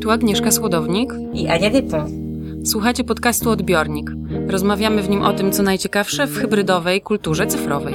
Tu 0.00 0.10
Agnieszka 0.10 0.50
Słodownik 0.50 1.12
i 1.34 1.48
Ania 1.48 1.70
Dypą. 1.70 2.06
Słuchacie 2.64 3.04
podcastu 3.04 3.50
Odbiornik. 3.50 4.10
Rozmawiamy 4.48 5.02
w 5.02 5.08
nim 5.08 5.22
o 5.22 5.32
tym, 5.32 5.52
co 5.52 5.62
najciekawsze 5.62 6.26
w 6.26 6.36
hybrydowej 6.36 7.00
kulturze 7.00 7.46
cyfrowej. 7.46 7.94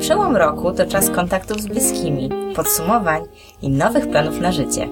Przełom 0.00 0.36
roku 0.36 0.72
to 0.72 0.86
czas 0.86 1.10
kontaktów 1.10 1.60
z 1.60 1.66
bliskimi, 1.66 2.28
podsumowań 2.56 3.22
i 3.62 3.70
nowych 3.70 4.08
planów 4.10 4.40
na 4.40 4.52
życie. 4.52 4.88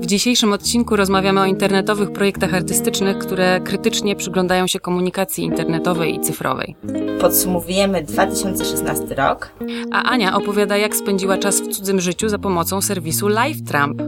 W 0.00 0.06
dzisiejszym 0.06 0.52
odcinku 0.52 0.96
rozmawiamy 0.96 1.40
o 1.40 1.44
internetowych 1.44 2.12
projektach 2.12 2.54
artystycznych, 2.54 3.18
które 3.18 3.60
krytycznie 3.60 4.16
przyglądają 4.16 4.66
się 4.66 4.80
komunikacji 4.80 5.44
internetowej 5.44 6.14
i 6.14 6.20
cyfrowej. 6.20 6.76
Podsumowujemy 7.20 8.02
2016 8.02 9.14
rok. 9.14 9.52
A 9.92 10.02
Ania 10.02 10.36
opowiada, 10.36 10.76
jak 10.76 10.96
spędziła 10.96 11.38
czas 11.38 11.60
w 11.60 11.68
cudzym 11.68 12.00
życiu 12.00 12.28
za 12.28 12.38
pomocą 12.38 12.80
serwisu 12.80 13.28
LiveTramp. 13.28 14.02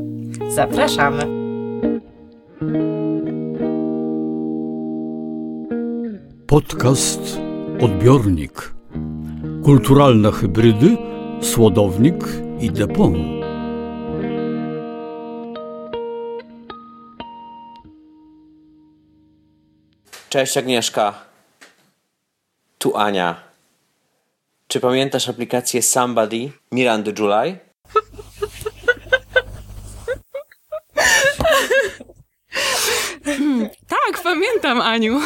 Zapraszamy. 0.48 1.26
Podcast 6.46 7.38
Odbiornik. 7.80 8.81
Kulturalne 9.64 10.32
hybrydy, 10.32 10.96
słodownik 11.42 12.14
i 12.60 12.70
depon. 12.70 13.14
Cześć 20.28 20.56
Agnieszka. 20.56 21.14
Tu 22.78 22.96
Ania. 22.96 23.42
Czy 24.68 24.80
pamiętasz 24.80 25.28
aplikację 25.28 25.82
Somebody 25.82 26.52
Mirandy 26.72 27.14
July? 27.18 27.58
Tak, 33.88 34.22
pamiętam, 34.22 34.80
Aniu. 34.80 35.20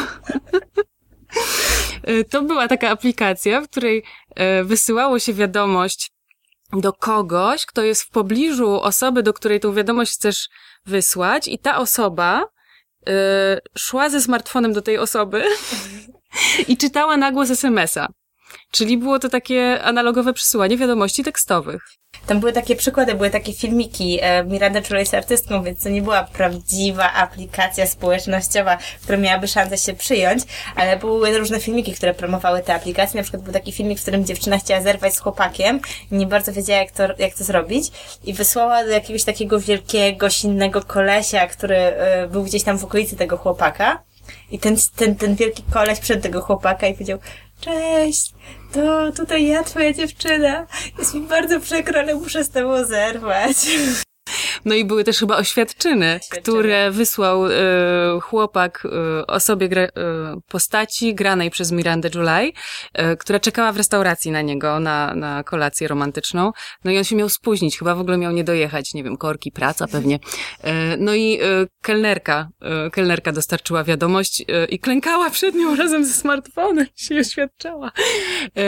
To 2.31 2.43
była 2.43 2.69
taka 2.69 2.91
aplikacja, 2.91 3.61
w 3.61 3.69
której 3.69 4.03
e, 4.35 4.65
wysyłało 4.65 5.19
się 5.19 5.35
wiadomość 5.35 6.11
do 6.73 6.93
kogoś, 6.93 7.67
kto 7.67 7.83
jest 7.83 8.03
w 8.03 8.11
pobliżu 8.11 8.81
osoby, 8.81 9.23
do 9.23 9.33
której 9.33 9.61
tą 9.61 9.75
wiadomość 9.75 10.13
chcesz 10.13 10.49
wysłać, 10.87 11.49
i 11.49 11.59
ta 11.59 11.79
osoba 11.79 12.45
y, 13.09 13.13
szła 13.79 14.11
ze 14.11 14.21
smartfonem 14.21 14.73
do 14.73 14.83
tej 14.83 14.99
osoby 14.99 15.45
i 16.69 16.77
czytała 16.77 17.17
na 17.17 17.33
głos 17.33 17.51
SMS-a. 17.51 18.09
Czyli 18.73 18.99
było 18.99 19.19
to 19.19 19.29
takie 19.29 19.83
analogowe 19.83 20.33
przesyłanie 20.33 20.77
wiadomości 20.77 21.25
tekstowych. 21.25 21.83
Tam 22.27 22.41
były 22.41 22.53
takie 22.53 22.77
przykłady, 22.77 23.15
były 23.15 23.31
takie 23.31 23.53
filmiki. 23.53 24.19
E, 24.23 24.45
Miranda 24.45 24.83
Czulej 24.83 25.01
jest 25.01 25.15
artystką, 25.15 25.63
więc 25.63 25.83
to 25.83 25.89
nie 25.89 26.03
była 26.03 26.25
prawdziwa 26.25 27.13
aplikacja 27.13 27.87
społecznościowa, 27.87 28.79
która 29.03 29.19
miałaby 29.19 29.49
szansę 29.49 29.79
się 29.79 29.95
przyjąć, 29.95 30.43
ale 30.77 30.97
były 30.97 31.39
różne 31.39 31.61
filmiki, 31.61 31.93
które 31.93 32.15
promowały 32.15 32.63
te 32.63 32.75
aplikacje. 32.75 33.17
Na 33.17 33.23
przykład 33.23 33.43
był 33.43 33.53
taki 33.53 33.73
filmik, 33.73 33.99
w 33.99 34.03
którym 34.03 34.25
dziewczyna 34.25 34.59
chciała 34.59 34.81
zerwać 34.81 35.15
z 35.15 35.19
chłopakiem 35.19 35.81
i 36.13 36.15
nie 36.15 36.27
bardzo 36.27 36.53
wiedziała, 36.53 36.81
jak 36.81 36.91
to, 36.91 37.03
jak 37.19 37.35
to 37.35 37.45
zrobić 37.45 37.91
i 38.25 38.35
wysłała 38.35 38.85
do 38.85 38.91
jakiegoś 38.91 39.25
takiego 39.25 39.61
wielkiego, 39.61 40.31
silnego 40.31 40.83
kolesia, 40.83 41.47
który 41.47 41.77
e, 41.77 42.29
był 42.29 42.45
gdzieś 42.45 42.63
tam 42.63 42.79
w 42.79 42.85
okolicy 42.85 43.17
tego 43.17 43.37
chłopaka. 43.37 44.03
I 44.51 44.59
ten, 44.59 44.77
ten, 44.97 45.17
ten 45.17 45.35
wielki 45.35 45.63
koleś 45.71 46.01
przed 46.01 46.23
tego 46.23 46.41
chłopaka 46.41 46.87
i 46.87 46.93
powiedział, 46.93 47.19
cześć, 47.61 48.35
to 48.73 49.13
tutaj 49.13 49.47
ja, 49.47 49.65
twoja 49.65 49.93
dziewczyna. 49.93 50.67
Jest 50.99 51.15
mi 51.15 51.21
bardzo 51.21 51.61
przykro, 51.61 52.01
ale 52.01 52.15
muszę 52.15 52.45
z 52.45 52.51
tobą 52.51 52.85
zerwać. 52.85 53.57
No 54.65 54.75
i 54.75 54.85
były 54.85 55.05
też 55.05 55.19
chyba 55.19 55.37
oświadczyny, 55.37 56.21
Oświadczyny. 56.23 56.43
które 56.43 56.91
wysłał 56.91 57.47
e, 57.47 57.51
chłopak 58.21 58.87
e, 59.21 59.27
osobie 59.27 59.69
gra, 59.69 59.83
e, 59.83 59.91
postaci 60.49 61.15
granej 61.15 61.51
przez 61.51 61.73
Mirandę 61.73 62.11
July, 62.15 62.53
która 63.19 63.41
czekała 63.41 63.73
w 63.73 63.77
restauracji 63.77 64.31
na 64.31 64.43
niego, 64.43 64.81
na, 64.81 65.15
na 65.15 65.43
kolację 65.43 65.89
romantyczną. 65.89 66.53
No 66.85 66.91
i 66.91 66.99
on 66.99 67.05
się 67.05 67.17
miał 67.17 67.29
spóźnić, 67.29 67.79
chyba 67.79 67.95
w 67.95 68.01
ogóle 68.01 68.19
miał 68.19 68.33
nie 68.33 68.45
dojechać, 68.45 68.95
nie 68.95 69.05
wiem, 69.05 69.17
korki, 69.17 69.53
praca 69.53 69.87
pewnie. 69.87 70.19
No 70.99 71.15
i 71.15 71.39
kelnerka, 71.83 72.49
kelnerka 72.93 73.33
dostarczyła 73.33 73.85
wiadomość 73.85 74.45
i 74.69 74.79
klękała 74.79 75.31
przed 75.31 75.55
nią 75.55 75.77
razem 75.77 76.05
ze 76.05 76.13
smartfonem, 76.13 76.87
się 76.97 77.19
oświadczała. 77.21 77.91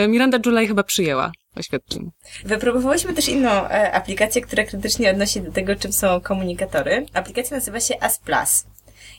Miranda 0.09 0.39
July 0.47 0.67
chyba 0.67 0.83
przyjęła 0.83 1.33
oświadczenie. 1.57 2.11
Wypróbowałyśmy 2.45 3.15
też 3.15 3.29
inną 3.29 3.51
e, 3.51 3.93
aplikację, 3.93 4.43
która 4.43 4.65
krytycznie 4.65 5.11
odnosi 5.11 5.41
do 5.41 5.53
tego, 5.53 5.77
czym 5.77 5.93
są 5.93 6.21
komunikatory. 6.21 7.07
Aplikacja 7.15 7.57
nazywa 7.57 7.81
się 7.81 7.95
As 8.01 8.19
Plus. 8.19 8.67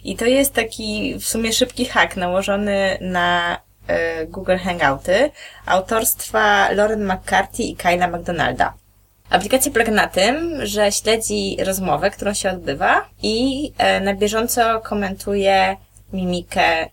I 0.04 0.16
to 0.16 0.26
jest 0.26 0.54
taki 0.54 1.16
w 1.20 1.26
sumie 1.26 1.54
szybki 1.54 1.86
hack 1.86 2.16
nałożony 2.16 2.98
na 3.02 3.58
e, 3.88 4.26
Google 4.26 4.58
Hangouty 4.58 5.32
autorstwa 5.66 6.72
Lauren 6.72 7.06
McCarthy 7.14 7.64
i 7.64 7.76
Kyla 7.76 8.08
McDonalda. 8.08 8.74
Aplikacja 9.30 9.72
polega 9.72 9.92
na 9.92 10.08
tym, 10.08 10.66
że 10.66 10.92
śledzi 10.92 11.58
rozmowę, 11.64 12.12
którą 12.12 12.34
się 12.34 12.50
odbywa 12.52 13.10
i 13.24 13.72
e, 13.78 14.00
na 14.00 14.14
bieżąco 14.14 14.80
komentuje 14.80 15.78
mimikę 16.14 16.90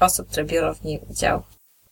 osób, 0.00 0.28
które 0.28 0.44
biorą 0.44 0.74
w 0.74 0.84
niej 0.84 1.00
udział. 1.10 1.42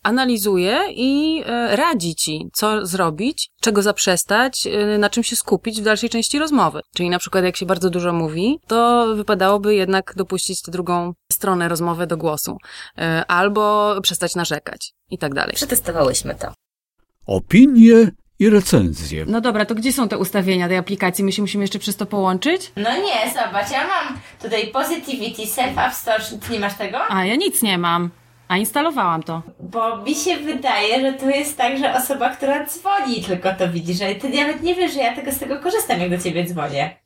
Analizuje 0.07 0.81
i 0.91 1.43
e, 1.47 1.77
radzi 1.77 2.15
ci, 2.15 2.49
co 2.53 2.87
zrobić, 2.87 3.51
czego 3.61 3.83
zaprzestać, 3.83 4.67
e, 4.67 4.99
na 4.99 5.11
czym 5.11 5.23
się 5.25 5.37
skupić 5.37 5.81
w 5.81 5.85
dalszej 5.85 6.11
części 6.11 6.39
rozmowy. 6.39 6.81
Czyli 6.95 7.11
na 7.11 7.19
przykład 7.19 7.45
jak 7.45 7.57
się 7.57 7.67
bardzo 7.67 7.91
dużo 7.91 8.13
mówi, 8.13 8.59
to 8.67 9.07
wypadałoby 9.17 9.75
jednak 9.75 10.13
dopuścić 10.17 10.63
tę 10.63 10.71
drugą 10.73 11.13
stronę 11.33 11.69
rozmowy 11.69 12.07
do 12.07 12.17
głosu. 12.17 12.57
E, 12.99 13.25
Albo 13.29 13.95
przestać 14.03 14.35
narzekać 14.35 14.93
i 15.11 15.19
tak 15.19 15.35
dalej. 15.35 15.53
Przetestowałyśmy 15.55 16.35
to. 16.35 16.53
Opinie 17.27 18.11
i 18.39 18.51
recenzje. 18.51 19.25
No 19.29 19.41
dobra, 19.41 19.65
to 19.65 19.75
gdzie 19.75 19.93
są 19.93 20.09
te 20.09 20.19
ustawienia 20.19 20.69
tej 20.69 20.77
aplikacji? 20.77 21.25
My 21.25 21.33
się 21.33 21.43
musimy 21.43 21.65
jeszcze 21.65 21.79
przez 21.79 21.97
to 21.97 22.07
połączyć? 22.07 22.73
No 22.77 22.91
nie, 22.97 23.31
zobacz, 23.35 23.71
ja 23.71 23.87
mam 23.87 24.19
tutaj 24.43 24.67
Positivity 24.67 25.43
Self-App 25.43 25.93
Store, 25.93 26.25
ty 26.47 26.53
nie 26.53 26.61
masz 26.61 26.75
tego? 26.79 26.99
A, 27.09 27.25
ja 27.25 27.37
nic 27.37 27.63
nie 27.63 27.79
mam. 27.79 28.11
A 28.49 28.57
instalowałam 28.57 29.23
to. 29.23 29.43
Bo 29.61 29.97
mi 29.97 30.15
się 30.15 30.37
wydaje, 30.37 31.01
że 31.01 31.13
to 31.13 31.31
jest 31.31 31.57
tak, 31.57 31.79
że 31.79 31.95
osoba, 31.95 32.29
która 32.31 32.67
dzwoni 32.67 33.23
tylko 33.23 33.53
to 33.53 33.69
widzi, 33.69 33.95
że 33.95 34.15
ty 34.15 34.29
nawet 34.29 34.63
nie 34.63 34.75
wiesz, 34.75 34.93
że 34.95 35.01
ja 35.01 35.15
tego 35.17 35.33
z 35.33 35.39
tego 35.39 35.61
korzystam, 35.61 36.01
jak 36.01 36.11
do 36.11 36.19
ciebie 36.19 36.45
dzwonię. 36.45 36.97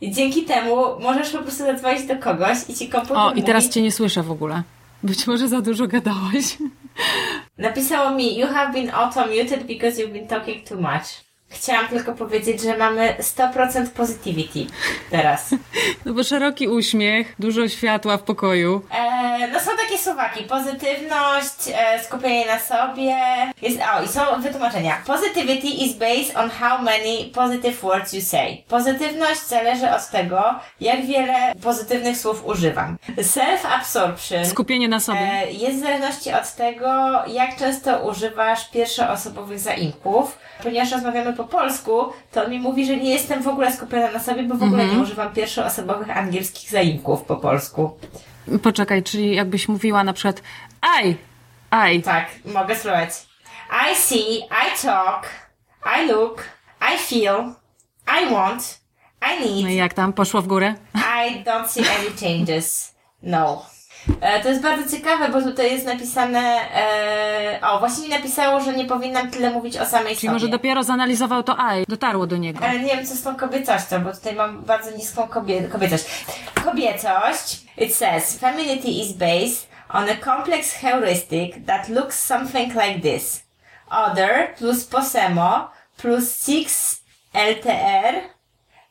I 0.00 0.12
dzięki 0.12 0.42
temu 0.42 0.76
możesz 1.00 1.30
po 1.30 1.38
prostu 1.38 1.64
zadzwonić 1.64 2.06
do 2.06 2.16
kogoś 2.16 2.58
i 2.68 2.74
ci 2.74 2.88
komputer 2.88 3.16
O, 3.16 3.32
i 3.32 3.42
teraz 3.42 3.64
mówi, 3.64 3.74
cię 3.74 3.82
nie 3.82 3.92
słyszę 3.92 4.22
w 4.22 4.30
ogóle. 4.30 4.62
Być 5.02 5.26
może 5.26 5.48
za 5.48 5.60
dużo 5.60 5.86
gadałeś. 5.86 6.58
Napisało 7.58 8.10
mi, 8.10 8.38
you 8.38 8.46
have 8.46 8.72
been 8.72 8.90
auto-muted 8.90 9.66
because 9.66 10.02
you've 10.02 10.12
been 10.12 10.26
talking 10.28 10.68
too 10.68 10.76
much. 10.80 11.27
Chciałam 11.50 11.88
tylko 11.88 12.12
powiedzieć, 12.12 12.62
że 12.62 12.76
mamy 12.76 13.16
100% 13.20 13.86
positivity 13.90 14.66
teraz. 15.10 15.50
No 16.04 16.14
bo 16.14 16.24
szeroki 16.24 16.68
uśmiech, 16.68 17.34
dużo 17.38 17.68
światła 17.68 18.16
w 18.16 18.22
pokoju. 18.22 18.82
E, 18.94 19.48
no 19.52 19.60
są 19.60 19.70
takie 19.76 19.98
słowaki. 19.98 20.44
Pozytywność, 20.44 21.68
e, 21.74 22.04
skupienie 22.04 22.46
na 22.46 22.58
sobie. 22.58 23.16
Jest, 23.62 23.78
o, 23.98 24.02
i 24.02 24.08
są 24.08 24.20
wytłumaczenia. 24.42 24.96
Positivity 25.06 25.66
is 25.66 25.94
based 25.96 26.36
on 26.36 26.50
how 26.50 26.82
many 26.82 27.24
positive 27.34 27.80
words 27.82 28.12
you 28.12 28.20
say. 28.20 28.62
Pozytywność 28.68 29.40
zależy 29.46 29.90
od 29.90 30.10
tego, 30.10 30.54
jak 30.80 31.06
wiele 31.06 31.54
pozytywnych 31.62 32.16
słów 32.18 32.46
używam. 32.46 32.96
Self-absorption 33.18 34.44
Skupienie 34.46 34.88
na 34.88 35.00
sobie. 35.00 35.20
e, 35.20 35.52
jest 35.52 35.76
w 35.76 35.80
zależności 35.80 36.32
od 36.32 36.52
tego, 36.52 36.88
jak 37.26 37.56
często 37.58 37.98
używasz 38.08 38.70
pierwszoosobowych 38.70 39.58
zaimków. 39.58 40.38
Ponieważ 40.62 40.92
rozmawiamy 40.92 41.32
po 41.38 41.44
polsku, 41.44 42.12
to 42.32 42.44
on 42.44 42.50
mi 42.50 42.58
mówi, 42.58 42.86
że 42.86 42.96
nie 42.96 43.10
jestem 43.10 43.42
w 43.42 43.48
ogóle 43.48 43.72
skupiona 43.72 44.10
na 44.10 44.18
sobie, 44.18 44.42
bo 44.42 44.54
w 44.54 44.62
ogóle 44.62 44.86
nie 44.86 44.98
używam 44.98 45.32
pierwszoosobowych 45.32 46.16
angielskich 46.16 46.70
zaimków 46.70 47.22
po 47.22 47.36
polsku. 47.36 47.90
Poczekaj, 48.62 49.02
czyli 49.02 49.34
jakbyś 49.36 49.68
mówiła 49.68 50.04
na 50.04 50.12
przykład 50.12 50.42
I, 51.02 51.16
I. 51.92 52.02
Tak, 52.02 52.26
mogę 52.44 52.76
spróbować. 52.76 53.10
I 53.92 53.96
see, 53.96 54.38
I 54.38 54.82
talk, 54.82 55.26
I 55.98 56.08
look, 56.08 56.44
I 56.94 56.98
feel, 56.98 57.54
I 58.22 58.34
want, 58.34 58.80
I 59.22 59.44
No 59.44 59.46
i 59.46 59.64
need, 59.64 59.76
jak 59.76 59.94
tam? 59.94 60.12
Poszło 60.12 60.42
w 60.42 60.46
górę? 60.46 60.74
I 60.94 61.44
don't 61.44 61.68
see 61.68 61.80
any 61.80 62.10
changes. 62.20 62.94
No. 63.22 63.66
E, 64.20 64.42
to 64.42 64.48
jest 64.48 64.62
bardzo 64.62 64.96
ciekawe, 64.96 65.28
bo 65.28 65.42
tutaj 65.42 65.72
jest 65.72 65.86
napisane, 65.86 66.40
e, 66.74 67.60
o, 67.62 67.78
właśnie 67.78 68.04
mi 68.04 68.10
napisało, 68.10 68.60
że 68.60 68.72
nie 68.72 68.84
powinnam 68.84 69.30
tyle 69.30 69.50
mówić 69.50 69.76
o 69.76 69.86
samej 69.86 70.06
Czyli 70.08 70.18
sobie. 70.20 70.32
może 70.32 70.48
dopiero 70.48 70.82
zanalizował 70.84 71.42
to 71.42 71.52
I, 71.52 71.84
dotarło 71.88 72.26
do 72.26 72.36
niego. 72.36 72.64
Ale 72.64 72.80
nie 72.80 72.96
wiem, 72.96 73.06
co 73.06 73.14
z 73.14 73.22
tą 73.22 73.36
kobiecością, 73.36 74.04
bo 74.04 74.12
tutaj 74.12 74.34
mam 74.34 74.62
bardzo 74.64 74.90
niską 74.90 75.22
kobie- 75.26 75.68
kobiecość. 75.68 76.04
Kobiecość, 76.64 77.64
it 77.76 77.94
says, 77.96 78.38
femininity 78.38 78.88
is 78.88 79.12
based 79.12 79.68
on 79.90 80.04
a 80.10 80.16
complex 80.24 80.72
heuristic 80.74 81.54
that 81.66 81.88
looks 81.88 82.24
something 82.26 82.74
like 82.74 83.00
this. 83.00 83.42
Other 83.90 84.54
plus 84.58 84.84
posemo 84.84 85.70
plus 85.96 86.46
6 86.46 87.00
LTR 87.34 88.14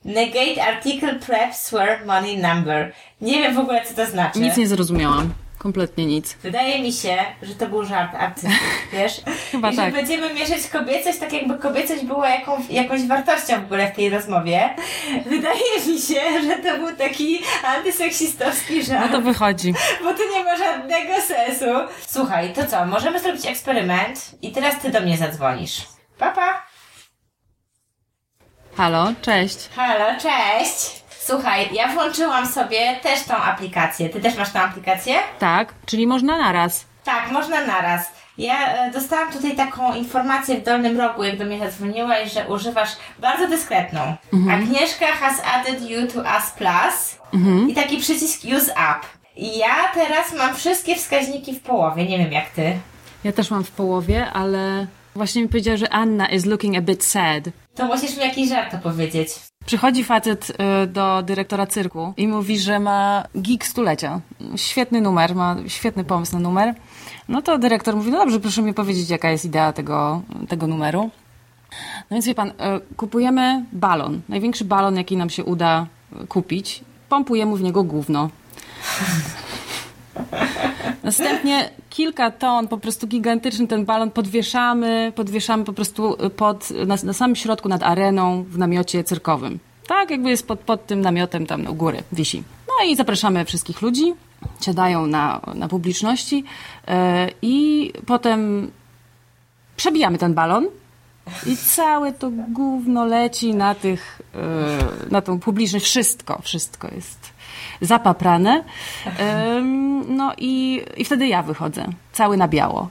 negate 0.05 0.63
article 0.67 1.15
prep 1.15 1.53
swear 1.55 2.05
money 2.05 2.37
number. 2.37 2.93
Nie 3.21 3.33
wiem 3.41 3.55
w 3.55 3.59
ogóle 3.59 3.85
co 3.85 3.93
to 3.93 4.05
znaczy. 4.05 4.39
Nic 4.39 4.57
nie 4.57 4.67
zrozumiałam. 4.67 5.33
Kompletnie 5.57 6.05
nic. 6.05 6.33
Wydaje 6.33 6.81
mi 6.81 6.93
się, 6.93 7.17
że 7.41 7.55
to 7.55 7.67
był 7.67 7.85
żart 7.85 8.15
artysty, 8.15 8.49
wiesz? 8.93 9.21
Chyba 9.51 9.69
I 9.71 9.75
że 9.75 9.81
tak. 9.81 9.93
będziemy 9.93 10.33
mierzyć 10.33 10.67
kobiecość 10.67 11.19
tak 11.19 11.33
jakby 11.33 11.57
kobiecość 11.57 12.05
była 12.05 12.29
jaką, 12.29 12.57
jakąś 12.69 13.03
wartością 13.07 13.61
w 13.61 13.65
ogóle 13.65 13.91
w 13.91 13.95
tej 13.95 14.09
rozmowie. 14.09 14.69
Wydaje 15.25 15.79
mi 15.87 15.99
się, 16.01 16.21
że 16.47 16.55
to 16.57 16.77
był 16.77 16.95
taki 16.95 17.39
antyseksistowski 17.63 18.77
No 18.77 18.83
żart. 18.85 19.11
to 19.11 19.21
wychodzi. 19.21 19.73
Bo 20.03 20.13
to 20.13 20.19
nie 20.37 20.43
ma 20.43 20.57
żadnego 20.57 21.13
sensu. 21.21 21.65
Słuchaj, 22.07 22.53
to 22.53 22.65
co? 22.65 22.85
Możemy 22.85 23.19
zrobić 23.19 23.45
eksperyment 23.45 24.31
i 24.41 24.51
teraz 24.51 24.79
ty 24.81 24.89
do 24.91 25.01
mnie 25.01 25.17
zadzwonisz. 25.17 25.81
Papa. 26.17 26.35
Pa. 26.35 26.66
Halo, 28.77 29.13
cześć. 29.21 29.69
Halo, 29.75 30.19
cześć. 30.21 31.03
Słuchaj, 31.19 31.69
ja 31.73 31.87
włączyłam 31.87 32.47
sobie 32.47 32.95
też 33.03 33.23
tą 33.23 33.35
aplikację. 33.35 34.09
Ty 34.09 34.21
też 34.21 34.37
masz 34.37 34.51
tą 34.51 34.59
aplikację? 34.59 35.15
Tak, 35.39 35.73
czyli 35.85 36.07
można 36.07 36.37
naraz. 36.37 36.85
Tak, 37.03 37.31
można 37.31 37.65
naraz. 37.65 38.11
Ja 38.37 38.67
e, 38.67 38.91
dostałam 38.91 39.31
tutaj 39.33 39.55
taką 39.55 39.93
informację 39.93 40.57
w 40.57 40.63
dolnym 40.63 40.97
rogu, 40.99 41.23
jak 41.23 41.37
do 41.37 41.45
mnie 41.45 41.59
zadzwoniłaś, 41.59 42.33
że 42.33 42.47
używasz 42.47 42.89
bardzo 43.19 43.47
dyskretną. 43.47 44.15
Agnieszka 44.51 45.05
has 45.07 45.41
added 45.53 45.89
you 45.89 46.07
to 46.07 46.19
Us 46.19 46.51
Plus 46.57 47.17
i 47.69 47.73
taki 47.73 47.97
przycisk 47.97 48.41
Use 48.57 48.71
App. 48.71 49.05
I 49.35 49.57
ja 49.57 49.75
teraz 49.93 50.33
mam 50.33 50.55
wszystkie 50.55 50.95
wskaźniki 50.95 51.53
w 51.53 51.59
połowie, 51.61 52.05
nie 52.05 52.17
wiem 52.17 52.31
jak 52.31 52.49
ty. 52.49 52.77
Ja 53.23 53.31
też 53.31 53.51
mam 53.51 53.63
w 53.63 53.71
połowie, 53.71 54.27
ale 54.33 54.87
właśnie 55.15 55.41
mi 55.41 55.47
powiedziała, 55.47 55.77
że 55.77 55.89
Anna 55.89 56.27
is 56.29 56.45
looking 56.45 56.77
a 56.77 56.81
bit 56.81 57.03
sad. 57.03 57.43
To 57.77 57.85
musisz 57.85 58.17
mi 58.17 58.23
jakiś 58.23 58.49
żart 58.49 58.73
opowiedzieć. 58.73 59.29
Przychodzi 59.65 60.03
facet 60.03 60.49
y, 60.49 60.87
do 60.87 61.23
dyrektora 61.23 61.67
cyrku 61.67 62.13
i 62.17 62.27
mówi, 62.27 62.59
że 62.59 62.79
ma 62.79 63.23
gig 63.41 63.65
stulecia. 63.65 64.21
Świetny 64.55 65.01
numer, 65.01 65.35
ma 65.35 65.55
świetny 65.67 66.03
pomysł 66.03 66.33
na 66.33 66.39
numer. 66.39 66.75
No 67.29 67.41
to 67.41 67.57
dyrektor 67.57 67.95
mówi, 67.95 68.11
no 68.11 68.17
dobrze, 68.17 68.39
proszę 68.39 68.61
mi 68.61 68.73
powiedzieć, 68.73 69.09
jaka 69.09 69.29
jest 69.31 69.45
idea 69.45 69.73
tego, 69.73 70.21
tego 70.49 70.67
numeru. 70.67 71.09
No 72.09 72.15
więc 72.15 72.25
wie 72.25 72.35
pan, 72.35 72.49
y, 72.49 72.53
kupujemy 72.95 73.65
balon. 73.71 74.21
Największy 74.29 74.65
balon, 74.65 74.95
jaki 74.95 75.17
nam 75.17 75.29
się 75.29 75.43
uda 75.43 75.87
kupić. 76.29 76.81
Pompujemy 77.09 77.57
w 77.57 77.61
niego 77.61 77.83
gówno. 77.83 78.29
Następnie 81.07 81.69
kilka 81.89 82.31
ton, 82.31 82.67
po 82.67 82.77
prostu 82.77 83.07
gigantyczny 83.07 83.67
ten 83.67 83.85
balon 83.85 84.11
podwieszamy, 84.11 85.13
podwieszamy 85.15 85.63
po 85.63 85.73
prostu 85.73 86.17
pod, 86.35 86.69
na, 86.71 86.97
na 87.03 87.13
samym 87.13 87.35
środku 87.35 87.69
nad 87.69 87.83
areną 87.83 88.43
w 88.43 88.57
namiocie 88.57 89.03
cyrkowym. 89.03 89.59
Tak, 89.87 90.09
jakby 90.09 90.29
jest 90.29 90.47
pod, 90.47 90.59
pod 90.59 90.85
tym 90.85 91.01
namiotem 91.01 91.45
tam 91.45 91.67
u 91.67 91.73
góry, 91.75 92.03
wisi. 92.11 92.43
No 92.67 92.85
i 92.85 92.95
zapraszamy 92.95 93.45
wszystkich 93.45 93.81
ludzi, 93.81 94.13
siadają 94.61 95.07
na, 95.07 95.41
na 95.55 95.67
publiczności 95.67 96.43
yy, 96.87 96.93
i 97.41 97.93
potem 98.05 98.71
przebijamy 99.75 100.17
ten 100.17 100.33
balon 100.33 100.67
i 101.45 101.57
całe 101.57 102.13
to 102.13 102.31
gówno 102.31 103.05
leci 103.05 103.55
na 103.55 103.75
tych, 103.75 104.21
yy, 104.33 105.11
na 105.11 105.21
tą 105.21 105.39
publiczność. 105.39 105.85
Wszystko, 105.85 106.41
wszystko 106.43 106.87
jest 106.95 107.36
zapaprane. 107.81 108.63
No 110.07 110.33
i, 110.37 110.81
i 110.97 111.05
wtedy 111.05 111.27
ja 111.27 111.43
wychodzę, 111.43 111.85
cały 112.11 112.37
na 112.37 112.47
biało. 112.47 112.89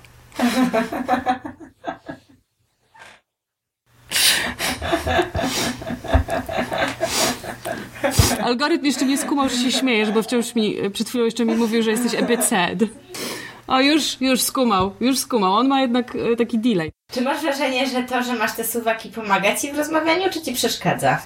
Algorytm 8.42 8.84
jeszcze 8.86 9.04
nie 9.04 9.18
skumał, 9.18 9.48
że 9.48 9.56
się 9.56 9.72
śmiejesz, 9.72 10.10
bo 10.10 10.22
wciąż 10.22 10.54
mi, 10.54 10.76
przed 10.92 11.08
chwilą 11.08 11.24
jeszcze 11.24 11.44
mi 11.44 11.54
mówił, 11.54 11.82
że 11.82 11.90
jesteś 11.90 12.14
a 12.14 12.22
bit 12.22 12.44
sad. 12.44 12.78
O, 13.66 13.80
już, 13.80 14.20
już 14.20 14.42
skumał, 14.42 14.92
już 15.00 15.18
skumał. 15.18 15.52
On 15.52 15.68
ma 15.68 15.80
jednak 15.80 16.16
e, 16.16 16.36
taki 16.36 16.58
delay. 16.58 16.92
Czy 17.12 17.20
masz 17.20 17.42
wrażenie, 17.42 17.86
że 17.86 18.02
to, 18.02 18.22
że 18.22 18.34
masz 18.34 18.52
te 18.56 18.64
suwaki 18.64 19.08
pomaga 19.08 19.56
ci 19.56 19.72
w 19.72 19.76
rozmawianiu, 19.76 20.30
czy 20.32 20.42
ci 20.42 20.52
przeszkadza? 20.52 21.18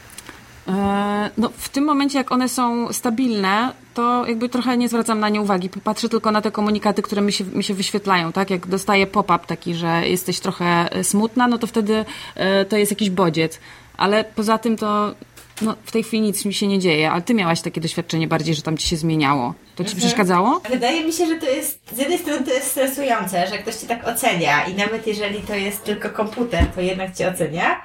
E, 0.69 1.31
No, 1.37 1.51
w 1.57 1.69
tym 1.69 1.85
momencie, 1.85 2.19
jak 2.19 2.33
one 2.33 2.49
są 2.49 2.93
stabilne, 2.93 3.73
to 3.95 4.27
jakby 4.27 4.49
trochę 4.49 4.77
nie 4.77 4.89
zwracam 4.89 5.21
na 5.21 5.29
nie 5.29 5.41
uwagi. 5.41 5.69
Patrzę 5.85 6.09
tylko 6.09 6.31
na 6.31 6.41
te 6.43 6.51
komunikaty, 6.51 7.03
które 7.03 7.23
mi 7.23 7.33
się, 7.33 7.45
mi 7.45 7.65
się 7.65 7.75
wyświetlają, 7.75 8.33
tak? 8.33 8.51
Jak 8.51 8.67
dostaję 8.67 9.07
pop-up 9.07 9.45
taki, 9.47 9.75
że 9.75 10.09
jesteś 10.09 10.41
trochę 10.41 10.93
e, 10.93 11.05
smutna, 11.05 11.49
no 11.49 11.59
to 11.59 11.67
wtedy 11.67 12.05
e, 12.35 12.65
to 12.65 12.77
jest 12.77 12.93
jakiś 12.93 13.11
bodziec. 13.11 13.61
Ale 13.97 14.25
poza 14.25 14.59
tym 14.59 14.77
to 14.77 15.15
no, 15.63 15.77
w 15.85 15.93
tej 15.93 16.03
chwili 16.03 16.23
nic 16.23 16.45
mi 16.45 16.55
się 16.55 16.67
nie 16.67 16.79
dzieje. 16.79 17.11
Ale 17.11 17.23
ty 17.23 17.35
miałaś 17.35 17.61
takie 17.61 17.81
doświadczenie 17.81 18.29
bardziej, 18.29 18.55
że 18.55 18.63
tam 18.63 18.77
ci 18.77 18.89
się 18.89 18.97
zmieniało. 18.97 19.55
To 19.77 19.85
ci 19.85 19.97
przeszkadzało? 19.97 20.61
Wydaje 20.71 21.05
mi 21.05 21.13
się, 21.13 21.27
że 21.27 21.35
to 21.37 21.47
jest, 21.47 21.81
z 21.95 21.99
jednej 21.99 22.19
strony 22.19 22.45
to 22.45 22.51
jest 22.53 22.71
stresujące, 22.71 23.47
że 23.47 23.59
ktoś 23.59 23.75
cię 23.75 23.87
tak 23.87 24.07
ocenia 24.09 24.65
i 24.65 24.75
nawet 24.75 25.07
jeżeli 25.07 25.41
to 25.41 25.55
jest 25.55 25.85
tylko 25.85 26.11
komputer, 26.11 26.67
to 26.67 26.81
jednak 26.81 27.17
cię 27.17 27.29
ocenia. 27.29 27.81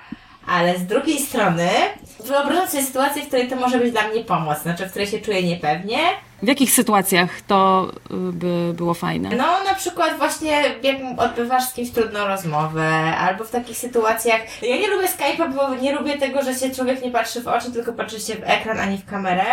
Ale 0.48 0.78
z 0.78 0.86
drugiej 0.86 1.20
strony 1.20 1.70
wyobrażam 2.26 2.68
sobie 2.68 2.84
sytuację, 2.84 3.24
w 3.24 3.28
której 3.28 3.48
to 3.48 3.56
może 3.56 3.80
być 3.80 3.92
dla 3.92 4.08
mnie 4.08 4.24
pomoc, 4.24 4.62
znaczy 4.62 4.86
w 4.86 4.90
której 4.90 5.08
się 5.08 5.20
czuję 5.20 5.44
niepewnie. 5.44 5.98
W 6.44 6.48
jakich 6.48 6.72
sytuacjach 6.72 7.42
to 7.42 7.92
y, 8.12 8.34
by 8.34 8.74
było 8.74 8.94
fajne? 8.94 9.30
No 9.30 9.64
na 9.64 9.76
przykład 9.76 10.18
właśnie 10.18 10.52
jak 10.82 10.96
odbywasz 11.18 11.64
z 11.64 11.74
kimś 11.74 11.92
trudną 11.92 12.28
rozmowę, 12.28 12.88
albo 13.18 13.44
w 13.44 13.52
takich 13.52 13.78
sytuacjach. 13.78 14.42
Ja 14.62 14.78
nie 14.78 14.88
lubię 14.88 15.08
Skype'a, 15.08 15.56
bo 15.56 15.76
nie 15.76 15.96
lubię 15.96 16.18
tego, 16.18 16.44
że 16.44 16.56
się 16.56 16.70
człowiek 16.70 17.04
nie 17.04 17.12
patrzy 17.12 17.42
w 17.42 17.48
oczy, 17.48 17.72
tylko 17.72 17.94
patrzy 17.94 18.20
się 18.20 18.36
w 18.36 18.44
ekran, 18.44 18.80
a 18.80 18.86
nie 18.86 18.98
w 18.98 19.06
kamerę. 19.06 19.44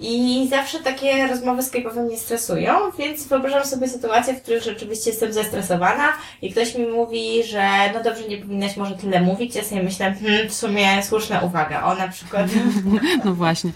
I 0.00 0.46
zawsze 0.50 0.78
takie 0.80 1.26
rozmowy 1.26 1.62
Skype'owe 1.62 2.04
mnie 2.04 2.16
stresują, 2.16 2.72
więc 2.98 3.26
wyobrażam 3.26 3.64
sobie 3.64 3.88
sytuacje, 3.88 4.34
w 4.34 4.42
których 4.42 4.62
rzeczywiście 4.62 5.10
jestem 5.10 5.32
zestresowana 5.32 6.12
i 6.42 6.52
ktoś 6.52 6.74
mi 6.74 6.86
mówi, 6.86 7.44
że 7.44 7.68
no 7.94 8.02
dobrze, 8.02 8.28
nie 8.28 8.38
powinnaś 8.38 8.76
może 8.76 8.94
tyle 8.94 9.20
mówić. 9.20 9.54
Ja 9.54 9.64
sobie 9.64 9.82
myślę, 9.82 10.14
hmm, 10.14 10.48
w 10.48 10.54
sumie 10.54 11.02
słuszna 11.02 11.40
uwaga. 11.40 11.84
O 11.84 11.94
na 11.94 12.08
przykład. 12.08 12.46
No 13.24 13.34
właśnie. 13.34 13.70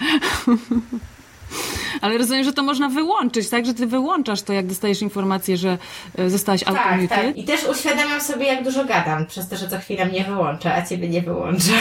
Ale 2.01 2.19
rozumiem, 2.19 2.45
że 2.45 2.53
to 2.53 2.63
można 2.63 2.89
wyłączyć, 2.89 3.49
tak? 3.49 3.67
Że 3.67 3.75
ty 3.75 3.87
wyłączasz 3.87 4.43
to, 4.43 4.53
jak 4.53 4.67
dostajesz 4.67 5.03
informację, 5.03 5.57
że 5.57 5.79
e, 6.19 6.31
zostałaś 6.31 6.65
Tak, 7.09 7.25
tak. 7.25 7.37
I 7.37 7.45
też 7.45 7.65
uświadamiam 7.65 8.21
sobie, 8.21 8.47
jak 8.47 8.65
dużo 8.65 8.85
gadam, 8.85 9.27
przez 9.27 9.49
to, 9.49 9.57
że 9.57 9.69
co 9.69 9.79
chwilę 9.79 10.07
mnie 10.07 10.25
wyłącza, 10.25 10.75
a 10.75 10.83
ciebie 10.87 11.09
nie 11.09 11.23
wyłącza. 11.23 11.73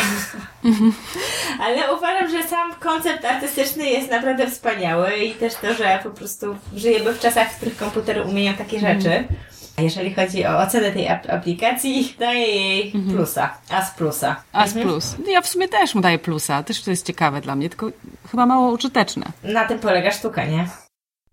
Ale 1.66 1.94
uważam, 1.94 2.30
że 2.32 2.44
sam 2.48 2.74
koncept 2.80 3.26
artystyczny 3.26 3.90
jest 3.90 4.12
naprawdę 4.12 4.48
wspaniały 4.48 5.16
i 5.16 5.32
też 5.32 5.54
to, 5.56 5.74
że 5.74 6.00
po 6.04 6.10
prostu 6.10 6.56
żyjemy 6.76 7.14
w 7.14 7.20
czasach, 7.20 7.52
w 7.52 7.56
których 7.56 7.78
komputery 7.78 8.24
umieją 8.24 8.54
takie 8.54 8.80
rzeczy. 8.80 9.24
A 9.30 9.49
jeżeli 9.82 10.14
chodzi 10.14 10.46
o 10.46 10.60
ocenę 10.60 10.92
tej 10.92 11.08
ap- 11.08 11.30
aplikacji, 11.30 12.16
daję 12.20 12.48
jej 12.48 12.92
plusa, 12.92 13.58
a 13.70 13.86
z 13.86 13.92
plusa. 13.92 14.36
As 14.54 14.74
plus. 14.74 15.16
Ja 15.28 15.42
w 15.42 15.48
sumie 15.48 15.68
też 15.68 15.96
mu 15.96 16.02
daję 16.02 16.20
plusa. 16.20 16.64
Też 16.64 16.82
to 16.82 16.92
jest 16.92 17.06
ciekawe 17.06 17.42
dla 17.42 17.56
mnie, 17.56 17.70
tylko 17.70 17.90
chyba 18.32 18.46
mało 18.46 18.72
użyteczne. 18.72 19.26
Na 19.44 19.66
tym 19.66 19.80
polega 19.80 20.12
sztuka, 20.12 20.46
nie? 20.46 20.68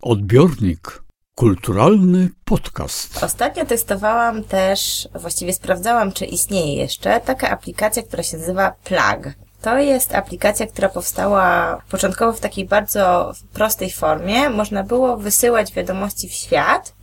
Odbiornik. 0.01 1.01
Kulturalny 1.35 2.29
podcast. 2.45 3.23
Ostatnio 3.23 3.65
testowałam 3.65 4.43
też, 4.43 5.07
właściwie 5.15 5.53
sprawdzałam, 5.53 6.11
czy 6.11 6.25
istnieje 6.25 6.75
jeszcze 6.75 7.19
taka 7.19 7.49
aplikacja, 7.49 8.03
która 8.03 8.23
się 8.23 8.37
nazywa 8.37 8.71
Plug. 8.83 9.33
To 9.61 9.77
jest 9.77 10.15
aplikacja, 10.15 10.67
która 10.67 10.89
powstała 10.89 11.77
początkowo 11.89 12.33
w 12.33 12.39
takiej 12.39 12.65
bardzo 12.65 13.33
prostej 13.53 13.91
formie. 13.91 14.49
Można 14.49 14.83
było 14.83 15.17
wysyłać 15.17 15.73
wiadomości 15.73 16.29
w 16.29 16.33
świat 16.33 16.93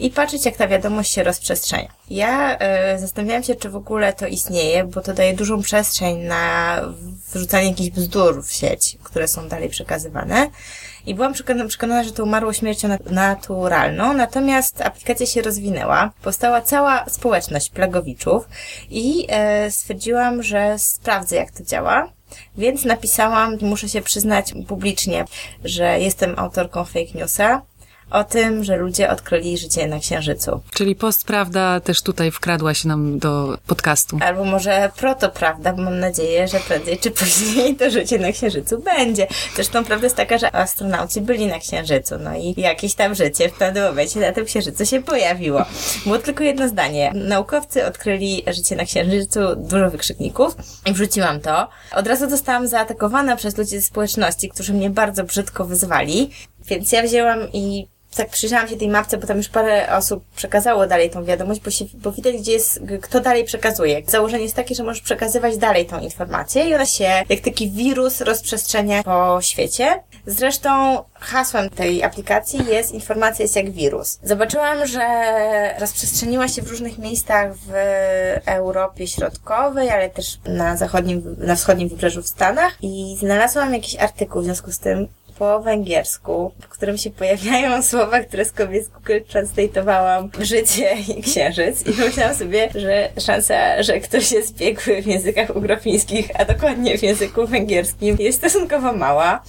i 0.00 0.10
patrzeć, 0.10 0.44
jak 0.44 0.56
ta 0.56 0.68
wiadomość 0.68 1.12
się 1.12 1.22
rozprzestrzenia. 1.22 1.88
Ja 2.10 2.58
e, 2.58 2.98
zastanawiałam 2.98 3.42
się, 3.42 3.54
czy 3.54 3.70
w 3.70 3.76
ogóle 3.76 4.12
to 4.12 4.26
istnieje, 4.26 4.84
bo 4.84 5.00
to 5.00 5.14
daje 5.14 5.34
dużą 5.34 5.62
przestrzeń 5.62 6.18
na 6.18 6.80
wrzucanie 7.34 7.68
jakichś 7.68 7.90
bzdur 7.90 8.44
w 8.44 8.52
sieć, 8.52 8.98
które 9.02 9.28
są 9.28 9.48
dalej 9.48 9.68
przekazywane. 9.68 10.50
I 11.06 11.14
byłam 11.14 11.32
przekonana, 11.32 12.04
że 12.04 12.12
to 12.12 12.22
umarło 12.24 12.52
śmiercią 12.52 12.88
nat- 12.88 13.10
naturalną, 13.10 14.12
natomiast 14.12 14.82
aplikacja 14.82 15.26
się 15.26 15.42
rozwinęła. 15.42 16.10
Powstała 16.22 16.60
cała 16.60 17.04
społeczność 17.08 17.70
plagowiczów 17.70 18.48
i 18.90 19.26
e, 19.28 19.70
stwierdziłam, 19.70 20.42
że 20.42 20.78
sprawdzę, 20.78 21.36
jak 21.36 21.50
to 21.50 21.64
działa. 21.64 22.12
Więc 22.56 22.84
napisałam, 22.84 23.58
muszę 23.60 23.88
się 23.88 24.02
przyznać 24.02 24.54
publicznie, 24.68 25.24
że 25.64 26.00
jestem 26.00 26.38
autorką 26.38 26.84
fake 26.84 27.12
newsa, 27.14 27.62
o 28.10 28.24
tym, 28.24 28.64
że 28.64 28.76
ludzie 28.76 29.10
odkryli 29.10 29.58
życie 29.58 29.88
na 29.88 29.98
Księżycu. 29.98 30.60
Czyli 30.74 30.96
postprawda 30.96 31.80
też 31.80 32.02
tutaj 32.02 32.30
wkradła 32.30 32.74
się 32.74 32.88
nam 32.88 33.18
do 33.18 33.58
podcastu. 33.66 34.18
Albo 34.22 34.44
może 34.44 34.90
protoprawda, 34.96 35.72
bo 35.72 35.82
mam 35.82 35.98
nadzieję, 35.98 36.48
że 36.48 36.60
prędzej 36.60 36.98
czy 36.98 37.10
później 37.10 37.76
to 37.76 37.90
życie 37.90 38.18
na 38.18 38.32
Księżycu 38.32 38.78
będzie. 38.78 39.26
Zresztą 39.54 39.84
prawda 39.84 40.06
jest 40.06 40.16
taka, 40.16 40.38
że 40.38 40.54
astronauci 40.54 41.20
byli 41.20 41.46
na 41.46 41.58
Księżycu, 41.58 42.14
no 42.18 42.36
i 42.36 42.54
jakieś 42.60 42.94
tam 42.94 43.14
życie 43.14 43.48
w 43.48 43.52
pewnym 43.52 43.84
momencie 43.84 44.20
na 44.20 44.32
tym 44.32 44.44
Księżycu 44.44 44.86
się 44.86 45.02
pojawiło. 45.02 45.64
Było 46.04 46.18
tylko 46.18 46.44
jedno 46.44 46.68
zdanie. 46.68 47.12
Naukowcy 47.14 47.86
odkryli 47.86 48.42
życie 48.46 48.76
na 48.76 48.84
Księżycu, 48.84 49.40
dużo 49.56 49.90
wykrzykników 49.90 50.56
i 50.86 50.92
wrzuciłam 50.92 51.40
to. 51.40 51.68
Od 51.94 52.06
razu 52.06 52.30
zostałam 52.30 52.66
zaatakowana 52.66 53.36
przez 53.36 53.58
ludzi 53.58 53.70
ze 53.70 53.82
społeczności, 53.82 54.48
którzy 54.48 54.72
mnie 54.72 54.90
bardzo 54.90 55.24
brzydko 55.24 55.64
wyzwali, 55.64 56.30
więc 56.66 56.92
ja 56.92 57.02
wzięłam 57.02 57.38
i 57.52 57.88
tak 58.16 58.28
przyjrzałam 58.28 58.68
się 58.68 58.76
tej 58.76 58.88
mapce, 58.88 59.18
bo 59.18 59.26
tam 59.26 59.36
już 59.36 59.48
parę 59.48 59.96
osób 59.96 60.24
przekazało 60.36 60.86
dalej 60.86 61.10
tą 61.10 61.24
wiadomość, 61.24 61.60
bo, 61.60 61.70
się, 61.70 61.84
bo 61.94 62.12
widać, 62.12 62.36
gdzie 62.36 62.52
jest, 62.52 62.80
kto 63.02 63.20
dalej 63.20 63.44
przekazuje. 63.44 64.02
Założenie 64.06 64.42
jest 64.42 64.56
takie, 64.56 64.74
że 64.74 64.84
możesz 64.84 65.02
przekazywać 65.02 65.56
dalej 65.56 65.86
tą 65.86 66.00
informację 66.00 66.64
i 66.64 66.74
ona 66.74 66.86
się, 66.86 67.04
jak 67.28 67.40
taki 67.40 67.70
wirus, 67.70 68.20
rozprzestrzenia 68.20 69.02
po 69.02 69.38
świecie. 69.42 70.02
Zresztą 70.26 70.98
hasłem 71.14 71.70
tej 71.70 72.02
aplikacji 72.02 72.66
jest 72.66 72.92
informacja 72.92 73.42
jest 73.42 73.56
jak 73.56 73.70
wirus. 73.70 74.18
Zobaczyłam, 74.22 74.86
że 74.86 75.06
rozprzestrzeniła 75.78 76.48
się 76.48 76.62
w 76.62 76.70
różnych 76.70 76.98
miejscach 76.98 77.54
w 77.54 77.72
Europie 78.46 79.06
Środkowej, 79.06 79.90
ale 79.90 80.10
też 80.10 80.38
na 80.44 80.76
zachodnim, 80.76 81.36
na 81.38 81.56
wschodnim 81.56 81.88
wybrzeżu 81.88 82.22
w 82.22 82.28
Stanach 82.28 82.76
i 82.82 83.16
znalazłam 83.20 83.74
jakiś 83.74 83.96
artykuł 83.96 84.42
w 84.42 84.44
związku 84.44 84.72
z 84.72 84.78
tym, 84.78 85.08
po 85.40 85.60
węgiersku, 85.60 86.52
w 86.60 86.68
którym 86.68 86.98
się 86.98 87.10
pojawiają 87.10 87.82
słowa, 87.90 88.20
które 88.20 88.44
sobie 88.44 88.84
z 88.84 88.88
Google 88.88 89.20
translate'owałam 89.32 90.28
życie 90.44 90.96
i 91.08 91.22
księżyc 91.22 91.86
i 91.86 91.90
myślałam 92.00 92.34
sobie, 92.34 92.68
że 92.74 93.10
szansa, 93.20 93.82
że 93.82 94.00
ktoś 94.00 94.32
jest 94.32 94.56
biegły 94.56 95.02
w 95.02 95.06
językach 95.06 95.56
ugrofińskich, 95.56 96.30
a 96.40 96.44
dokładnie 96.44 96.98
w 96.98 97.02
języku 97.02 97.46
węgierskim 97.46 98.16
jest 98.18 98.38
stosunkowo 98.38 98.92
mała. 98.92 99.42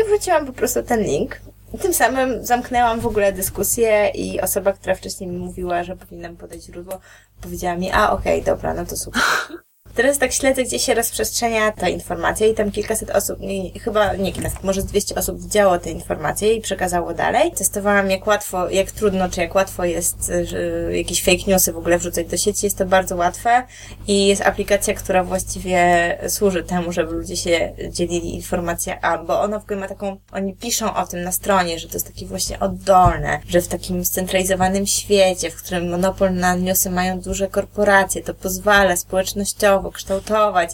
I 0.00 0.04
wrzuciłam 0.04 0.46
po 0.46 0.52
prostu 0.52 0.82
ten 0.82 1.02
link. 1.02 1.40
Tym 1.82 1.94
samym 1.94 2.46
zamknęłam 2.46 3.00
w 3.00 3.06
ogóle 3.06 3.32
dyskusję 3.32 4.10
i 4.14 4.40
osoba, 4.40 4.72
która 4.72 4.94
wcześniej 4.94 5.30
mi 5.30 5.38
mówiła, 5.38 5.84
że 5.84 5.96
powinnam 5.96 6.36
podać 6.36 6.62
źródło, 6.62 7.00
powiedziała 7.40 7.76
mi, 7.76 7.90
a 7.90 8.10
okej, 8.10 8.40
okay, 8.40 8.54
dobra, 8.54 8.74
no 8.74 8.86
to 8.86 8.96
super. 8.96 9.22
Teraz 9.94 10.18
tak 10.18 10.32
śledzę, 10.32 10.64
gdzie 10.64 10.78
się 10.78 10.94
rozprzestrzenia 10.94 11.72
ta 11.72 11.88
informacja 11.88 12.46
i 12.46 12.54
tam 12.54 12.70
kilkaset 12.70 13.10
osób, 13.10 13.40
nie, 13.40 13.80
chyba 13.80 14.14
nie 14.14 14.32
kilkaset, 14.32 14.64
może 14.64 14.82
200 14.82 15.14
osób 15.14 15.42
widziało 15.42 15.78
tę 15.78 15.90
informację 15.90 16.54
i 16.54 16.60
przekazało 16.60 17.14
dalej. 17.14 17.52
Testowałam, 17.52 18.10
jak 18.10 18.26
łatwo, 18.26 18.70
jak 18.70 18.90
trudno, 18.90 19.28
czy 19.28 19.40
jak 19.40 19.54
łatwo 19.54 19.84
jest 19.84 20.30
y, 20.30 20.96
jakieś 20.96 21.24
fake 21.24 21.44
newsy 21.46 21.72
w 21.72 21.76
ogóle 21.76 21.98
wrzucać 21.98 22.26
do 22.26 22.36
sieci. 22.36 22.66
Jest 22.66 22.78
to 22.78 22.86
bardzo 22.86 23.16
łatwe 23.16 23.62
i 24.06 24.26
jest 24.26 24.42
aplikacja, 24.42 24.94
która 24.94 25.24
właściwie 25.24 26.18
służy 26.28 26.62
temu, 26.62 26.92
żeby 26.92 27.12
ludzie 27.12 27.36
się 27.36 27.72
dzielili 27.88 28.34
informacjami, 28.34 29.00
albo 29.02 29.40
ona 29.40 29.58
w 29.58 29.62
ogóle 29.62 29.80
ma 29.80 29.88
taką, 29.88 30.16
oni 30.32 30.54
piszą 30.54 30.94
o 30.94 31.06
tym 31.06 31.22
na 31.22 31.32
stronie, 31.32 31.78
że 31.78 31.88
to 31.88 31.94
jest 31.94 32.06
takie 32.06 32.26
właśnie 32.26 32.60
oddolne, 32.60 33.40
że 33.48 33.60
w 33.60 33.68
takim 33.68 34.04
scentralizowanym 34.04 34.86
świecie, 34.86 35.50
w 35.50 35.56
którym 35.56 35.90
monopol 35.90 36.34
na 36.34 36.54
newsy 36.54 36.90
mają 36.90 37.20
duże 37.20 37.48
korporacje, 37.48 38.22
to 38.22 38.34
pozwala 38.34 38.96
społecznościowo 38.96 39.79
kształtować, 39.90 40.70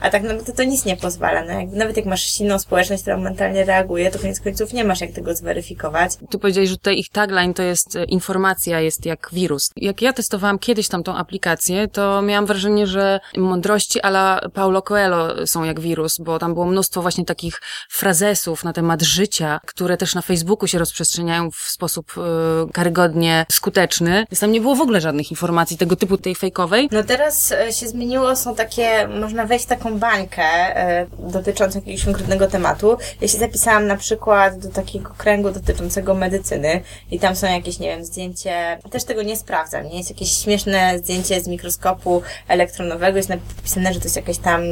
a 0.00 0.10
tak 0.10 0.22
naprawdę 0.22 0.52
to 0.52 0.64
nic 0.64 0.84
nie 0.84 0.96
pozwala. 0.96 1.44
No 1.44 1.52
jakby, 1.52 1.76
nawet 1.76 1.96
jak 1.96 2.06
masz 2.06 2.22
silną 2.22 2.58
społeczność, 2.58 3.02
która 3.02 3.16
mentalnie 3.16 3.64
reaguje, 3.64 4.10
to 4.10 4.18
koniec 4.18 4.40
końców 4.40 4.72
nie 4.72 4.84
masz 4.84 5.00
jak 5.00 5.12
tego 5.12 5.34
zweryfikować. 5.34 6.12
Tu 6.30 6.38
powiedziałeś, 6.38 6.70
że 6.70 6.76
tutaj 6.76 6.98
ich 6.98 7.08
tagline 7.08 7.54
to 7.54 7.62
jest 7.62 7.96
e, 7.96 8.04
informacja 8.04 8.80
jest 8.80 9.06
jak 9.06 9.28
wirus. 9.32 9.70
Jak 9.76 10.02
ja 10.02 10.12
testowałam 10.12 10.58
kiedyś 10.58 10.88
tam 10.88 11.02
tą 11.02 11.16
aplikację, 11.16 11.88
to 11.88 12.22
miałam 12.22 12.46
wrażenie, 12.46 12.86
że 12.86 13.20
mądrości 13.36 14.00
ala 14.00 14.40
Paulo 14.54 14.82
Coelho 14.82 15.46
są 15.46 15.64
jak 15.64 15.80
wirus, 15.80 16.18
bo 16.18 16.38
tam 16.38 16.54
było 16.54 16.66
mnóstwo 16.66 17.02
właśnie 17.02 17.24
takich 17.24 17.60
frazesów 17.90 18.64
na 18.64 18.72
temat 18.72 19.02
życia, 19.02 19.60
które 19.66 19.96
też 19.96 20.14
na 20.14 20.22
Facebooku 20.22 20.66
się 20.66 20.78
rozprzestrzeniają 20.78 21.50
w 21.50 21.56
sposób 21.56 22.12
yy, 22.16 22.72
karygodnie 22.72 23.46
skuteczny. 23.52 24.26
Więc 24.30 24.40
tam 24.40 24.52
nie 24.52 24.60
było 24.60 24.74
w 24.74 24.80
ogóle 24.80 25.00
żadnych 25.00 25.30
informacji 25.30 25.78
tego 25.78 25.96
typu 25.96 26.18
tej 26.18 26.34
fejkowej. 26.34 26.88
No 26.92 27.04
teraz 27.04 27.52
e, 27.52 27.72
się 27.72 27.88
zmieniło, 27.88 28.36
są 28.36 28.49
takie, 28.54 29.08
można 29.08 29.46
wejść 29.46 29.64
w 29.64 29.68
taką 29.68 29.98
bańkę 29.98 30.42
e, 30.42 31.06
dotyczącą 31.18 31.78
jakiegoś 31.78 32.04
konkretnego 32.04 32.46
tematu. 32.46 32.96
Ja 33.20 33.28
się 33.28 33.38
zapisałam 33.38 33.86
na 33.86 33.96
przykład 33.96 34.58
do 34.58 34.68
takiego 34.68 35.10
kręgu 35.18 35.50
dotyczącego 35.50 36.14
medycyny 36.14 36.80
i 37.10 37.18
tam 37.18 37.36
są 37.36 37.46
jakieś, 37.46 37.78
nie 37.78 37.88
wiem, 37.88 38.04
zdjęcie, 38.04 38.78
też 38.90 39.04
tego 39.04 39.22
nie 39.22 39.36
sprawdzam, 39.36 39.84
nie 39.84 39.98
jest 39.98 40.10
jakieś 40.10 40.32
śmieszne 40.32 40.98
zdjęcie 40.98 41.40
z 41.40 41.48
mikroskopu 41.48 42.22
elektronowego, 42.48 43.16
jest 43.16 43.28
napisane, 43.28 43.94
że 43.94 44.00
to 44.00 44.04
jest 44.04 44.16
jakaś 44.16 44.38
tam 44.38 44.62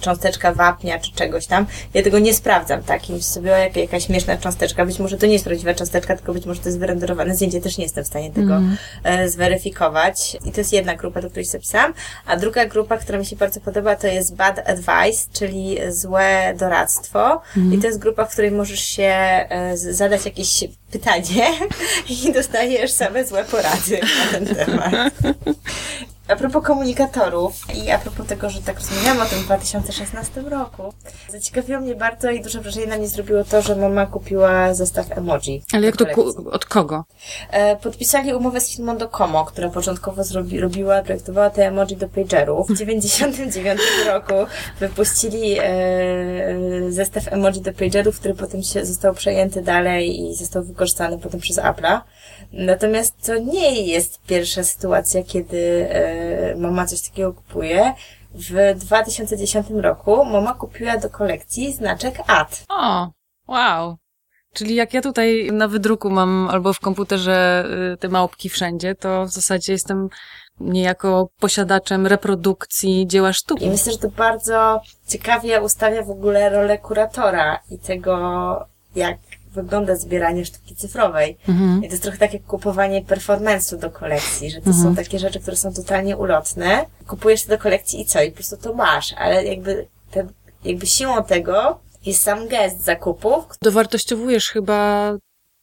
cząsteczka 0.00 0.52
wapnia 0.52 0.98
czy 0.98 1.12
czegoś 1.12 1.46
tam. 1.46 1.66
Ja 1.94 2.02
tego 2.02 2.18
nie 2.18 2.34
sprawdzam, 2.34 2.82
tak? 2.82 3.10
I 3.10 3.22
sobie 3.22 3.50
jak, 3.50 3.76
jakaś 3.76 4.06
śmieszna 4.06 4.36
cząsteczka, 4.36 4.86
być 4.86 4.98
może 4.98 5.18
to 5.18 5.26
nie 5.26 5.32
jest 5.32 5.44
prawdziwa 5.44 5.74
cząsteczka, 5.74 6.16
tylko 6.16 6.34
być 6.34 6.46
może 6.46 6.60
to 6.60 6.68
jest 6.68 6.78
wyrenderowane 6.78 7.34
zdjęcie, 7.34 7.60
też 7.60 7.78
nie 7.78 7.84
jestem 7.84 8.04
w 8.04 8.06
stanie 8.06 8.30
tego 8.30 8.56
mm. 8.56 8.76
zweryfikować. 9.28 10.36
I 10.44 10.52
to 10.52 10.60
jest 10.60 10.72
jedna 10.72 10.94
grupa, 10.94 11.20
do 11.20 11.28
której 11.28 11.44
się 11.44 11.50
zapisałam, 11.50 11.94
a 12.26 12.36
druga 12.36 12.66
grupa, 12.66 12.96
która 12.96 13.13
mi 13.18 13.26
się 13.26 13.36
bardzo 13.36 13.60
podoba, 13.60 13.96
to 13.96 14.06
jest 14.06 14.36
bad 14.36 14.68
advice, 14.68 15.26
czyli 15.32 15.78
złe 15.88 16.54
doradztwo. 16.58 17.42
Mhm. 17.56 17.74
I 17.74 17.78
to 17.78 17.86
jest 17.86 17.98
grupa, 17.98 18.24
w 18.24 18.32
której 18.32 18.50
możesz 18.50 18.80
się 18.80 19.04
e, 19.04 19.76
zadać 19.76 20.24
jakieś 20.24 20.64
pytanie 20.90 21.46
i 22.24 22.32
dostajesz 22.32 22.92
same 22.92 23.24
złe 23.24 23.44
porady 23.44 24.00
na 24.00 24.38
ten 24.38 24.46
temat. 24.46 25.12
A 26.28 26.36
propos 26.36 26.64
komunikatorów 26.64 27.52
i 27.74 27.90
a 27.90 27.98
propos 27.98 28.26
tego, 28.26 28.50
że 28.50 28.62
tak 28.62 28.78
rozmawiałam 28.78 29.20
o 29.20 29.24
tym 29.24 29.38
w 29.38 29.44
2016 29.44 30.40
roku, 30.40 30.92
zaciekawiło 31.28 31.80
mnie 31.80 31.94
bardzo 31.94 32.30
i 32.30 32.40
duże 32.40 32.60
wrażenie 32.60 32.86
na 32.86 32.96
mnie 32.96 33.08
zrobiło 33.08 33.44
to, 33.44 33.62
że 33.62 33.76
mama 33.76 34.06
kupiła 34.06 34.74
zestaw 34.74 35.18
emoji. 35.18 35.62
Ale 35.72 35.86
jak 35.86 35.96
to, 35.96 36.06
ku, 36.06 36.50
od 36.50 36.64
kogo? 36.64 37.04
E, 37.50 37.76
podpisali 37.76 38.34
umowę 38.34 38.60
z 38.60 38.76
firmą 38.76 38.98
Docomo, 38.98 39.44
która 39.44 39.68
początkowo 39.68 40.24
zrobi, 40.24 40.60
robiła, 40.60 41.02
projektowała 41.02 41.50
te 41.50 41.66
emoji 41.66 41.96
do 41.96 42.08
pagerów. 42.08 42.68
W 42.68 42.78
99 42.78 43.80
roku 44.06 44.34
wypuścili 44.80 45.56
e, 45.60 45.66
zestaw 46.88 47.32
emoji 47.32 47.60
do 47.60 47.72
pagerów, 47.72 48.18
który 48.20 48.34
potem 48.34 48.62
się 48.62 48.86
został 48.86 49.14
przejęty 49.14 49.62
dalej 49.62 50.20
i 50.20 50.34
został 50.34 50.64
wykorzystany 50.64 51.18
potem 51.18 51.40
przez 51.40 51.56
Apple'a. 51.56 52.00
Natomiast 52.52 53.26
to 53.26 53.38
nie 53.38 53.86
jest 53.86 54.20
pierwsza 54.26 54.64
sytuacja, 54.64 55.22
kiedy 55.22 55.88
e, 55.90 56.56
mama 56.56 56.86
coś 56.86 57.00
takiego 57.08 57.32
kupuje. 57.32 57.94
W 58.34 58.74
2010 58.78 59.66
roku 59.70 60.24
mama 60.24 60.54
kupiła 60.54 60.96
do 60.96 61.10
kolekcji 61.10 61.72
znaczek 61.72 62.14
AD. 62.26 62.64
O, 62.68 63.10
wow. 63.48 63.96
Czyli 64.54 64.74
jak 64.74 64.94
ja 64.94 65.00
tutaj 65.00 65.48
na 65.52 65.68
wydruku 65.68 66.10
mam 66.10 66.48
albo 66.50 66.72
w 66.72 66.80
komputerze 66.80 67.66
y, 67.94 67.96
te 67.96 68.08
małpki 68.08 68.48
wszędzie, 68.48 68.94
to 68.94 69.24
w 69.24 69.28
zasadzie 69.28 69.72
jestem 69.72 70.08
niejako 70.60 71.28
posiadaczem 71.40 72.06
reprodukcji 72.06 73.06
dzieła 73.06 73.32
sztuki. 73.32 73.64
I 73.64 73.70
myślę, 73.70 73.92
że 73.92 73.98
to 73.98 74.08
bardzo 74.08 74.80
ciekawie 75.08 75.62
ustawia 75.62 76.02
w 76.02 76.10
ogóle 76.10 76.50
rolę 76.50 76.78
kuratora 76.78 77.60
i 77.70 77.78
tego, 77.78 78.16
jak 78.96 79.18
wygląda 79.54 79.96
zbieranie 79.96 80.44
sztuki 80.44 80.76
cyfrowej. 80.76 81.38
Mhm. 81.48 81.78
I 81.78 81.86
to 81.86 81.92
jest 81.92 82.02
trochę 82.02 82.18
tak 82.18 82.32
jak 82.32 82.42
kupowanie 82.42 83.02
performance'u 83.02 83.78
do 83.78 83.90
kolekcji, 83.90 84.50
że 84.50 84.60
to 84.60 84.70
mhm. 84.70 84.84
są 84.84 84.96
takie 84.96 85.18
rzeczy, 85.18 85.40
które 85.40 85.56
są 85.56 85.72
totalnie 85.72 86.16
ulotne. 86.16 86.86
Kupujesz 87.06 87.42
to 87.42 87.48
do 87.48 87.58
kolekcji 87.58 88.00
i 88.00 88.04
co? 88.04 88.22
I 88.22 88.30
po 88.30 88.36
prostu 88.36 88.56
to 88.56 88.74
masz, 88.74 89.12
ale 89.18 89.44
jakby, 89.44 89.86
te, 90.10 90.26
jakby 90.64 90.86
siłą 90.86 91.24
tego 91.24 91.80
jest 92.06 92.22
sam 92.22 92.48
gest 92.48 92.84
zakupów. 92.84 93.44
Dowartościowujesz 93.62 94.48
chyba 94.48 95.12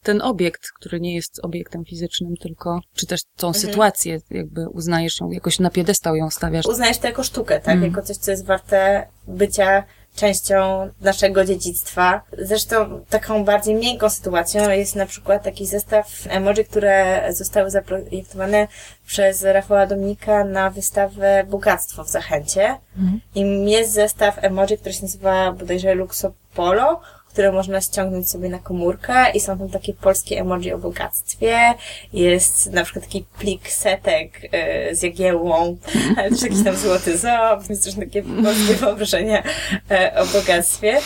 ten 0.04 0.22
obiekt, 0.22 0.62
który 0.80 1.00
nie 1.00 1.16
jest 1.16 1.40
obiektem 1.44 1.86
fizycznym, 1.86 2.38
tylko, 2.38 2.80
czy 2.94 3.06
też 3.06 3.22
tą 3.38 3.48
mhm. 3.48 3.66
sytuację, 3.66 4.20
jakby 4.32 4.70
uznajesz 4.70 5.20
ją, 5.20 5.32
jakoś 5.32 5.60
na 5.60 5.70
piedestał 5.70 6.16
ją 6.16 6.30
stawiasz. 6.30 6.66
Uznajesz 6.66 6.98
to 6.98 7.08
jako 7.08 7.24
sztukę, 7.24 7.60
tak? 7.60 7.76
Mhm. 7.76 7.92
Jako 7.92 8.02
coś, 8.02 8.18
co 8.18 8.32
jest 8.32 8.46
warte 8.46 9.08
bycia 9.28 9.84
częścią 10.16 10.90
naszego 11.02 11.46
dziedzictwa. 11.46 12.22
Zresztą 12.38 13.06
taką 13.10 13.46
bardziej 13.46 13.76
miękką 13.76 14.10
sytuacją 14.10 14.70
jest 14.70 14.96
na 14.96 15.06
przykład 15.06 15.44
taki 15.44 15.66
zestaw 15.66 16.08
emoji, 16.30 16.66
które 16.66 17.24
zostały 17.34 17.72
zaprojektowane 17.72 18.68
przez 19.06 19.44
Rafała 19.44 19.88
Dominika 19.88 20.44
na 20.44 20.70
wystawę 20.70 21.44
Bogactwo 21.50 22.04
w 22.04 22.10
Zachęcie. 22.10 22.78
Mhm. 22.98 23.22
I 23.36 23.72
jest 23.72 23.92
zestaw 23.92 24.44
emoji, 24.44 24.78
który 24.78 24.94
się 24.94 25.02
nazywa 25.02 25.52
bodajże 25.52 25.96
Luxopolo, 25.96 27.02
które 27.32 27.52
można 27.52 27.82
ściągnąć 27.82 28.30
sobie 28.30 28.50
na 28.50 28.60
komórkę 28.60 29.32
i 29.32 29.40
są 29.40 29.58
tam 29.58 29.70
takie 29.70 29.94
polskie 29.94 30.40
emoji 30.40 30.74
o 30.74 30.78
bogactwie. 30.78 31.74
Jest 32.14 32.72
na 32.72 32.84
przykład 32.84 33.06
taki 33.06 33.26
plik 33.40 33.70
setek 33.70 34.42
y, 34.44 34.96
z 34.96 35.04
jagiełą, 35.04 35.78
ale 36.18 36.30
też 36.30 36.42
jakiś 36.42 36.64
tam 36.64 36.76
złoty 36.78 37.18
ząb, 37.18 37.70
jest 37.70 37.84
też 37.84 37.96
takie 37.96 38.24
polskie 38.44 38.74
wyobrażenia 38.74 39.44
y, 39.44 40.16
o 40.16 40.26
bogactwie. 40.26 41.00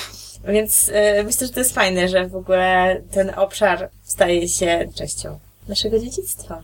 Więc 0.48 0.92
e, 0.94 1.24
myślę, 1.24 1.48
że 1.48 1.54
to 1.54 1.60
jest 1.60 1.74
fajne, 1.74 2.10
że 2.10 2.28
w 2.28 2.36
ogóle 2.36 3.02
ten 3.12 3.32
obszar 3.36 3.90
staje 4.04 4.48
się 4.48 4.90
częścią 4.96 5.40
naszego 5.68 6.00
dziedzictwa. 6.00 6.64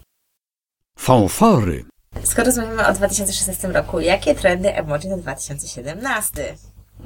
Fanfary. 0.97 1.85
Skoro 2.23 2.45
rozmawiamy 2.45 2.87
o 2.87 2.93
2016 2.93 3.67
roku, 3.67 3.99
jakie 3.99 4.35
trendy 4.35 4.75
emoji 4.75 5.09
na 5.09 5.17
2017? 5.17 6.55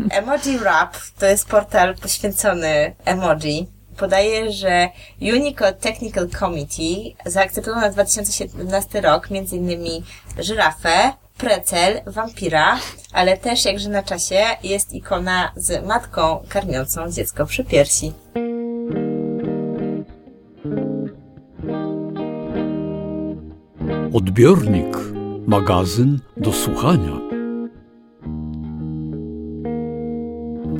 Emoji 0.10 0.58
Rap 0.58 0.98
to 1.20 1.26
jest 1.26 1.48
portal 1.48 1.96
poświęcony 1.96 2.96
emoji. 3.06 3.68
Podaje, 3.98 4.52
że 4.52 4.90
Unicode 5.22 5.74
Technical 5.74 6.30
Committee 6.30 7.16
zaakceptował 7.26 7.82
na 7.82 7.90
2017 7.90 9.02
rok 9.02 9.28
m.in. 9.32 10.04
żyrafę, 10.40 11.14
precel, 11.38 12.02
wampira, 12.06 12.80
ale 13.14 13.38
też 13.38 13.66
jakże 13.66 13.90
na 13.90 14.04
czasie 14.04 14.46
jest 14.64 14.94
ikona 14.94 15.52
z 15.56 15.86
matką 15.86 16.44
karmiącą 16.50 17.12
dziecko 17.12 17.46
przy 17.46 17.64
piersi. 17.64 18.14
Odbiornik. 24.14 24.98
Magazyn 25.48 26.20
do 26.38 26.54
słuchania. 26.54 27.35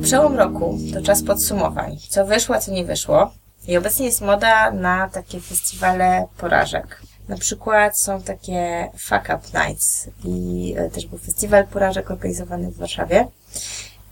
Przełom 0.06 0.36
roku 0.36 0.78
to 0.94 1.02
czas 1.02 1.22
podsumowań. 1.22 1.96
Co 2.08 2.26
wyszło, 2.26 2.60
co 2.60 2.72
nie 2.72 2.84
wyszło. 2.84 3.30
I 3.68 3.76
obecnie 3.76 4.06
jest 4.06 4.20
moda 4.20 4.70
na 4.70 5.08
takie 5.08 5.40
festiwale 5.40 6.26
porażek. 6.38 7.02
Na 7.28 7.36
przykład 7.36 7.98
są 7.98 8.22
takie 8.22 8.90
Fuck 8.98 9.24
Up 9.24 9.38
Nights 9.54 10.08
i 10.24 10.74
e, 10.78 10.90
też 10.90 11.06
był 11.06 11.18
festiwal 11.18 11.66
porażek 11.66 12.10
organizowany 12.10 12.70
w 12.70 12.76
Warszawie. 12.76 13.26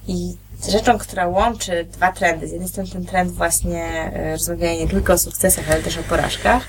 I 0.08 0.36
rzeczą, 0.68 0.98
która 0.98 1.26
łączy 1.26 1.84
dwa 1.92 2.12
trendy, 2.12 2.48
z 2.48 2.50
jednej 2.52 2.68
strony 2.68 2.90
ten 2.90 3.04
trend 3.04 3.32
właśnie 3.32 3.84
e, 4.14 4.32
rozmawiania 4.32 4.80
nie 4.80 4.88
tylko 4.88 5.12
o 5.12 5.18
sukcesach, 5.18 5.70
ale 5.70 5.82
też 5.82 5.98
o 5.98 6.02
porażkach, 6.02 6.62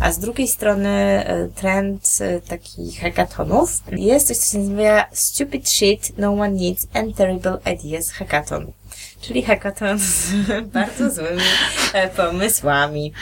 a 0.00 0.12
z 0.12 0.18
drugiej 0.18 0.48
strony 0.48 0.88
e, 0.88 1.48
trend 1.48 2.18
e, 2.20 2.40
takich 2.40 3.00
hackathonów, 3.00 3.82
jest 3.92 4.28
coś, 4.28 4.36
co 4.36 4.52
się 4.52 4.58
nazywa 4.58 5.06
Stupid 5.12 5.68
Shit 5.68 6.18
No 6.18 6.32
One 6.32 6.50
Needs 6.50 6.86
and 6.94 7.16
Terrible 7.16 7.58
Ideas 7.74 8.10
Hackathon. 8.10 8.72
Czyli 9.20 9.42
hackathon 9.42 9.98
z 10.08 10.30
bardzo 10.72 11.10
złymi 11.10 11.42
pomysłami. 12.16 13.12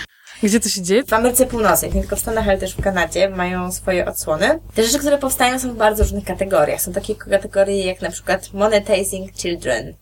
Gdzie 0.42 0.60
to 0.60 0.68
się 0.68 0.82
dzieje? 0.82 1.04
W 1.04 1.12
Ameryce 1.12 1.46
Północnej, 1.46 1.92
nie 1.94 2.00
tylko 2.00 2.16
w 2.16 2.20
Stanach, 2.20 2.48
ale 2.48 2.58
też 2.58 2.74
w 2.74 2.82
Kanadzie 2.82 3.28
mają 3.28 3.72
swoje 3.72 4.06
odsłony. 4.06 4.60
Te 4.74 4.84
rzeczy, 4.84 4.98
które 4.98 5.18
powstają 5.18 5.58
są 5.58 5.72
w 5.72 5.76
bardzo 5.76 6.02
różnych 6.02 6.24
kategoriach. 6.24 6.80
Są 6.80 6.92
takie 6.92 7.14
kategorie 7.14 7.84
jak 7.86 8.02
na 8.02 8.10
przykład 8.10 8.52
Monetizing 8.52 9.32
Children. 9.32 9.94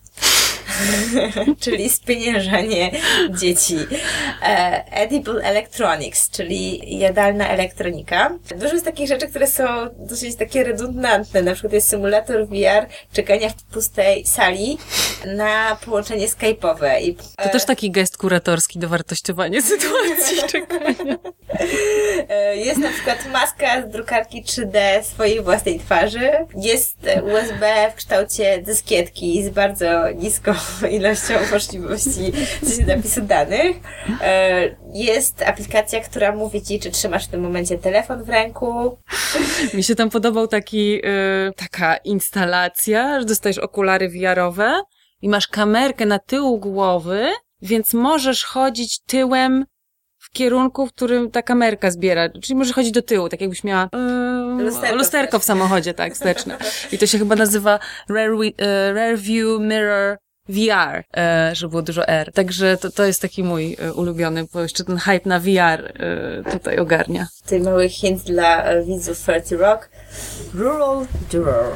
czyli 1.65 1.91
spieniężanie 1.91 2.91
dzieci. 3.31 3.77
E, 4.43 4.85
edible 4.91 5.43
Electronics, 5.45 6.31
czyli 6.31 6.81
jadalna 6.99 7.49
elektronika. 7.49 8.39
Dużo 8.57 8.73
jest 8.73 8.85
takich 8.85 9.09
rzeczy, 9.09 9.29
które 9.29 9.47
są 9.47 9.65
dosyć 9.99 10.37
takie 10.37 10.65
redundantne. 10.65 11.43
Na 11.43 11.53
przykład 11.53 11.73
jest 11.73 11.89
symulator 11.89 12.47
VR 12.47 12.87
czekania 13.13 13.49
w 13.49 13.63
pustej 13.63 14.27
sali 14.27 14.79
na 15.27 15.77
połączenie 15.85 16.29
skype'owe. 16.29 17.03
I, 17.03 17.15
To 17.15 17.49
też 17.49 17.65
taki 17.65 17.91
gest 17.91 18.17
kuratorski 18.17 18.79
do 18.79 18.89
wartościowania 18.89 19.63
sytuacji 19.73 20.37
czekania. 20.49 21.19
E, 22.29 22.57
Jest 22.57 22.81
na 22.81 22.89
przykład 22.91 23.27
maska 23.33 23.83
z 23.83 23.93
drukarki 23.93 24.43
3D 24.45 25.03
swojej 25.03 25.41
własnej 25.43 25.81
twarzy. 25.81 26.31
Jest 26.57 26.97
USB 27.35 27.91
w 27.93 27.95
kształcie 27.95 28.63
dyskietki 28.63 29.45
z 29.45 29.49
bardzo 29.51 30.11
niską 30.11 30.55
ilością 30.91 31.35
możliwości 31.53 32.33
napisu 32.87 33.21
danych. 33.21 33.77
E, 34.21 34.77
Jest 34.95 35.43
aplikacja, 35.43 36.01
która 36.01 36.33
mówi 36.33 36.63
ci, 36.63 36.81
czy 36.81 36.91
trzymasz 36.91 37.25
w 37.25 37.29
tym 37.29 37.41
momencie 37.41 37.79
telefon 37.79 38.25
w 38.25 38.29
ręku. 38.29 38.99
Mi 39.75 39.83
się 39.83 39.95
tam 39.95 40.11
podobał 40.11 40.47
taki, 40.49 40.95
y, 41.07 41.53
taka 41.57 41.97
instalacja, 41.97 43.21
że 43.21 43.27
dostajesz 43.27 43.59
okulary 43.59 44.09
wiarowe 44.09 44.81
i 45.23 45.29
masz 45.29 45.49
kamerkę 45.49 46.07
na 46.07 46.19
tyłu 46.19 46.59
głowy, 46.59 47.27
więc 47.63 47.95
możesz 47.95 48.45
chodzić 48.45 49.01
tyłem 49.07 49.65
w 50.19 50.31
kierunku, 50.31 50.87
w 50.87 50.93
którym 50.93 51.31
ta 51.31 51.43
kamerka 51.43 51.91
zbiera. 51.91 52.29
Czyli 52.43 52.55
możesz 52.55 52.75
chodzić 52.75 52.93
do 52.93 53.03
tyłu, 53.03 53.29
tak 53.29 53.41
jakbyś 53.41 53.65
miała 53.65 53.89
yy, 54.59 54.65
Lusterko 54.65 54.97
lusterko 54.97 55.39
w 55.39 55.45
samochodzie, 55.45 55.95
tak, 55.95 56.15
wsteczne. 56.15 56.59
I 56.93 56.99
to 56.99 57.07
się 57.07 57.19
chyba 57.19 57.37
nazywa 57.37 57.79
e, 58.59 58.93
Rare 58.93 59.19
View 59.19 59.61
Mirror 59.61 60.19
VR, 60.49 61.05
e, 61.17 61.51
że 61.55 61.69
było 61.69 61.83
dużo 61.83 62.09
R. 62.09 62.33
Także 62.33 62.77
to, 62.77 62.91
to 62.91 63.05
jest 63.05 63.23
taki 63.23 63.45
mój 63.45 63.77
e, 63.81 63.93
ulubiony, 63.93 64.45
bo 64.53 64.61
jeszcze 64.61 64.85
ten 64.85 64.99
hype 64.99 65.29
na 65.29 65.41
VR 65.41 65.53
e, 65.57 66.51
tutaj 66.53 66.79
ogarnia. 66.79 67.27
Tutaj 67.43 67.61
mały 67.61 67.89
hint 67.89 68.23
dla 68.23 68.65
widzów 68.83 69.19
30 69.19 69.57
Rock. 69.57 69.89
Rural 70.55 71.07
Dural. 71.33 71.73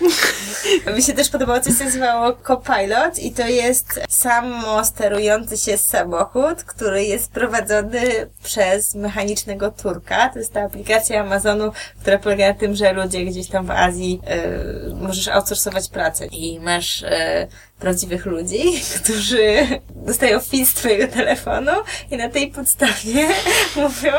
Mi 0.96 1.02
się 1.02 1.12
też 1.12 1.28
podobało 1.28 1.60
coś, 1.60 1.74
co 1.74 1.84
nazywało 1.84 2.32
Copilot 2.32 3.18
i 3.18 3.32
to 3.32 3.46
jest 3.46 4.00
samo 4.08 4.84
sterujący 4.84 5.56
się 5.56 5.78
samochód, 5.78 6.64
który 6.64 7.04
jest 7.04 7.32
prowadzony 7.32 8.00
przez 8.42 8.94
mechanicznego 8.94 9.70
Turka. 9.70 10.28
To 10.28 10.38
jest 10.38 10.52
ta 10.52 10.62
aplikacja 10.62 11.20
Amazonu, 11.20 11.72
która 12.00 12.18
polega 12.18 12.48
na 12.48 12.54
tym, 12.54 12.74
że 12.74 12.92
ludzie 12.92 13.24
gdzieś 13.24 13.48
tam 13.48 13.66
w 13.66 13.70
Azji 13.70 14.20
e, 14.26 14.94
możesz 14.94 15.28
outsourcować 15.28 15.88
pracę 15.88 16.26
i 16.26 16.60
masz 16.60 17.02
e, 17.02 17.46
prawdziwych 17.80 18.26
ludzi, 18.26 18.62
którzy 19.02 19.66
dostają 19.90 20.40
feed 20.40 20.68
z 20.68 20.74
twojego 20.74 21.12
telefonu 21.12 21.72
i 22.10 22.16
na 22.16 22.28
tej 22.28 22.50
podstawie 22.50 23.28
mówią, 23.76 24.12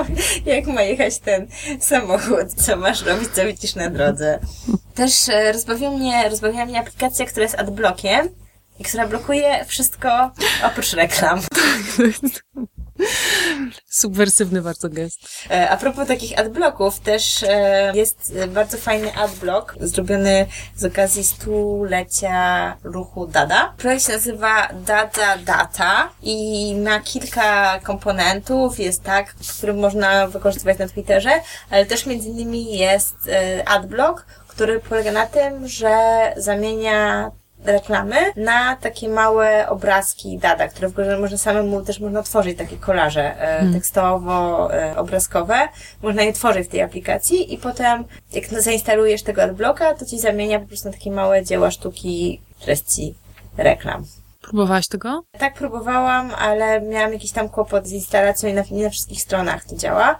jak 0.45 0.67
ma 0.67 0.81
jechać 0.81 1.19
ten 1.19 1.47
samochód, 1.79 2.53
co 2.55 2.75
masz 2.75 3.01
robić, 3.01 3.29
co 3.29 3.45
widzisz 3.45 3.75
na 3.75 3.89
drodze. 3.89 4.39
Też 4.95 5.29
e, 5.29 5.51
rozbawiła 5.51 5.91
mnie, 5.91 6.29
rozbawiła 6.29 6.65
mnie 6.65 6.79
aplikacja, 6.79 7.25
która 7.25 7.43
jest 7.43 7.59
adblockiem 7.59 8.29
i 8.79 8.83
która 8.83 9.07
blokuje 9.07 9.65
wszystko 9.65 10.31
oprócz 10.63 10.93
reklam. 10.93 11.41
Subwersywny 13.87 14.61
bardzo 14.61 14.89
gest. 14.89 15.19
E, 15.49 15.69
A 15.69 15.77
propos 15.77 16.07
takich 16.07 16.39
adblocków, 16.39 16.99
też 16.99 17.43
e, 17.43 17.91
jest 17.95 18.33
e, 18.35 18.47
bardzo 18.47 18.77
fajny 18.77 19.13
adblock 19.15 19.75
zrobiony 19.79 20.45
z 20.75 20.85
okazji 20.85 21.23
stulecia 21.23 22.77
ruchu 22.83 23.27
Dada. 23.27 23.73
Projekt 23.77 24.05
się 24.05 24.13
nazywa 24.13 24.67
Dada 24.73 25.37
Data 25.37 26.09
i 26.23 26.75
ma 26.75 26.99
kilka 26.99 27.79
komponentów. 27.79 28.79
Jest 28.79 29.03
tak, 29.03 29.35
który 29.57 29.73
można 29.73 30.27
wykorzystywać 30.27 30.77
na 30.77 30.87
Twitterze, 30.87 31.31
ale 31.69 31.85
też 31.85 32.05
między 32.05 32.29
innymi 32.29 32.77
jest 32.77 33.15
adblock, 33.65 34.25
który 34.47 34.79
polega 34.79 35.11
na 35.11 35.25
tym, 35.25 35.67
że 35.67 35.97
zamienia 36.37 37.31
reklamy 37.65 38.15
na 38.35 38.75
takie 38.75 39.09
małe 39.09 39.69
obrazki 39.69 40.37
Dada, 40.37 40.67
które 40.67 40.87
w 40.87 40.91
ogóle 40.91 41.19
można 41.19 41.37
samemu 41.37 41.81
też 41.81 41.99
można 41.99 42.23
tworzyć 42.23 42.57
takie 42.57 42.77
kolaże 42.77 43.41
e, 43.41 43.65
tekstowo-obrazkowe. 43.65 45.67
można 46.01 46.23
je 46.23 46.33
tworzyć 46.33 46.67
w 46.67 46.71
tej 46.71 46.81
aplikacji 46.81 47.53
i 47.53 47.57
potem 47.57 48.03
jak 48.33 48.47
zainstalujesz 48.47 49.23
tego 49.23 49.43
adblocka, 49.43 49.93
to 49.93 50.05
ci 50.05 50.19
zamienia 50.19 50.59
po 50.59 50.67
prostu 50.67 50.87
na 50.87 50.93
takie 50.93 51.11
małe 51.11 51.45
dzieła 51.45 51.71
sztuki 51.71 52.41
treści 52.59 53.15
reklam. 53.57 54.05
Próbowałaś 54.41 54.87
tego? 54.87 55.23
Tak 55.39 55.53
próbowałam, 55.53 56.31
ale 56.37 56.81
miałam 56.81 57.13
jakiś 57.13 57.31
tam 57.31 57.49
kłopot 57.49 57.87
z 57.87 57.91
instalacją 57.91 58.49
i 58.49 58.53
na, 58.53 58.63
nie 58.71 58.83
na 58.83 58.89
wszystkich 58.89 59.21
stronach 59.21 59.65
to 59.65 59.75
działa. 59.75 60.19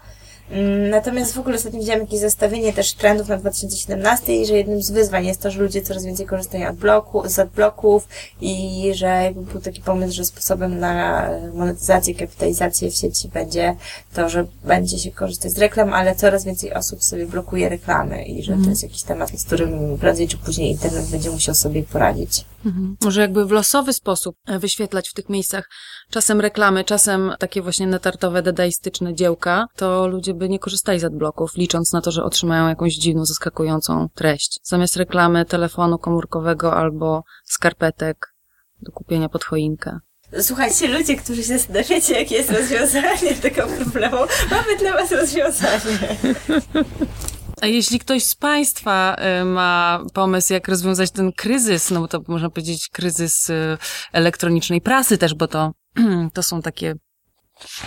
Mm, 0.52 0.90
Natomiast 0.90 1.34
w 1.34 1.40
ogóle 1.40 1.56
ostatnio 1.56 1.80
widziałam 1.80 2.02
jakieś 2.02 2.20
zestawienie 2.20 2.74
też 2.74 2.94
trendów 2.94 3.28
na 3.28 3.38
2017 3.38 4.36
i 4.36 4.46
że 4.46 4.58
jednym 4.58 4.82
z 4.82 4.92
wyzwań 4.92 5.26
jest 5.26 5.42
to, 5.42 5.52
że 5.52 5.62
ludzie 5.62 5.82
coraz 5.82 6.06
więcej 6.06 6.26
korzystają 6.26 6.70
od 6.70 6.76
bloku, 6.76 7.24
z 7.26 7.40
adbloków 7.40 8.08
i 8.42 8.92
że 8.94 9.06
jakby 9.06 9.42
był 9.42 9.62
taki 9.62 9.82
pomysł, 9.82 10.14
że 10.14 10.26
sposobem 10.26 10.80
na 10.80 11.28
monetyzację, 11.54 12.16
kapitalizację 12.16 12.92
w 12.92 12.96
sieci 12.96 13.28
będzie 13.28 13.76
to, 14.14 14.30
że 14.30 14.46
będzie 14.64 15.00
się 15.00 15.12
korzystać 15.12 15.52
z 15.52 15.58
reklam, 15.58 15.94
ale 15.94 16.16
coraz 16.16 16.46
więcej 16.46 16.74
osób 16.74 17.04
sobie 17.04 17.26
blokuje 17.26 17.70
reklamy 17.70 18.24
i 18.26 18.44
że 18.44 18.58
to 18.64 18.70
jest 18.70 18.84
jakiś 18.84 19.04
temat, 19.04 19.30
z 19.40 19.44
którym 19.46 19.98
prędzej 19.98 20.28
czy 20.28 20.38
później 20.38 20.72
internet 20.72 21.06
będzie 21.06 21.32
musiał 21.32 21.56
sobie 21.56 21.84
poradzić. 21.84 22.46
Mhm. 22.66 22.98
Może 23.04 23.22
jakby 23.22 23.46
w 23.46 23.52
losowy 23.52 23.94
sposób 23.94 24.36
e, 24.48 24.60
wyświetlać 24.60 25.10
w 25.10 25.14
tych 25.14 25.30
miejscach 25.30 25.70
czasem 26.10 26.42
reklamy, 26.42 26.84
czasem 26.84 27.34
takie 27.40 27.62
właśnie 27.62 27.88
netartowe, 27.88 28.42
dadaistyczne 28.42 29.14
dziełka, 29.14 29.66
to 29.76 30.08
ludzie 30.08 30.34
by 30.34 30.50
nie 30.50 30.60
korzystali 30.60 31.00
z 31.00 31.04
adbloków, 31.04 31.56
licząc 31.58 31.94
na 31.94 32.02
to, 32.02 32.12
że 32.12 32.24
otrzymają 32.24 32.68
jakąś 32.68 32.94
dziwną, 32.94 33.26
zaskakującą 33.26 34.08
treść. 34.16 34.60
Zamiast 34.64 34.96
reklamy 34.96 35.46
telefonu 35.46 35.98
komórkowego 35.98 36.74
albo 36.74 37.24
skarpetek 37.46 38.34
do 38.82 38.92
kupienia 38.92 39.30
pod 39.30 39.44
choinkę. 39.44 40.00
Słuchajcie, 40.40 40.88
ludzie, 40.88 41.16
którzy 41.16 41.44
się 41.44 41.58
zastanawiacie, 41.58 42.20
jakie 42.20 42.36
jest 42.36 42.52
rozwiązanie 42.52 43.36
tego 43.42 43.68
problemu, 43.68 44.18
mamy 44.52 44.78
dla 44.80 44.92
Was 44.92 45.12
rozwiązanie. 45.12 46.18
A 47.62 47.68
jeśli 47.68 48.00
ktoś 48.00 48.24
z 48.24 48.36
Państwa 48.36 49.16
y, 49.42 49.46
ma 49.46 50.00
pomysł, 50.14 50.54
jak 50.54 50.68
rozwiązać 50.68 51.12
ten 51.12 51.32
kryzys, 51.32 51.92
no 51.92 52.00
bo 52.00 52.08
to 52.08 52.22
można 52.28 52.50
powiedzieć 52.50 52.90
kryzys 52.90 53.50
y, 53.50 53.78
elektronicznej 54.12 54.82
prasy 54.82 55.18
też, 55.18 55.34
bo 55.34 55.48
to, 55.48 55.72
to 56.34 56.44
są 56.44 56.62
takie 56.62 56.96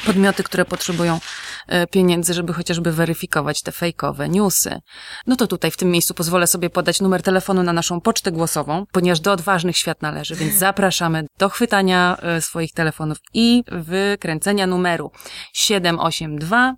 podmioty, 0.07 0.43
które 0.43 0.65
potrzebują 0.65 1.21
e, 1.69 1.87
pieniędzy, 1.87 2.35
żeby 2.35 2.53
chociażby 2.53 2.93
weryfikować 2.93 3.63
te 3.63 3.73
fejkowe 3.73 4.29
newsy. 4.29 4.81
No 5.27 5.37
to 5.37 5.47
tutaj 5.47 5.71
w 5.71 5.77
tym 5.77 5.91
miejscu 5.91 6.15
pozwolę 6.15 6.47
sobie 6.47 6.71
podać 6.71 7.01
numer 7.01 7.23
telefonu 7.23 7.63
na 7.63 7.73
naszą 7.73 8.01
pocztę 8.01 8.33
głosową, 8.33 8.85
ponieważ 8.93 9.21
do 9.21 9.33
odważnych 9.33 9.77
świat 9.77 10.03
należy, 10.03 10.35
więc 10.35 10.55
zapraszamy 10.69 11.27
do 11.39 11.49
chwytania 11.49 12.17
swoich 12.41 12.73
telefonów 12.73 13.19
i 13.33 13.65
wykręcenia 13.73 14.67
numeru 14.67 15.11
782 15.53 16.75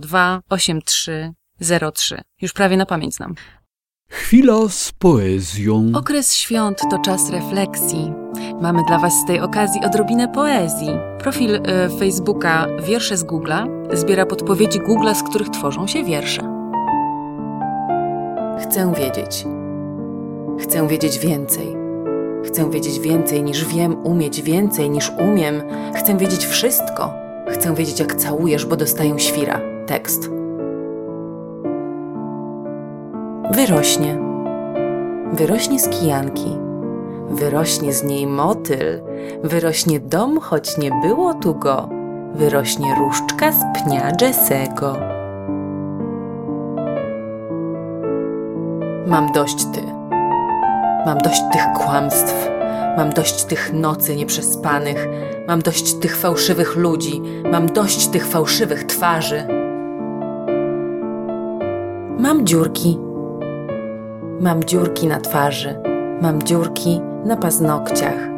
02 0.00 0.40
83 0.48 1.34
03. 1.94 2.20
Już 2.42 2.52
prawie 2.52 2.76
na 2.76 2.86
pamięć 2.86 3.14
znam. 3.14 3.34
Chwila 4.10 4.68
z 4.68 4.92
poezją. 4.92 5.92
Okres 5.94 6.34
świąt 6.34 6.78
to 6.90 6.98
czas 6.98 7.30
refleksji. 7.30 8.12
Mamy 8.60 8.82
dla 8.88 8.98
Was 8.98 9.12
z 9.12 9.26
tej 9.26 9.40
okazji 9.40 9.80
odrobinę 9.84 10.28
poezji. 10.28 10.88
Profil 11.18 11.54
y, 11.54 11.60
Facebooka 11.98 12.66
Wiersze 12.82 13.16
z 13.16 13.24
Google'a 13.24 13.66
zbiera 13.96 14.26
podpowiedzi 14.26 14.80
Google'a, 14.80 15.14
z 15.14 15.22
których 15.22 15.48
tworzą 15.48 15.86
się 15.86 16.04
wiersze. 16.04 16.42
Chcę 18.62 18.94
wiedzieć. 18.94 19.44
Chcę 20.60 20.88
wiedzieć 20.88 21.18
więcej. 21.18 21.76
Chcę 22.46 22.70
wiedzieć 22.70 23.00
więcej 23.00 23.42
niż 23.42 23.64
wiem, 23.64 24.06
umieć 24.06 24.42
więcej 24.42 24.90
niż 24.90 25.10
umiem. 25.18 25.62
Chcę 25.94 26.16
wiedzieć 26.16 26.46
wszystko. 26.46 27.14
Chcę 27.48 27.74
wiedzieć, 27.74 28.00
jak 28.00 28.14
całujesz, 28.14 28.66
bo 28.66 28.76
dostaję 28.76 29.18
świra. 29.18 29.60
Tekst. 29.86 30.39
Wyrośnie. 33.50 34.18
Wyrośnie 35.32 35.80
z 35.80 35.88
kijanki. 35.88 36.56
Wyrośnie 37.30 37.92
z 37.92 38.04
niej 38.04 38.26
motyl. 38.26 39.02
Wyrośnie 39.44 40.00
dom, 40.00 40.40
choć 40.40 40.78
nie 40.78 40.90
było 41.02 41.34
tu 41.34 41.54
go. 41.54 41.88
Wyrośnie 42.34 42.94
różdżka 42.98 43.52
z 43.52 43.64
pnia 43.74 44.12
Jessego. 44.20 44.96
Mam 49.06 49.32
dość 49.32 49.64
ty. 49.64 49.82
Mam 51.06 51.18
dość 51.18 51.42
tych 51.52 51.72
kłamstw. 51.72 52.48
Mam 52.96 53.10
dość 53.10 53.44
tych 53.44 53.72
nocy 53.72 54.16
nieprzespanych. 54.16 55.08
Mam 55.48 55.62
dość 55.62 55.94
tych 55.94 56.16
fałszywych 56.16 56.76
ludzi. 56.76 57.22
Mam 57.52 57.66
dość 57.66 58.06
tych 58.08 58.26
fałszywych 58.26 58.84
twarzy. 58.84 59.44
Mam 62.18 62.46
dziurki. 62.46 63.09
Mam 64.40 64.64
dziurki 64.64 65.06
na 65.06 65.20
twarzy. 65.20 65.78
Mam 66.22 66.42
dziurki 66.42 67.00
na 67.24 67.36
paznokciach. 67.36 68.28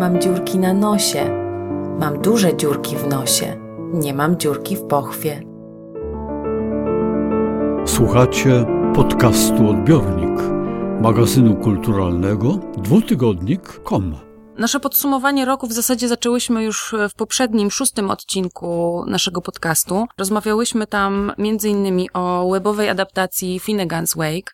Mam 0.00 0.20
dziurki 0.20 0.58
na 0.58 0.72
nosie. 0.72 1.30
Mam 2.00 2.22
duże 2.22 2.56
dziurki 2.56 2.96
w 2.96 3.06
nosie. 3.06 3.56
Nie 3.92 4.14
mam 4.14 4.38
dziurki 4.38 4.76
w 4.76 4.82
pochwie. 4.82 5.42
Słuchacie 7.86 8.66
podcastu 8.94 9.68
Odbiornik, 9.68 10.40
magazynu 11.00 11.56
kulturalnego 11.56 12.58
dwutygodnik.com. 12.76 14.16
Nasze 14.58 14.80
podsumowanie 14.80 15.44
roku 15.44 15.66
w 15.66 15.72
zasadzie 15.72 16.08
zaczęłyśmy 16.08 16.64
już 16.64 16.94
w 17.10 17.14
poprzednim, 17.14 17.70
szóstym 17.70 18.10
odcinku 18.10 19.04
naszego 19.06 19.40
podcastu. 19.42 20.06
Rozmawiałyśmy 20.18 20.86
tam 20.86 21.32
między 21.38 21.68
innymi 21.68 22.12
o 22.12 22.50
webowej 22.52 22.88
adaptacji 22.88 23.60
Finnegan's 23.60 24.16
Wake 24.16 24.52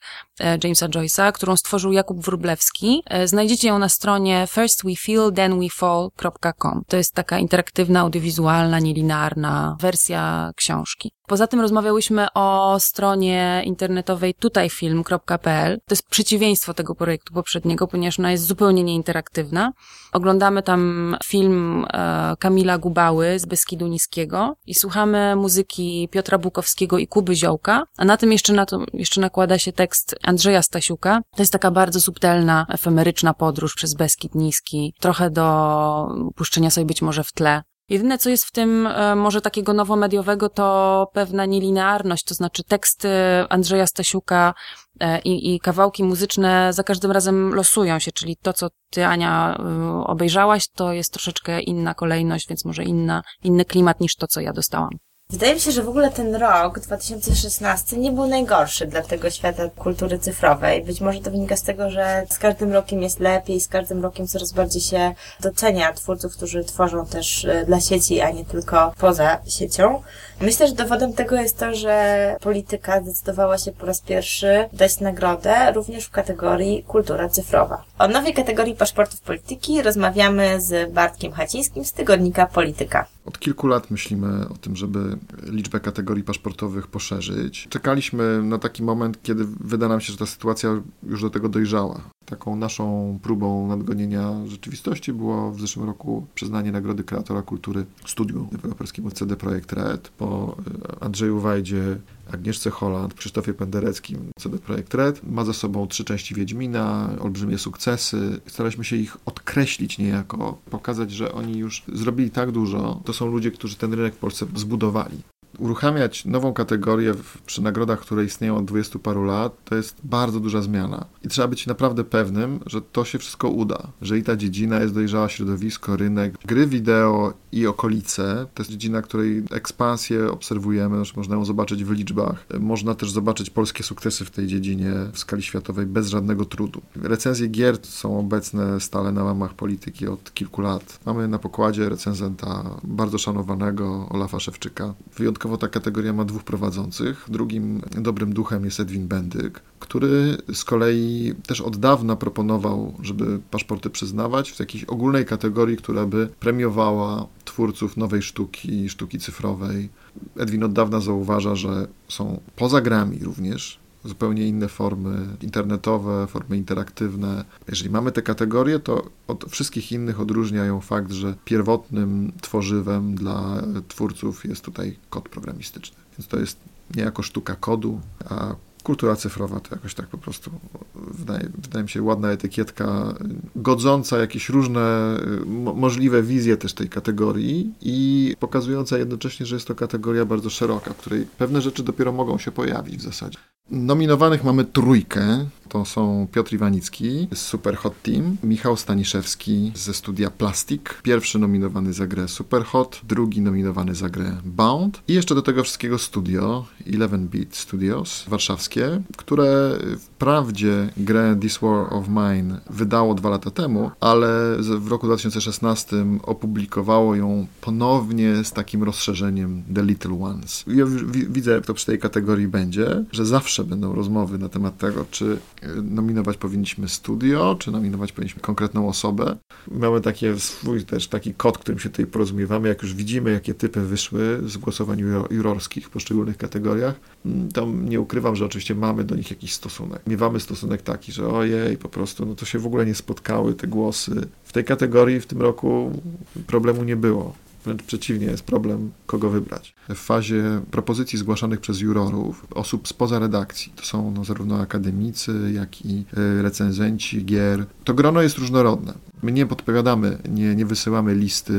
Jamesa 0.65 0.89
Joyce'a, 0.89 1.33
którą 1.33 1.57
stworzył 1.57 1.93
Jakub 1.93 2.25
Wróblewski. 2.25 3.03
E, 3.07 3.29
Znajdziecie 3.29 3.69
ją 3.69 3.79
na 3.79 3.89
stronie 3.89 4.47
firstwefeel.thenwefall.com. 4.51 6.83
To 6.89 6.97
jest 6.97 7.15
taka 7.15 7.39
interaktywna, 7.39 8.01
audiowizualna, 8.01 8.79
nielinearna 8.79 9.77
wersja 9.81 10.53
książki. 10.57 11.13
Poza 11.27 11.47
tym 11.47 11.61
rozmawiałyśmy 11.61 12.27
o 12.35 12.77
stronie 12.81 13.63
internetowej 13.65 14.35
tutajfilm.pl. 14.35 15.81
To 15.87 15.93
jest 15.93 16.09
przeciwieństwo 16.09 16.75
tego 16.75 16.95
projektu 16.95 17.35
poprzedniego, 17.35 17.87
ponieważ 17.87 18.19
ona 18.19 18.33
jest 18.33 18.45
zupełnie 18.45 18.85
nieinteraktywna. 18.85 19.73
Oglądamy 20.13 20.63
tam 20.63 21.17
film 21.25 21.87
e, 21.93 22.35
Kamila 22.39 22.79
Gubały 22.79 23.39
z 23.39 23.47
Beskidu 23.47 23.87
Niskiego 23.87 24.57
i 24.67 24.75
słuchamy 24.75 25.37
muzyki 25.37 26.09
Piotra 26.13 26.39
Bukowskiego 26.39 26.99
i 26.99 27.07
Kuby 27.07 27.35
Ziołka, 27.35 27.85
a 27.97 28.05
na 28.05 28.17
tym 28.17 28.33
jeszcze, 28.33 28.53
na 28.53 28.67
to, 28.67 28.85
jeszcze 28.93 29.21
nakłada 29.21 29.59
się 29.59 29.73
tekst 29.73 30.15
Andrzeja 30.29 30.63
Stasiuka. 30.63 31.21
To 31.37 31.43
jest 31.43 31.53
taka 31.53 31.71
bardzo 31.71 32.01
subtelna, 32.01 32.67
efemeryczna 32.69 33.35
podróż 33.35 33.75
przez 33.75 33.95
Beskid 33.95 34.35
Niski, 34.35 34.95
trochę 35.01 35.31
do 35.31 36.09
puszczenia 36.37 36.71
sobie 36.71 36.85
być 36.85 37.03
może 37.03 37.25
w 37.25 37.33
tle. 37.33 37.63
Jedyne, 37.89 38.19
co 38.19 38.31
jest 38.31 38.45
w 38.45 38.53
tym 38.53 38.87
e, 38.87 39.17
może 39.17 39.41
takiego 39.41 39.73
nowomediowego, 39.73 40.49
to 40.49 41.07
pewna 41.13 41.47
nielinearność, 41.47 42.25
to 42.25 42.35
znaczy 42.35 42.65
teksty 42.65 43.09
Andrzeja 43.49 43.87
Stasiuka 43.87 44.55
e, 45.01 45.21
i, 45.21 45.55
i 45.55 45.61
kawałki 45.61 46.05
muzyczne 46.05 46.73
za 46.73 46.83
każdym 46.83 47.11
razem 47.11 47.55
losują 47.55 47.99
się, 47.99 48.13
czyli 48.13 48.37
to, 48.37 48.53
co 48.53 48.69
ty, 48.91 49.07
Ania, 49.07 49.59
y, 50.01 50.05
obejrzałaś, 50.05 50.69
to 50.69 50.93
jest 50.93 51.13
troszeczkę 51.13 51.61
inna 51.61 51.95
kolejność, 51.95 52.49
więc 52.49 52.65
może 52.65 52.85
inna, 52.85 53.23
inny 53.45 53.65
klimat 53.65 54.01
niż 54.01 54.17
to, 54.17 54.27
co 54.27 54.41
ja 54.41 54.53
dostałam. 54.53 54.91
Wydaje 55.33 55.55
mi 55.55 55.61
się, 55.61 55.73
że 55.73 55.83
w 55.83 55.89
ogóle 55.89 56.11
ten 56.11 56.35
rok 56.35 56.81
2016 56.81 57.97
nie 57.97 58.13
był 58.13 58.27
najgorszy 58.27 58.87
dla 58.87 59.03
tego 59.03 59.31
świata 59.31 59.63
kultury 59.77 60.19
cyfrowej. 60.19 60.85
Być 60.85 61.01
może 61.01 61.21
to 61.21 61.31
wynika 61.31 61.57
z 61.57 61.63
tego, 61.63 61.91
że 61.91 62.27
z 62.31 62.39
każdym 62.39 62.73
rokiem 62.73 63.03
jest 63.03 63.21
lepiej, 63.21 63.61
z 63.61 63.69
każdym 63.69 64.03
rokiem 64.03 64.27
coraz 64.27 64.53
bardziej 64.53 64.83
się 64.83 65.15
docenia 65.41 65.93
twórców, 65.93 66.37
którzy 66.37 66.65
tworzą 66.65 67.07
też 67.07 67.45
e, 67.45 67.65
dla 67.67 67.81
sieci, 67.81 68.21
a 68.21 68.31
nie 68.31 68.45
tylko 68.45 68.93
poza 68.99 69.39
siecią. 69.47 70.03
Myślę, 70.41 70.69
że 70.69 70.75
dowodem 70.75 71.13
tego 71.13 71.37
jest 71.37 71.59
to, 71.59 71.75
że 71.75 72.37
polityka 72.41 73.03
zdecydowała 73.03 73.59
się 73.59 73.73
po 73.73 73.87
raz 73.87 74.01
pierwszy 74.01 74.69
dać 74.73 75.01
nagrodę 75.01 75.73
również 75.73 76.05
w 76.05 76.11
kategorii 76.11 76.83
kultura 76.83 77.29
cyfrowa. 77.29 77.85
O 77.99 78.09
nowej 78.09 78.35
kategorii 78.35 78.75
paszportów 78.75 79.21
polityki 79.21 79.83
rozmawiamy 79.83 80.61
z 80.61 80.93
Bartkiem 80.93 81.33
Hacińskim 81.33 81.85
z 81.85 81.93
tygodnika 81.93 82.47
Polityka. 82.47 83.07
Od 83.29 83.39
kilku 83.39 83.67
lat 83.67 83.91
myślimy 83.91 84.49
o 84.49 84.55
tym, 84.55 84.77
żeby 84.77 85.19
liczbę 85.43 85.81
kategorii 85.81 86.25
paszportowych 86.25 86.87
poszerzyć. 86.87 87.67
Czekaliśmy 87.71 88.43
na 88.43 88.59
taki 88.59 88.83
moment, 88.83 89.23
kiedy 89.23 89.45
wyda 89.61 89.89
nam 89.89 90.01
się, 90.01 90.13
że 90.13 90.19
ta 90.19 90.27
sytuacja 90.27 90.83
już 91.03 91.23
do 91.23 91.31
tego 91.31 91.49
dojrzała. 91.49 92.01
Taką 92.25 92.57
naszą 92.57 93.19
próbą 93.23 93.69
nadgonienia 93.69 94.47
rzeczywistości 94.47 95.13
było 95.13 95.53
w 95.53 95.61
zeszłym 95.61 95.87
roku 95.87 96.27
przyznanie 96.35 96.73
Nagrody 96.73 97.05
Kreatora 97.05 97.43
Kultury 97.43 97.87
Studiu 98.07 98.49
Deweloperskiemu 98.53 99.11
CD 99.11 99.37
Projekt 99.37 99.73
Red 99.73 100.09
po 100.09 100.57
e, 101.01 101.05
Andrzeju 101.05 101.41
Wajdzie, 101.41 101.99
Agnieszce 102.33 102.71
Holland, 102.71 103.15
Krzysztofie 103.15 103.55
Pendereckim. 103.55 104.31
CD 104.39 104.59
Projekt 104.59 104.95
Red 104.95 105.21
ma 105.31 105.45
za 105.45 105.53
sobą 105.53 105.87
trzy 105.87 106.05
części 106.05 106.35
Wiedźmina, 106.35 107.11
olbrzymie 107.21 107.59
sukcesy. 107.59 108.41
Staraliśmy 108.47 108.85
się 108.85 108.97
ich 108.97 109.17
odkreślić 109.27 109.99
niejako, 109.99 110.59
pokazać, 110.71 111.11
że 111.11 111.33
oni 111.33 111.59
już 111.59 111.83
zrobili 111.93 112.31
tak 112.31 112.51
dużo. 112.51 113.01
To 113.05 113.13
są 113.13 113.27
ludzie, 113.27 113.51
którzy 113.51 113.77
ten 113.77 113.93
rynek 113.95 114.15
w 114.15 114.19
Polsce 114.19 114.47
zbudowali 114.55 115.23
uruchamiać 115.59 116.25
nową 116.25 116.53
kategorię 116.53 117.15
w, 117.15 117.43
przy 117.43 117.63
nagrodach, 117.63 118.01
które 118.01 118.25
istnieją 118.25 118.57
od 118.57 118.65
20 118.65 118.99
paru 118.99 119.25
lat, 119.25 119.65
to 119.65 119.75
jest 119.75 119.97
bardzo 120.05 120.41
duża 120.41 120.63
zmiana. 120.63 121.07
I 121.25 121.29
trzeba 121.29 121.49
być 121.49 121.67
naprawdę 121.67 122.05
pewnym, 122.05 122.61
że 122.67 122.83
to 122.83 123.05
się 123.05 123.19
wszystko 123.19 123.49
uda. 123.49 123.93
Że 124.03 124.19
i 124.19 124.23
ta 124.23 124.37
dziedzina 124.37 124.81
jest 124.81 124.95
dojrzała 124.95 125.29
środowisko, 125.29 125.97
rynek, 125.97 126.35
gry 126.47 126.67
wideo 126.67 127.33
i 127.53 127.67
okolice. 127.67 128.47
To 128.55 128.63
jest 128.63 128.71
dziedzina, 128.71 129.03
której 129.03 129.43
ekspansję 129.51 130.31
obserwujemy, 130.31 130.97
znaczy 130.97 131.13
można 131.17 131.35
ją 131.35 131.45
zobaczyć 131.45 131.85
w 131.85 131.91
liczbach. 131.91 132.47
Można 132.61 132.95
też 132.95 133.11
zobaczyć 133.11 133.51
polskie 133.51 133.83
sukcesy 133.83 134.25
w 134.25 134.31
tej 134.31 134.47
dziedzinie 134.47 134.93
w 135.13 135.19
skali 135.19 135.43
światowej 135.43 135.87
bez 135.87 136.09
żadnego 136.09 136.45
trudu. 136.45 136.83
Recenzje 136.97 137.49
gier 137.49 137.79
są 137.83 138.19
obecne 138.19 138.81
stale 138.81 139.13
na 139.13 139.25
łamach 139.25 139.55
polityki 139.55 140.07
od 140.07 140.35
kilku 140.35 140.61
lat. 140.61 141.01
Mamy 141.07 141.29
na 141.29 141.39
pokładzie 141.39 141.89
recenzenta 141.89 142.81
bardzo 142.85 143.19
szanowanego 143.19 144.09
Olafa 144.11 144.41
Szewczyka. 144.41 144.95
Wyjątkowo 145.17 145.48
ta 145.57 145.69
kategoria 145.69 146.13
ma 146.13 146.25
dwóch 146.25 146.45
prowadzących. 146.45 147.27
Drugim 147.29 147.81
dobrym 147.91 148.33
duchem 148.33 148.65
jest 148.65 148.81
Edwin 148.81 149.09
Bendyk, 149.09 149.63
który 149.79 150.37
z 150.53 150.65
kolei 150.65 151.35
też 151.47 151.61
od 151.61 151.77
dawna 151.77 152.17
proponował, 152.17 152.95
żeby 153.03 153.41
paszporty 153.51 153.91
przyznawać 153.91 154.53
w 154.53 154.61
jakiejś 154.61 154.85
ogólnej 154.85 155.25
kategorii, 155.25 155.77
która 155.77 156.07
by 156.07 156.29
premiowała 156.41 157.27
twórców 157.45 157.97
nowej 157.97 158.23
sztuki, 158.23 158.89
sztuki 158.89 159.19
cyfrowej. 159.19 159.89
Edwin 160.37 160.65
od 160.65 160.73
dawna 160.73 161.01
zauważa, 161.01 161.55
że 161.55 161.89
są 162.09 162.41
poza 162.57 162.81
grami 162.81 163.19
również 163.19 163.79
zupełnie 164.05 164.49
inne 164.49 164.69
formy 164.69 165.27
internetowe, 165.43 166.27
formy 166.27 166.57
interaktywne. 166.57 167.45
Jeżeli 167.69 167.91
mamy 167.91 168.13
te 168.13 168.23
kategorie, 168.23 168.79
to 168.79 169.11
od 169.29 169.45
wszystkich 169.51 169.93
innych 169.93 170.21
odróżnia 170.21 170.65
ją 170.65 170.81
fakt, 170.81 171.13
że 171.13 171.35
pierwotnym 171.45 172.33
tworzywem 172.41 173.15
dla 173.15 173.63
twórców 173.89 174.45
jest 174.45 174.65
tutaj 174.65 174.97
kod 175.11 175.29
programistyczny. 175.29 175.97
Więc 176.19 176.29
to 176.29 176.39
jest 176.39 176.59
niejako 176.97 177.23
sztuka 177.23 177.57
kodu, 177.57 178.01
a 178.31 178.55
kultura 178.83 179.17
cyfrowa 179.17 179.61
to 179.61 179.75
jakoś 179.75 179.95
tak 179.95 180.07
po 180.07 180.19
prostu 180.19 180.51
wydaje, 180.95 181.49
wydaje 181.59 181.83
mi 181.83 181.89
się 181.89 182.03
ładna 182.03 182.31
etykietka, 182.31 183.15
godząca 183.57 184.19
jakieś 184.19 184.49
różne 184.49 185.17
mo 185.47 185.75
możliwe 185.75 186.23
wizje 186.23 186.57
też 186.57 186.73
tej 186.75 186.89
kategorii 186.89 187.75
i 187.81 188.35
pokazująca 188.41 188.99
jednocześnie, 188.99 189.47
że 189.47 189.57
jest 189.57 189.69
to 189.69 189.75
kategoria 189.75 190.25
bardzo 190.25 190.51
szeroka, 190.51 190.93
w 190.93 190.97
której 190.97 191.27
pewne 191.39 191.61
rzeczy 191.61 191.83
dopiero 191.83 192.13
mogą 192.13 192.39
się 192.39 192.53
pojawić 192.53 192.97
w 192.97 193.03
zasadzie. 193.03 193.39
Nominowanych 193.71 194.45
mamy 194.45 194.65
trójkę. 194.65 195.47
To 195.69 195.85
są 195.85 196.27
Piotr 196.33 196.55
Iwanicki 196.55 197.29
z 197.35 197.39
Super 197.39 197.77
Hot 197.77 198.03
Team, 198.03 198.37
Michał 198.43 198.77
Staniszewski 198.77 199.73
ze 199.75 199.95
studia 199.95 200.31
Plastik, 200.31 201.01
pierwszy 201.03 201.39
nominowany 201.39 201.93
za 201.93 202.07
grę 202.07 202.29
Super 202.29 202.65
Hot, 202.65 203.01
drugi 203.09 203.41
nominowany 203.41 203.95
za 203.95 204.09
grę 204.09 204.37
Bound 204.45 205.03
i 205.09 205.15
jeszcze 205.15 205.35
do 205.35 205.43
tego 205.43 205.65
wszystkiego 205.65 205.99
studio, 205.99 206.67
Eleven 206.95 207.29
Beat 207.29 207.57
Studios 207.57 208.25
warszawskie, 208.29 209.03
które 209.17 209.79
wprawdzie 209.99 210.91
grę 210.97 211.37
This 211.41 211.59
War 211.59 211.95
of 211.95 212.09
Mine 212.09 212.61
wydało 212.71 213.15
dwa 213.15 213.31
lata 213.31 213.51
temu, 213.51 213.91
ale 214.01 214.57
w 214.79 214.89
roku 214.89 215.07
2016 215.07 215.97
opublikowało 216.23 217.15
ją 217.15 217.47
ponownie 217.61 218.45
z 218.45 218.53
takim 218.53 218.83
rozszerzeniem 218.83 219.63
The 219.75 219.83
Little 219.83 220.21
Ones. 220.21 220.65
Ja 220.67 220.85
widzę, 221.29 221.53
jak 221.53 221.67
to 221.67 221.75
przy 221.75 221.87
tej 221.87 221.99
kategorii 221.99 222.49
będzie, 222.49 223.05
że 223.13 223.27
zawsze 223.27 223.65
będą 223.65 223.95
rozmowy 223.95 224.39
na 224.39 224.49
temat 224.49 224.79
tego, 224.79 225.05
czy 225.11 225.39
nominować 225.83 226.37
powinniśmy 226.37 226.89
studio, 226.89 227.57
czy 227.59 227.71
nominować 227.71 228.13
powinniśmy 228.13 228.41
konkretną 228.41 228.89
osobę. 228.89 229.37
Mamy 229.71 230.01
takie 230.01 230.39
swój 230.39 230.85
też 230.85 231.09
taki 231.09 231.35
kod, 231.35 231.59
którym 231.59 231.79
się 231.79 231.91
tutaj 231.91 232.07
porozumiewamy, 232.07 232.69
jak 232.69 232.83
już 232.83 232.95
widzimy, 232.95 233.31
jakie 233.33 233.55
typy 233.55 233.81
wyszły 233.81 234.41
z 234.47 234.57
głosowań 234.57 235.03
jurorskich 235.31 235.87
w 235.87 235.91
poszczególnych 235.91 236.37
kategoriach, 236.37 236.95
mm, 237.27 237.53
to 237.53 237.67
nie 237.67 238.01
ukrywam, 238.01 238.37
że 238.37 238.45
oczywiście 238.45 238.75
mamy 238.75 239.05
do 239.05 239.17
nich 239.17 239.31
jakiś 239.31 239.53
stosunek. 239.53 240.03
Miewamy 240.07 240.41
stosunek 240.41 240.83
taki, 240.83 241.13
że 241.13 241.29
ojej, 241.29 241.77
po 241.77 241.89
prostu, 241.89 242.27
no 242.27 242.35
to 242.35 242.47
się 242.47 242.59
w 242.59 242.67
ogóle 242.67 242.87
nie 242.87 242.95
spotkały 242.95 243.55
te 243.55 243.67
głosy. 243.67 244.29
W 244.45 244.53
tej 244.53 244.65
kategorii 244.65 245.21
w 245.21 245.27
tym 245.27 245.43
roku 245.43 246.03
problemu 246.47 246.85
nie 246.85 246.97
było. 246.97 247.48
Wręcz 247.69 247.83
przeciwnie, 247.83 248.27
jest 248.27 248.43
problem, 248.43 248.91
kogo 249.07 249.31
wybrać. 249.31 249.75
W 249.89 249.95
fazie 249.95 250.61
propozycji 250.71 251.19
zgłaszanych 251.19 251.61
przez 251.61 251.81
jurorów, 251.81 252.47
osób 252.55 252.89
spoza 252.89 253.19
redakcji, 253.19 253.73
to 253.77 253.85
są 253.85 254.11
no, 254.11 254.25
zarówno 254.25 254.61
akademicy, 254.61 255.53
jak 255.55 255.87
i 255.87 256.05
y, 256.19 256.43
recenzenci 256.43 257.25
gier, 257.25 257.67
to 257.85 257.95
grono 257.95 258.23
jest 258.23 258.39
różnorodne. 258.39 258.95
My 259.23 259.33
nie 259.33 259.47
podpowiadamy, 259.47 260.19
nie, 260.29 260.55
nie 260.55 260.67
wysyłamy 260.67 261.15
listy 261.15 261.55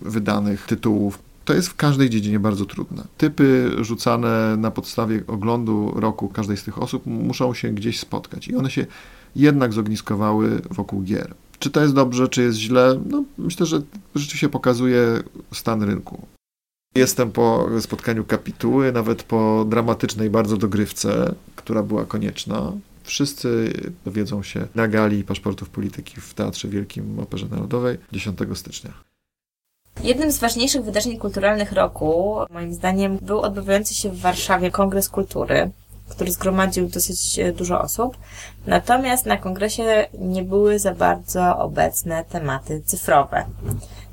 wydanych 0.00 0.66
tytułów. 0.66 1.18
To 1.44 1.54
jest 1.54 1.68
w 1.68 1.76
każdej 1.76 2.10
dziedzinie 2.10 2.40
bardzo 2.40 2.66
trudne. 2.66 3.04
Typy 3.18 3.70
rzucane 3.80 4.56
na 4.56 4.70
podstawie 4.70 5.22
oglądu 5.26 5.92
roku 5.96 6.28
każdej 6.28 6.56
z 6.56 6.62
tych 6.62 6.82
osób 6.82 7.06
muszą 7.06 7.54
się 7.54 7.68
gdzieś 7.68 8.00
spotkać 8.00 8.48
i 8.48 8.56
one 8.56 8.70
się 8.70 8.86
jednak 9.36 9.72
zogniskowały 9.72 10.62
wokół 10.70 11.02
gier. 11.02 11.34
Czy 11.62 11.70
to 11.70 11.80
jest 11.80 11.94
dobrze, 11.94 12.28
czy 12.28 12.42
jest 12.42 12.58
źle? 12.58 13.00
No, 13.06 13.24
myślę, 13.38 13.66
że 13.66 13.82
rzeczywiście 14.14 14.48
pokazuje 14.48 15.22
stan 15.52 15.82
rynku. 15.82 16.26
Jestem 16.94 17.32
po 17.32 17.68
spotkaniu 17.80 18.24
kapituły, 18.24 18.92
nawet 18.92 19.22
po 19.22 19.64
dramatycznej 19.68 20.30
bardzo 20.30 20.56
dogrywce, 20.56 21.34
która 21.56 21.82
była 21.82 22.04
konieczna. 22.04 22.72
Wszyscy 23.02 23.72
dowiedzą 24.04 24.42
się 24.42 24.66
na 24.74 24.88
gali 24.88 25.24
paszportów 25.24 25.68
polityki 25.68 26.20
w 26.20 26.34
Teatrze 26.34 26.68
Wielkim 26.68 27.20
Operze 27.20 27.46
Narodowej 27.50 27.98
10 28.12 28.38
stycznia. 28.54 28.90
Jednym 30.02 30.32
z 30.32 30.38
ważniejszych 30.38 30.84
wydarzeń 30.84 31.18
kulturalnych 31.18 31.72
roku, 31.72 32.36
moim 32.50 32.74
zdaniem, 32.74 33.18
był 33.22 33.40
odbywający 33.40 33.94
się 33.94 34.10
w 34.10 34.20
Warszawie 34.20 34.70
Kongres 34.70 35.08
Kultury, 35.08 35.70
który 36.08 36.32
zgromadził 36.32 36.88
dosyć 36.88 37.38
e, 37.38 37.52
dużo 37.52 37.80
osób. 37.82 38.16
Natomiast 38.66 39.26
na 39.26 39.36
kongresie 39.36 40.06
nie 40.18 40.42
były 40.42 40.78
za 40.78 40.94
bardzo 40.94 41.58
obecne 41.58 42.24
tematy 42.24 42.82
cyfrowe. 42.86 43.44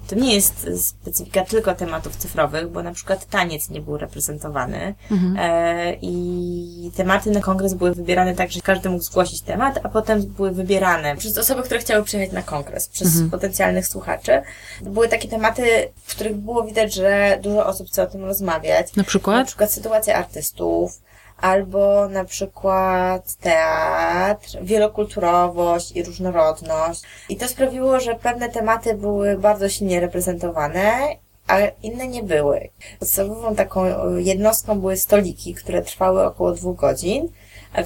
To 0.09 0.15
nie 0.15 0.35
jest 0.35 0.67
specyfika 0.77 1.45
tylko 1.45 1.75
tematów 1.75 2.15
cyfrowych, 2.15 2.69
bo 2.69 2.83
na 2.83 2.91
przykład 2.91 3.25
taniec 3.25 3.69
nie 3.69 3.81
był 3.81 3.97
reprezentowany 3.97 4.95
mhm. 5.11 5.35
e, 5.39 5.93
i 6.01 6.91
tematy 6.95 7.31
na 7.31 7.39
kongres 7.39 7.73
były 7.73 7.95
wybierane 7.95 8.35
tak, 8.35 8.51
że 8.51 8.61
każdy 8.61 8.89
mógł 8.89 9.03
zgłosić 9.03 9.41
temat, 9.41 9.79
a 9.83 9.89
potem 9.89 10.21
były 10.21 10.51
wybierane 10.51 11.15
przez 11.15 11.37
osoby, 11.37 11.63
które 11.63 11.79
chciały 11.79 12.03
przyjechać 12.03 12.33
na 12.33 12.41
kongres, 12.41 12.87
przez 12.87 13.07
mhm. 13.07 13.29
potencjalnych 13.29 13.87
słuchaczy. 13.87 14.41
Były 14.81 15.07
takie 15.07 15.27
tematy, 15.27 15.63
w 16.03 16.15
których 16.15 16.35
było 16.35 16.63
widać, 16.63 16.93
że 16.93 17.39
dużo 17.41 17.65
osób 17.65 17.87
chce 17.87 18.03
o 18.03 18.07
tym 18.07 18.25
rozmawiać. 18.25 18.95
Na 18.95 19.03
przykład? 19.03 19.37
Na 19.37 19.45
przykład 19.45 19.71
sytuacja 19.71 20.15
artystów, 20.15 21.01
albo 21.41 22.09
na 22.09 22.25
przykład 22.25 23.35
teatr, 23.35 24.57
wielokulturowość 24.61 25.91
i 25.91 26.03
różnorodność. 26.03 27.01
I 27.29 27.37
to 27.37 27.47
sprawiło, 27.47 27.99
że 27.99 28.15
pewne 28.15 28.49
tematy 28.49 28.93
były 28.93 29.37
bardzo 29.37 29.69
silnie 29.69 29.99
reprezentowane, 29.99 30.91
a 31.47 31.57
inne 31.83 32.07
nie 32.07 32.23
były. 32.23 32.69
Podstawową 32.99 33.55
taką 33.55 33.83
jednostką 34.17 34.79
były 34.79 34.97
stoliki, 34.97 35.53
które 35.53 35.81
trwały 35.81 36.25
około 36.25 36.51
dwóch 36.51 36.75
godzin 36.75 37.29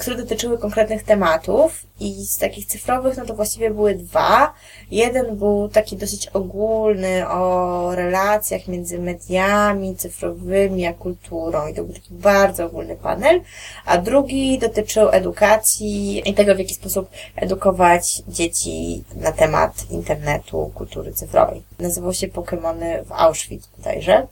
które 0.00 0.16
dotyczyły 0.16 0.58
konkretnych 0.58 1.02
tematów 1.02 1.86
i 2.00 2.26
z 2.26 2.38
takich 2.38 2.66
cyfrowych, 2.66 3.16
no 3.16 3.24
to 3.24 3.34
właściwie 3.34 3.70
były 3.70 3.94
dwa. 3.94 4.52
Jeden 4.90 5.36
był 5.36 5.68
taki 5.68 5.96
dosyć 5.96 6.26
ogólny 6.26 7.28
o 7.28 7.94
relacjach 7.94 8.68
między 8.68 8.98
mediami 8.98 9.96
cyfrowymi 9.96 10.86
a 10.86 10.92
kulturą 10.92 11.68
i 11.68 11.74
to 11.74 11.84
był 11.84 11.94
taki 11.94 12.14
bardzo 12.14 12.64
ogólny 12.64 12.96
panel, 12.96 13.40
a 13.86 13.98
drugi 13.98 14.58
dotyczył 14.58 15.08
edukacji 15.10 16.22
i 16.30 16.34
tego, 16.34 16.54
w 16.54 16.58
jaki 16.58 16.74
sposób 16.74 17.10
edukować 17.36 18.22
dzieci 18.28 19.04
na 19.16 19.32
temat 19.32 19.90
internetu, 19.90 20.70
kultury 20.74 21.12
cyfrowej. 21.12 21.62
Nazywał 21.78 22.12
się 22.12 22.28
Pokémony 22.28 23.04
w 23.04 23.12
Auschwitz 23.12 23.68
bodajże. 23.76 24.26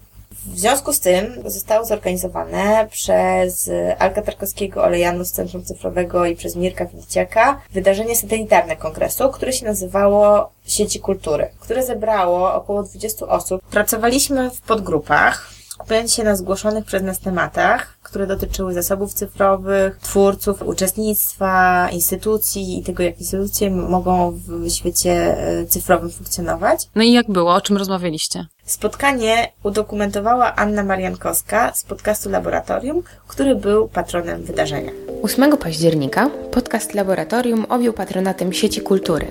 W 0.47 0.59
związku 0.59 0.93
z 0.93 1.01
tym 1.01 1.43
zostało 1.47 1.85
zorganizowane 1.85 2.89
przez 2.91 3.71
Alka 3.99 4.23
Tarkowskiego 4.23 4.85
Olejanu 4.85 5.25
z 5.25 5.33
Centrum 5.33 5.65
Cyfrowego 5.65 6.27
i 6.27 6.37
przez 6.37 6.57
Mirka 6.57 6.87
Filiciaka 6.87 7.61
wydarzenie 7.73 8.17
satelitarne 8.17 8.77
kongresu, 8.77 9.29
które 9.31 9.53
się 9.53 9.67
nazywało 9.67 10.51
Sieci 10.67 11.01
Kultury, 11.01 11.49
które 11.61 11.87
zebrało 11.87 12.55
około 12.55 12.83
20 12.83 13.27
osób. 13.27 13.63
Pracowaliśmy 13.71 14.51
w 14.51 14.61
podgrupach, 14.61 15.51
skupiając 15.83 16.15
się 16.15 16.25
na 16.25 16.37
zgłoszonych 16.37 16.85
przez 16.85 17.03
nas 17.03 17.19
tematach, 17.19 17.99
które 18.03 18.27
dotyczyły 18.27 18.75
zasobów 18.75 19.15
cyfrowych, 19.15 19.99
twórców, 19.99 20.63
uczestnictwa, 20.63 21.89
instytucji 21.93 22.79
i 22.79 22.83
tego, 22.83 23.03
jak 23.03 23.21
instytucje 23.21 23.71
mogą 23.71 24.31
w 24.31 24.71
świecie 24.71 25.13
e, 25.39 25.67
cyfrowym 25.67 26.11
funkcjonować. 26.11 26.89
No 26.95 27.03
i 27.03 27.13
jak 27.13 27.31
było? 27.31 27.55
O 27.55 27.61
czym 27.61 27.77
rozmawialiście? 27.77 28.47
Spotkanie 28.65 29.53
udokumentowała 29.63 30.55
Anna 30.55 30.85
Mariankowska 30.85 31.73
z 31.75 31.85
podcastu 31.85 32.31
Laboratorium, 32.31 33.03
który 33.29 33.55
był 33.55 33.89
patronem 33.89 34.43
wydarzenia. 34.43 34.91
8 35.23 35.57
października 35.57 36.31
podcast 36.51 36.95
Laboratorium 36.95 37.65
objął 37.69 37.93
patronatem 37.93 38.53
sieci 38.53 38.81
kultury, 38.81 39.27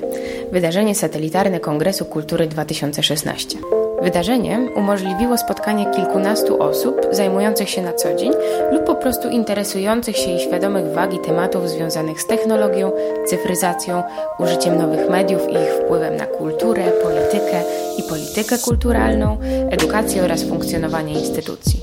wydarzenie 0.51 0.95
satelitarne 0.95 1.59
Kongresu 1.59 2.05
Kultury 2.05 2.47
2016. 2.47 3.57
Wydarzenie 4.01 4.59
umożliwiło 4.75 5.37
spotkanie 5.37 5.85
kilkunastu 5.85 6.63
osób 6.63 7.01
zajmujących 7.11 7.69
się 7.69 7.81
na 7.81 7.93
co 7.93 8.15
dzień 8.15 8.31
lub 8.71 8.83
po 8.83 8.95
prostu 8.95 9.29
interesujących 9.29 10.17
się 10.17 10.31
i 10.31 10.39
świadomych 10.39 10.93
wagi 10.93 11.19
tematów 11.19 11.69
związanych 11.69 12.21
z 12.21 12.27
technologią, 12.27 12.91
cyfryzacją, 13.27 14.03
użyciem 14.39 14.77
nowych 14.77 15.09
mediów 15.09 15.49
i 15.49 15.53
ich 15.53 15.73
wpływem 15.73 16.15
na 16.15 16.25
kulturę, 16.25 16.83
politykę 17.03 17.61
i 17.97 18.03
politykę 18.03 18.57
kulturalną, 18.57 19.37
edukację 19.71 20.23
oraz 20.23 20.43
funkcjonowanie 20.43 21.13
instytucji. 21.13 21.81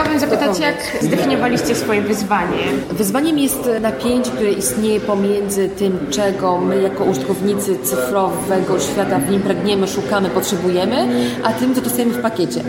Chciałabym 0.00 0.20
zapytać, 0.20 0.58
jak 0.58 0.76
zdefiniowaliście 1.00 1.74
swoje 1.74 2.02
wyzwanie? 2.02 2.64
Wyzwaniem 2.90 3.38
jest 3.38 3.70
napięcie, 3.80 4.30
które 4.30 4.52
istnieje 4.52 5.00
pomiędzy 5.00 5.68
tym, 5.68 5.98
czego 6.10 6.58
my 6.58 6.82
jako 6.82 7.04
użytkownicy 7.04 7.78
cyfrowego 7.78 8.80
świata 8.80 9.18
w 9.18 9.30
nim 9.30 9.42
pragniemy, 9.42 9.88
szukamy, 9.88 10.30
potrzebujemy, 10.30 11.08
a 11.42 11.52
tym, 11.52 11.74
co 11.74 11.80
dostajemy 11.80 12.14
w 12.14 12.22
pakiecie. 12.22 12.60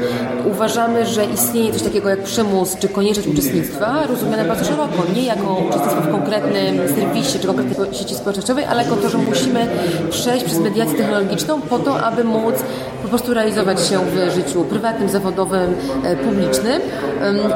Uważamy, 0.45 1.05
że 1.05 1.25
istnieje 1.25 1.73
coś 1.73 1.81
takiego 1.81 2.09
jak 2.09 2.23
przymus 2.23 2.77
czy 2.79 2.89
konieczność 2.89 3.27
uczestnictwa, 3.27 4.07
rozumiane 4.07 4.45
bardzo 4.45 4.65
szeroko, 4.65 5.03
nie 5.15 5.25
jako 5.25 5.53
uczestnictwo 5.53 6.01
w 6.01 6.11
konkretnym 6.11 6.77
serwisie 6.95 7.39
czy 7.39 7.47
konkretnej 7.47 7.93
sieci 7.93 8.15
społecznościowej, 8.15 8.65
ale 8.65 8.83
jako 8.83 8.95
to, 8.95 9.09
że 9.09 9.17
musimy 9.17 9.67
przejść 10.09 10.45
przez 10.45 10.59
mediację 10.59 10.97
technologiczną 10.97 11.61
po 11.61 11.79
to, 11.79 12.03
aby 12.03 12.23
móc 12.23 12.55
po 13.03 13.07
prostu 13.07 13.33
realizować 13.33 13.87
się 13.87 13.99
w 13.99 14.33
życiu 14.35 14.63
prywatnym, 14.63 15.09
zawodowym, 15.09 15.75
e, 16.03 16.15
publicznym. 16.15 16.81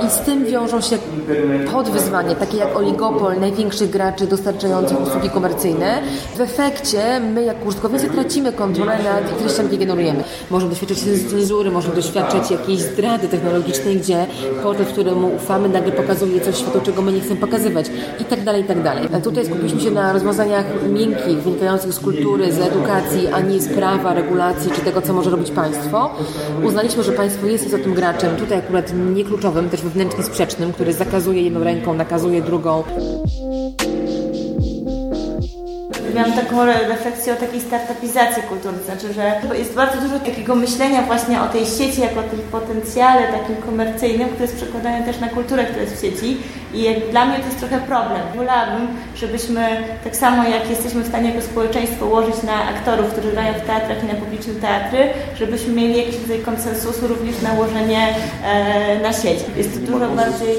I 0.06 0.10
z 0.10 0.18
tym 0.18 0.46
wiążą 0.46 0.82
się 0.82 0.98
podwyzwania, 1.72 2.36
takie 2.36 2.58
jak 2.58 2.78
oligopol 2.78 3.40
największych 3.40 3.90
graczy 3.90 4.28
dostarczających 4.28 5.02
usługi 5.02 5.30
komercyjne. 5.30 6.02
W 6.36 6.42
efekcie 6.42 7.20
my, 7.34 7.44
jako 7.44 7.66
użytkownicy, 7.66 8.10
tracimy 8.10 8.54
kontrolę 8.54 8.98
nad 9.04 9.40
treściami, 9.40 9.70
jakie 9.70 9.78
generujemy. 9.78 10.24
Możemy 10.52 10.72
doświadczać 10.72 10.98
cenzury, 11.30 11.72
możemy 11.72 11.96
doświadczać 11.96 12.52
jakiejś 12.52 12.80
zdrady 12.80 13.28
technologicznej, 13.28 13.98
gdzie 13.98 14.26
portal, 14.64 14.86
któremu 14.86 15.28
ufamy, 15.36 15.70
nagle 15.70 15.92
pokazuje 15.92 16.42
coś 16.42 16.58
światu, 16.58 16.82
czego 16.84 17.02
my 17.02 17.12
nie 17.12 17.22
chcemy 17.22 17.40
pokazywać 17.40 17.86
i 18.20 18.26
tak 18.26 18.44
dalej, 18.44 18.62
i 18.62 18.66
tak 18.66 18.84
dalej. 18.84 19.10
A 19.14 19.20
tutaj 19.20 19.46
skupiliśmy 19.46 19.82
się 19.82 19.92
na 19.92 20.14
rozwiązaniach 20.14 20.66
miękkich, 20.90 21.38
wynikających 21.44 21.94
z 21.94 22.00
kultury, 22.00 22.54
z 22.54 22.60
edukacji, 22.60 23.28
a 23.28 23.40
nie 23.40 23.60
z 23.60 23.68
prawa, 23.68 24.14
regulacji 24.14 24.72
czy 24.72 24.82
tego, 24.82 25.02
co 25.02 25.14
może 25.14 25.30
robić 25.30 25.52
państwo. 25.52 26.10
Uznaliśmy, 26.64 27.04
że 27.04 27.12
państwo 27.12 27.48
jest 27.48 27.66
istotnym 27.66 27.94
graczem, 27.94 28.36
tutaj 28.36 28.58
akurat 28.58 28.92
nie 29.16 29.26
kluczowym, 29.56 29.70
też 29.70 29.82
wewnętrznie 29.82 30.24
sprzecznym, 30.24 30.74
który 30.74 30.94
zakazuje 30.94 31.42
jedną 31.42 31.64
ręką, 31.64 31.94
nakazuje 31.94 32.42
drugą. 32.42 32.84
Miałam 36.16 36.34
taką 36.34 36.66
refleksję 36.66 37.34
o 37.34 37.36
takiej 37.36 37.62
startupizacji 37.62 38.44
kultury, 38.44 38.78
znaczy, 38.86 39.14
że 39.14 39.42
jest 39.58 39.74
bardzo 39.74 40.02
dużo 40.02 40.20
takiego 40.20 40.56
myślenia 40.56 41.02
właśnie 41.02 41.42
o 41.42 41.48
tej 41.48 41.66
sieci 41.66 42.02
jako 42.02 42.20
o 42.20 42.24
tym 42.24 42.40
potencjale 42.40 43.28
takim 43.28 43.56
komercyjnym, 43.56 44.28
który 44.28 44.42
jest 44.42 44.56
przekładany 44.56 45.06
też 45.06 45.20
na 45.20 45.30
kulturę, 45.30 45.64
która 45.64 45.82
jest 45.82 45.98
w 45.98 46.02
sieci 46.02 46.38
i 46.76 46.84
jak 46.84 47.10
dla 47.12 47.26
mnie 47.26 47.40
to 47.40 47.46
jest 47.46 47.60
trochę 47.60 47.80
problem. 47.80 48.22
Wolałabym, 48.36 48.88
żebyśmy 49.16 49.68
tak 50.04 50.16
samo 50.16 50.44
jak 50.44 50.70
jesteśmy 50.70 51.02
w 51.04 51.08
stanie 51.08 51.30
jako 51.30 51.42
społeczeństwo 51.42 52.06
łożyć 52.06 52.44
na 52.44 52.64
aktorów, 52.70 53.12
którzy 53.12 53.32
grają 53.32 53.54
w 53.54 53.62
teatrach 53.62 54.04
i 54.04 54.08
na 54.08 54.14
publiczne 54.14 54.54
teatry, 54.54 55.10
żebyśmy 55.36 55.74
mieli 55.74 55.98
jakiś 55.98 56.22
rodzaj 56.22 56.40
konsensusu 56.40 57.08
również 57.08 57.42
nałożenie 57.42 58.16
e, 58.44 59.00
na 59.00 59.14
sieć. 59.14 59.40
Jest 59.58 59.74
to 59.74 59.92
dużo 59.92 60.10
bardziej... 60.10 60.58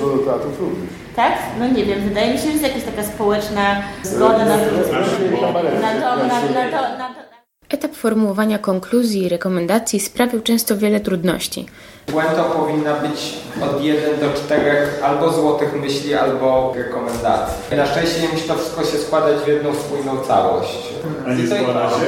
Tak? 1.17 1.33
No 1.59 1.69
nie 1.69 1.85
wiem, 1.85 2.01
wydaje 2.01 2.33
mi 2.33 2.39
się, 2.39 2.45
że 2.45 2.51
jest 2.51 2.63
jakaś 2.63 2.85
taka 2.85 3.03
społeczna 3.03 3.83
zgoda 4.03 4.45
na 4.45 4.59
to, 4.59 4.65
na 4.75 5.93
to, 5.93 6.17
na, 6.17 6.27
na 6.27 6.71
to, 6.71 6.99
na 6.99 7.09
to. 7.09 7.27
Etap 7.69 7.95
formułowania 7.95 8.59
konkluzji 8.59 9.23
i 9.23 9.29
rekomendacji 9.29 10.01
sprawił 10.01 10.41
często 10.41 10.77
wiele 10.77 11.01
trudności. 11.01 11.67
Błędą 12.13 12.45
powinna 12.45 12.95
być 12.95 13.35
od 13.63 13.83
1 13.85 14.21
do 14.21 14.33
4 14.33 14.89
albo 15.03 15.33
złotych 15.33 15.81
myśli, 15.81 16.15
albo 16.15 16.73
rekomendacji. 16.77 17.77
Na 17.77 17.87
szczęście 17.87 18.21
nie 18.21 18.29
musi 18.29 18.49
to 18.49 18.55
wszystko 18.55 18.85
się 18.85 18.99
składać 18.99 19.37
w 19.37 19.49
jedną 19.49 19.75
spójną 19.75 20.21
całość. 20.21 20.79
A 21.27 21.35
nie 21.35 21.47
składa 21.47 21.91
się? 21.91 22.07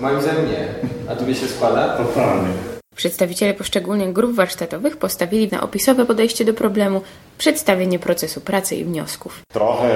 Moim 0.00 0.22
zdaniem 0.22 0.46
nie. 0.46 0.68
A 1.10 1.16
tobie 1.16 1.34
się 1.34 1.48
składa? 1.48 1.88
Totalnie. 1.96 2.48
Przedstawiciele 2.96 3.54
poszczególnych 3.54 4.12
grup 4.12 4.34
warsztatowych 4.34 4.96
postawili 4.96 5.48
na 5.48 5.60
opisowe 5.62 6.06
podejście 6.06 6.44
do 6.44 6.54
problemu, 6.54 7.02
przedstawienie 7.38 7.98
procesu 7.98 8.40
pracy 8.40 8.76
i 8.76 8.84
wniosków. 8.84 9.40
Trochę 9.52 9.88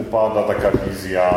upada 0.00 0.42
taka 0.42 0.70
wizja 0.70 1.30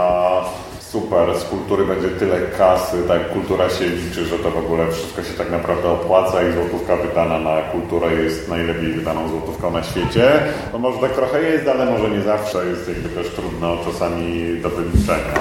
super, 0.93 1.39
z 1.39 1.43
kultury 1.43 1.85
będzie 1.85 2.09
tyle 2.09 2.37
kasy, 2.57 2.97
tak 3.07 3.29
kultura 3.33 3.69
się 3.69 3.85
liczy, 3.85 4.25
że 4.25 4.39
to 4.39 4.51
w 4.51 4.57
ogóle 4.57 4.91
wszystko 4.91 5.23
się 5.23 5.33
tak 5.33 5.51
naprawdę 5.51 5.89
opłaca 5.89 6.43
i 6.43 6.53
złotówka 6.53 6.95
wydana 6.95 7.39
na 7.39 7.61
kulturę 7.61 8.13
jest 8.13 8.49
najlepiej 8.49 8.93
wydaną 8.93 9.29
złotówką 9.29 9.71
na 9.71 9.83
świecie. 9.83 10.25
No 10.73 10.79
może 10.79 10.97
tak 10.97 11.11
trochę 11.11 11.41
jest, 11.41 11.67
ale 11.67 11.85
może 11.85 12.09
nie 12.09 12.21
zawsze 12.21 12.65
jest 12.65 12.87
jakby 12.87 13.09
też 13.09 13.27
trudno 13.29 13.77
czasami 13.85 14.61
do 14.61 14.69
wyliczenia. 14.69 15.39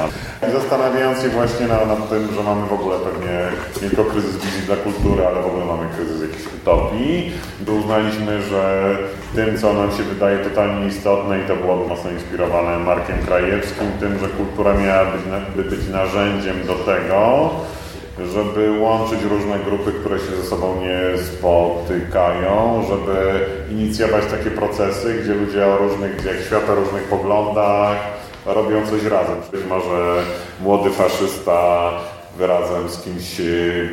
I 0.49 0.53
zastanawiając 0.53 1.23
się 1.23 1.29
właśnie 1.29 1.67
nad, 1.67 1.89
nad 1.89 2.11
tym, 2.11 2.29
że 2.35 2.43
mamy 2.43 2.67
w 2.67 2.73
ogóle 2.73 2.97
pewnie 2.99 3.37
nie 3.83 3.89
tylko 3.89 4.05
kryzys 4.05 4.37
wizji 4.37 4.63
dla 4.67 4.77
kultury, 4.77 5.27
ale 5.27 5.43
w 5.43 5.47
ogóle 5.47 5.65
mamy 5.65 5.87
kryzys 5.97 6.23
jakiejś 6.23 6.47
utopii, 6.47 7.33
to 7.67 7.73
uznaliśmy, 7.73 8.43
że 8.43 8.63
tym, 9.35 9.59
co 9.59 9.73
nam 9.73 9.91
się 9.91 10.03
wydaje 10.03 10.39
totalnie 10.39 10.87
istotne 10.87 11.41
i 11.41 11.49
to 11.49 11.57
byłoby 11.57 11.89
mocno 11.89 12.11
inspirowane 12.11 12.79
Markiem 12.79 13.19
Krajewskim, 13.27 13.87
tym, 14.01 14.19
że 14.19 14.29
kultura 14.29 14.75
miała 14.75 15.05
być, 15.05 15.23
by 15.57 15.65
być 15.65 15.89
narzędziem 15.89 16.67
do 16.67 16.75
tego, 16.75 17.51
żeby 18.33 18.79
łączyć 18.81 19.23
różne 19.23 19.59
grupy, 19.59 19.93
które 19.93 20.19
się 20.19 20.37
ze 20.43 20.43
sobą 20.43 20.81
nie 20.81 21.23
spotykają, 21.23 22.85
żeby 22.89 23.47
inicjować 23.71 24.25
takie 24.31 24.51
procesy, 24.51 25.15
gdzie 25.23 25.35
ludzie 25.35 25.67
o 25.67 25.77
różnych, 25.79 26.17
gdzie 26.17 26.45
świata, 26.47 26.75
różnych 26.75 27.05
poglądach 27.05 27.97
robią 28.47 28.87
coś 28.87 29.05
razem. 29.05 29.37
Być 29.53 29.65
może 29.69 30.23
młody 30.61 30.91
faszysta 30.91 31.91
razem 32.41 32.89
z 32.89 33.03
kimś 33.03 33.41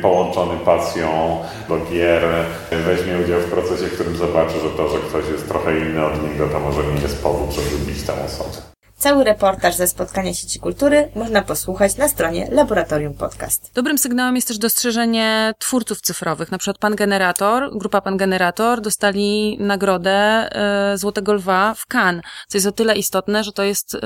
połączony 0.02 0.58
pasją 0.64 1.38
do 1.68 1.78
gier 1.92 2.22
weźmie 2.70 3.18
udział 3.24 3.40
w 3.40 3.50
procesie, 3.50 3.86
w 3.86 3.94
którym 3.94 4.16
zobaczy, 4.16 4.54
że 4.60 4.70
to, 4.70 4.88
że 4.88 4.98
ktoś 4.98 5.28
jest 5.32 5.48
trochę 5.48 5.78
inny 5.78 6.06
od 6.06 6.22
niego, 6.22 6.48
to 6.48 6.60
może 6.60 6.82
nie 6.84 7.00
jest 7.02 7.22
powód, 7.22 7.50
żeby 7.52 7.86
bić 7.86 8.02
tę 8.02 8.12
osobę. 8.24 8.79
Cały 9.00 9.24
reportaż 9.24 9.74
ze 9.74 9.88
spotkania 9.88 10.34
sieci 10.34 10.60
kultury 10.60 11.08
można 11.14 11.42
posłuchać 11.42 11.96
na 11.96 12.08
stronie 12.08 12.48
Laboratorium 12.50 13.14
Podcast. 13.14 13.70
Dobrym 13.74 13.98
sygnałem 13.98 14.36
jest 14.36 14.48
też 14.48 14.58
dostrzeżenie 14.58 15.54
twórców 15.58 16.00
cyfrowych. 16.00 16.50
Na 16.50 16.58
przykład 16.58 16.78
Pan 16.78 16.96
Generator, 16.96 17.78
grupa 17.78 18.00
Pan 18.00 18.16
Generator 18.16 18.80
dostali 18.80 19.56
nagrodę 19.60 20.10
e, 20.12 20.98
Złotego 20.98 21.32
Lwa 21.32 21.74
w 21.74 21.86
Cannes, 21.86 22.24
co 22.48 22.58
jest 22.58 22.66
o 22.66 22.72
tyle 22.72 22.96
istotne, 22.96 23.44
że 23.44 23.52
to 23.52 23.62
jest 23.62 23.94
e, 23.94 23.98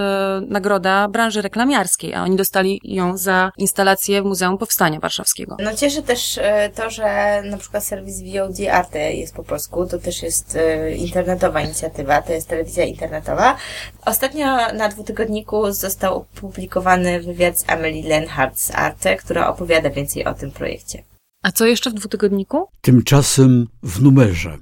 nagroda 0.48 1.08
branży 1.08 1.42
reklamiarskiej, 1.42 2.14
a 2.14 2.22
oni 2.22 2.36
dostali 2.36 2.80
ją 2.84 3.16
za 3.16 3.52
instalację 3.58 4.22
w 4.22 4.24
Muzeum 4.24 4.58
Powstania 4.58 5.00
Warszawskiego. 5.00 5.56
No 5.60 5.74
cieszy 5.74 6.02
też 6.02 6.38
e, 6.38 6.70
to, 6.74 6.90
że 6.90 7.42
na 7.44 7.56
przykład 7.56 7.84
serwis 7.84 8.22
VOD 8.22 8.68
Arte 8.72 9.12
jest 9.12 9.34
po 9.34 9.44
polsku, 9.44 9.86
to 9.86 9.98
też 9.98 10.22
jest 10.22 10.58
internetowa 10.96 11.60
inicjatywa, 11.60 12.22
to 12.22 12.32
jest 12.32 12.48
telewizja 12.48 12.84
internetowa. 12.84 13.56
Ostatnio 14.04 14.72
na 14.72 14.88
dwutygodniku 14.88 15.72
został 15.72 16.16
opublikowany 16.16 17.20
wywiad 17.20 17.58
z 17.58 17.64
Amelie 17.70 18.08
Lenhardt 18.08 18.60
z 18.60 18.70
Arte, 18.70 19.16
która 19.16 19.48
opowiada 19.48 19.90
więcej 19.90 20.24
o 20.24 20.34
tym 20.34 20.50
projekcie. 20.50 21.02
A 21.42 21.52
co 21.52 21.66
jeszcze 21.66 21.90
w 21.90 21.94
dwutygodniku? 21.94 22.68
Tymczasem 22.80 23.66
w 23.82 24.02
numerze. 24.02 24.58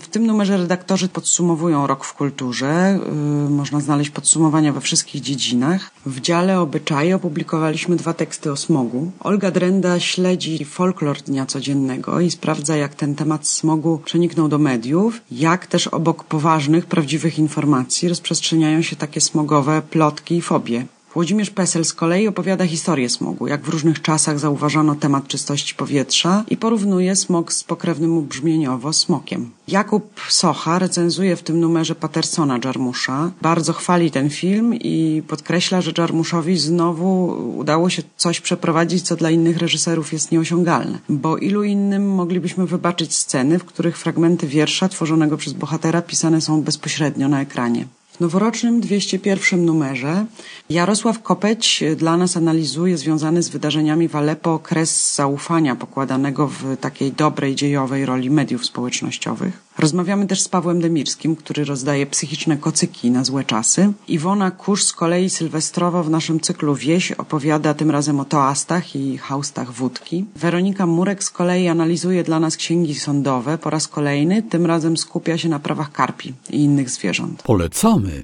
W 0.00 0.08
tym 0.08 0.26
numerze 0.26 0.56
redaktorzy 0.56 1.08
podsumowują 1.08 1.86
rok 1.86 2.04
w 2.04 2.14
kulturze. 2.14 2.98
Yy, 3.44 3.50
można 3.50 3.80
znaleźć 3.80 4.10
podsumowania 4.10 4.72
we 4.72 4.80
wszystkich 4.80 5.22
dziedzinach. 5.22 5.90
W 6.06 6.20
dziale 6.20 6.60
obyczaje 6.60 7.16
opublikowaliśmy 7.16 7.96
dwa 7.96 8.12
teksty 8.14 8.52
o 8.52 8.56
smogu. 8.56 9.10
Olga 9.20 9.50
Drenda 9.50 10.00
śledzi 10.00 10.64
folklor 10.64 11.22
dnia 11.22 11.46
codziennego 11.46 12.20
i 12.20 12.30
sprawdza, 12.30 12.76
jak 12.76 12.94
ten 12.94 13.14
temat 13.14 13.48
smogu 13.48 14.00
przeniknął 14.04 14.48
do 14.48 14.58
mediów, 14.58 15.20
jak 15.30 15.66
też 15.66 15.86
obok 15.86 16.24
poważnych, 16.24 16.86
prawdziwych 16.86 17.38
informacji 17.38 18.08
rozprzestrzeniają 18.08 18.82
się 18.82 18.96
takie 18.96 19.20
smogowe 19.20 19.82
plotki 19.82 20.36
i 20.36 20.42
fobie. 20.42 20.86
Włodzimierz 21.18 21.50
Pesel 21.50 21.84
z 21.84 21.92
kolei 21.92 22.28
opowiada 22.28 22.66
historię 22.66 23.08
smogu, 23.08 23.46
jak 23.46 23.62
w 23.62 23.68
różnych 23.68 24.02
czasach 24.02 24.38
zauważano 24.38 24.94
temat 24.94 25.28
czystości 25.28 25.74
powietrza 25.74 26.44
i 26.50 26.56
porównuje 26.56 27.16
smog 27.16 27.52
z 27.52 27.64
pokrewnym 27.64 28.22
brzmieniowo 28.22 28.92
smokiem. 28.92 29.50
Jakub 29.68 30.20
Socha 30.28 30.78
recenzuje 30.78 31.36
w 31.36 31.42
tym 31.42 31.60
numerze 31.60 31.94
Patersona 31.94 32.58
Jarmusza. 32.64 33.30
Bardzo 33.42 33.72
chwali 33.72 34.10
ten 34.10 34.30
film 34.30 34.74
i 34.74 35.22
podkreśla, 35.28 35.80
że 35.80 35.92
Jarmuszowi 35.98 36.58
znowu 36.58 37.26
udało 37.58 37.90
się 37.90 38.02
coś 38.16 38.40
przeprowadzić, 38.40 39.02
co 39.02 39.16
dla 39.16 39.30
innych 39.30 39.56
reżyserów 39.58 40.12
jest 40.12 40.32
nieosiągalne. 40.32 40.98
Bo 41.08 41.36
ilu 41.38 41.62
innym 41.64 42.10
moglibyśmy 42.10 42.66
wybaczyć 42.66 43.14
sceny, 43.14 43.58
w 43.58 43.64
których 43.64 43.98
fragmenty 43.98 44.46
wiersza 44.46 44.88
tworzonego 44.88 45.36
przez 45.36 45.52
bohatera 45.52 46.02
pisane 46.02 46.40
są 46.40 46.62
bezpośrednio 46.62 47.28
na 47.28 47.40
ekranie. 47.40 47.86
W 48.18 48.20
noworocznym 48.20 48.80
201 48.80 49.64
numerze 49.64 50.26
Jarosław 50.70 51.22
Kopeć 51.22 51.84
dla 51.96 52.16
nas 52.16 52.36
analizuje 52.36 52.98
związany 52.98 53.42
z 53.42 53.48
wydarzeniami 53.48 54.08
w 54.08 54.16
Aleppo 54.16 54.58
kres 54.58 55.14
zaufania 55.14 55.76
pokładanego 55.76 56.48
w 56.48 56.76
takiej 56.80 57.12
dobrej 57.12 57.54
dziejowej 57.54 58.06
roli 58.06 58.30
mediów 58.30 58.66
społecznościowych. 58.66 59.67
Rozmawiamy 59.78 60.26
też 60.26 60.40
z 60.40 60.48
Pawłem 60.48 60.80
Demirskim, 60.80 61.36
który 61.36 61.64
rozdaje 61.64 62.06
psychiczne 62.06 62.56
kocyki 62.56 63.10
na 63.10 63.24
złe 63.24 63.44
czasy. 63.44 63.92
Iwona 64.08 64.50
Kusz 64.50 64.84
z 64.84 64.92
kolei 64.92 65.30
sylwestrowo 65.30 66.02
w 66.02 66.10
naszym 66.10 66.40
cyklu 66.40 66.74
Wieś 66.74 67.12
opowiada 67.12 67.74
tym 67.74 67.90
razem 67.90 68.20
o 68.20 68.24
toastach 68.24 68.96
i 68.96 69.18
haustach 69.18 69.72
wódki. 69.72 70.24
Weronika 70.36 70.86
Murek 70.86 71.24
z 71.24 71.30
kolei 71.30 71.68
analizuje 71.68 72.24
dla 72.24 72.40
nas 72.40 72.56
księgi 72.56 72.94
sądowe 72.94 73.58
po 73.58 73.70
raz 73.70 73.88
kolejny, 73.88 74.42
tym 74.42 74.66
razem 74.66 74.96
skupia 74.96 75.38
się 75.38 75.48
na 75.48 75.58
prawach 75.58 75.92
karpi 75.92 76.34
i 76.50 76.56
innych 76.56 76.90
zwierząt. 76.90 77.42
Polecamy. 77.42 78.22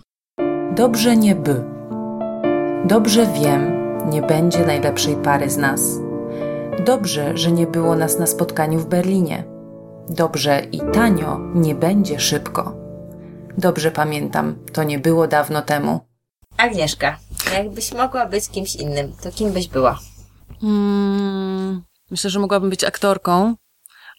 Dobrze 0.76 1.16
nie 1.16 1.34
by. 1.34 1.64
Dobrze 2.84 3.32
wiem, 3.40 3.72
nie 4.10 4.22
będzie 4.22 4.66
najlepszej 4.66 5.16
pary 5.16 5.50
z 5.50 5.56
nas. 5.56 5.80
Dobrze, 6.86 7.36
że 7.36 7.52
nie 7.52 7.66
było 7.66 7.96
nas 7.96 8.18
na 8.18 8.26
spotkaniu 8.26 8.80
w 8.80 8.86
Berlinie. 8.86 9.53
Dobrze 10.08 10.66
i 10.72 10.80
tanio 10.92 11.40
nie 11.54 11.74
będzie 11.74 12.20
szybko. 12.20 12.76
Dobrze 13.58 13.90
pamiętam, 13.90 14.56
to 14.72 14.82
nie 14.82 14.98
było 14.98 15.26
dawno 15.26 15.62
temu. 15.62 16.00
Agnieszka, 16.56 17.18
jakbyś 17.52 17.92
mogła 17.92 18.26
być 18.26 18.48
kimś 18.48 18.76
innym, 18.76 19.12
to 19.22 19.30
kim 19.30 19.52
byś 19.52 19.68
była? 19.68 19.98
Hmm, 20.60 21.82
myślę, 22.10 22.30
że 22.30 22.38
mogłabym 22.38 22.70
być 22.70 22.84
aktorką, 22.84 23.54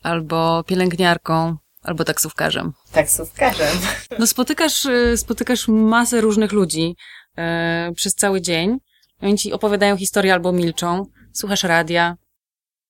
albo 0.04 0.64
pielęgniarką, 0.64 1.58
Albo 1.86 2.04
taksówkarzem. 2.04 2.74
Taksówkarzem. 2.92 3.78
No 4.20 4.28
spotykasz, 4.28 4.86
y, 4.86 5.18
spotykasz 5.18 5.68
masę 5.68 6.22
różnych 6.22 6.52
ludzi 6.52 6.96
e, 7.38 7.92
przez 7.96 8.16
cały 8.16 8.42
dzień. 8.42 8.78
Oni 9.22 9.38
ci 9.38 9.54
opowiadają 9.54 9.98
historię 9.98 10.34
albo 10.34 10.52
milczą. 10.52 11.06
Słuchasz 11.34 11.64
radia. 11.64 12.18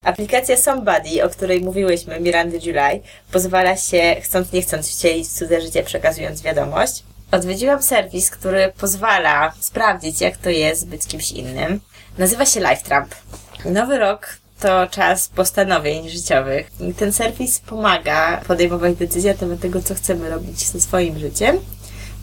Aplikacja 0.05 0.57
Somebody, 0.57 1.23
o 1.23 1.29
której 1.29 1.61
mówiłyśmy, 1.61 2.19
Mirandy 2.19 2.57
July, 2.57 3.01
pozwala 3.31 3.77
się, 3.77 4.15
chcąc 4.21 4.51
nie 4.51 4.61
chcąc, 4.61 4.91
wcielić 4.91 5.27
w 5.27 5.33
cudze 5.33 5.61
życie, 5.61 5.83
przekazując 5.83 6.41
wiadomość. 6.41 7.03
Odwiedziłam 7.31 7.83
serwis, 7.83 8.29
który 8.29 8.73
pozwala 8.77 9.53
sprawdzić, 9.59 10.21
jak 10.21 10.37
to 10.37 10.49
jest 10.49 10.87
być 10.87 11.07
kimś 11.07 11.31
innym. 11.31 11.79
Nazywa 12.17 12.45
się 12.45 12.59
LifeTramp. 12.59 13.15
Nowy 13.65 13.97
rok 13.97 14.37
to 14.59 14.87
czas 14.87 15.27
postanowień 15.27 16.09
życiowych. 16.09 16.71
Ten 16.97 17.13
serwis 17.13 17.59
pomaga 17.59 18.41
podejmować 18.47 18.95
decyzje 18.95 19.33
na 19.33 19.39
temat 19.39 19.59
tego, 19.59 19.81
co 19.81 19.95
chcemy 19.95 20.29
robić 20.29 20.67
ze 20.67 20.81
swoim 20.81 21.19
życiem 21.19 21.59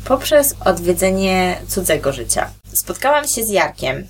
poprzez 0.05 0.55
odwiedzenie 0.64 1.59
cudzego 1.68 2.12
życia. 2.12 2.51
Spotkałam 2.72 3.28
się 3.28 3.45
z 3.45 3.51
Jarkiem. 3.51 4.07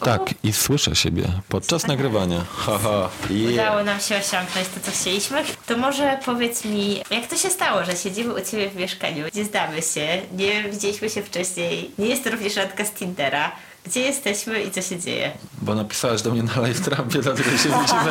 Tak, 0.00 0.34
i 0.42 0.52
słyszę 0.52 0.96
siebie 0.96 1.24
podczas 1.48 1.86
nagrywania. 1.86 2.44
Haha, 2.56 3.08
yeah. 3.30 3.52
Udało 3.52 3.84
nam 3.84 4.00
się 4.00 4.16
osiągnąć 4.16 4.68
to, 4.74 4.80
co 4.82 4.90
chcieliśmy. 4.90 5.44
To 5.66 5.76
może 5.76 6.18
powiedz 6.24 6.64
mi, 6.64 7.02
jak 7.10 7.26
to 7.26 7.36
się 7.36 7.50
stało, 7.50 7.84
że 7.84 7.96
siedzimy 7.96 8.34
u 8.34 8.40
Ciebie 8.50 8.70
w 8.70 8.76
mieszkaniu, 8.76 9.24
gdzie 9.32 9.44
znamy 9.44 9.82
się, 9.82 10.22
nie 10.32 10.62
widzieliśmy 10.62 11.10
się 11.10 11.22
wcześniej, 11.22 11.90
nie 11.98 12.06
jest 12.06 12.24
to 12.24 12.30
również 12.30 12.56
randka 12.56 12.84
z 12.84 12.90
Tindera. 12.90 13.52
Gdzie 13.86 14.00
jesteśmy 14.00 14.62
i 14.62 14.70
co 14.70 14.82
się 14.82 14.98
dzieje? 14.98 15.32
Bo 15.62 15.74
napisałeś 15.74 16.22
do 16.22 16.30
mnie 16.30 16.42
na 16.42 16.66
LiveTrampie, 16.66 17.18
dlatego 17.18 17.50
się 17.50 17.56
widzimy. 17.56 18.10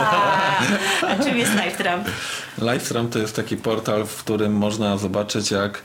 A 1.10 1.24
czym 1.24 1.38
jest 1.38 1.52
LiveTramp? 1.52 2.08
LiveTramp 2.58 3.14
to 3.14 3.20
jest 3.20 3.36
taki 3.36 3.58
portal, 3.58 4.06
w 4.06 4.16
którym 4.24 4.54
można 4.54 4.98
zobaczyć, 4.98 5.52
jak 5.52 5.82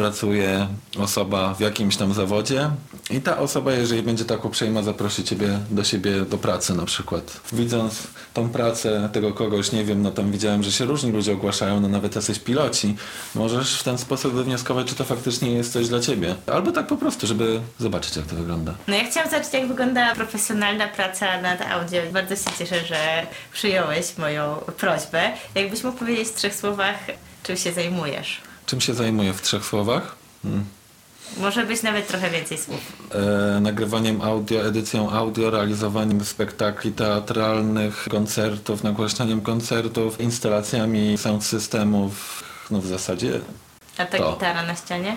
pracuje 0.00 0.66
osoba 0.98 1.54
w 1.54 1.60
jakimś 1.60 1.96
tam 1.96 2.14
zawodzie 2.14 2.70
i 3.10 3.20
ta 3.20 3.38
osoba, 3.38 3.72
jeżeli 3.72 4.02
będzie 4.02 4.24
tak 4.24 4.44
uprzejma, 4.44 4.82
zaprosi 4.82 5.24
ciebie 5.24 5.58
do 5.70 5.84
siebie 5.84 6.20
do 6.20 6.38
pracy 6.38 6.74
na 6.74 6.84
przykład. 6.84 7.40
Widząc 7.52 8.06
tą 8.34 8.48
pracę 8.48 9.08
tego 9.12 9.32
kogoś, 9.32 9.72
nie 9.72 9.84
wiem, 9.84 10.02
no 10.02 10.10
tam 10.10 10.32
widziałem, 10.32 10.62
że 10.62 10.72
się 10.72 10.84
różni 10.84 11.12
ludzie 11.12 11.32
ogłaszają, 11.32 11.80
no 11.80 11.88
nawet 11.88 12.16
jacyś 12.16 12.38
piloci, 12.38 12.96
możesz 13.34 13.80
w 13.80 13.82
ten 13.82 13.98
sposób 13.98 14.32
wywnioskować, 14.34 14.86
czy 14.86 14.94
to 14.94 15.04
faktycznie 15.04 15.52
jest 15.52 15.72
coś 15.72 15.88
dla 15.88 16.00
ciebie. 16.00 16.34
Albo 16.46 16.72
tak 16.72 16.86
po 16.86 16.96
prostu, 16.96 17.26
żeby 17.26 17.60
zobaczyć, 17.78 18.16
jak 18.16 18.26
to 18.26 18.36
wygląda. 18.36 18.74
No 18.88 18.94
ja 18.94 19.10
chciałam 19.10 19.30
zobaczyć, 19.30 19.52
jak 19.52 19.68
wygląda 19.68 20.14
profesjonalna 20.14 20.88
praca 20.88 21.40
nad 21.40 21.62
audio. 21.62 22.02
Bardzo 22.12 22.36
się 22.36 22.56
cieszę, 22.58 22.86
że 22.86 23.26
przyjąłeś 23.52 24.18
moją 24.18 24.56
prośbę. 24.56 25.32
Jakbyś 25.54 25.84
mógł 25.84 25.98
powiedzieć 25.98 26.28
w 26.28 26.34
trzech 26.34 26.54
słowach, 26.54 26.96
czym 27.42 27.56
się 27.56 27.72
zajmujesz? 27.72 28.49
Czym 28.70 28.80
się 28.80 28.94
zajmuję 28.94 29.32
w 29.32 29.42
trzech 29.42 29.64
słowach? 29.64 30.16
Hmm. 30.42 30.64
Może 31.36 31.66
być 31.66 31.82
nawet 31.82 32.06
trochę 32.06 32.30
więcej 32.30 32.58
słów. 32.58 32.80
E, 33.56 33.60
nagrywaniem 33.60 34.22
audio, 34.22 34.66
edycją 34.66 35.10
audio, 35.10 35.50
realizowaniem 35.50 36.24
spektakli 36.24 36.92
teatralnych, 36.92 38.06
koncertów, 38.10 38.84
nagłaśnianiem 38.84 39.40
koncertów, 39.40 40.20
instalacjami 40.20 41.18
sound 41.18 41.44
systemów, 41.44 42.44
no 42.70 42.80
w 42.80 42.86
zasadzie 42.86 43.40
A 43.98 44.04
ta 44.04 44.18
to. 44.18 44.32
gitara 44.32 44.62
na 44.62 44.76
ścianie? 44.76 45.16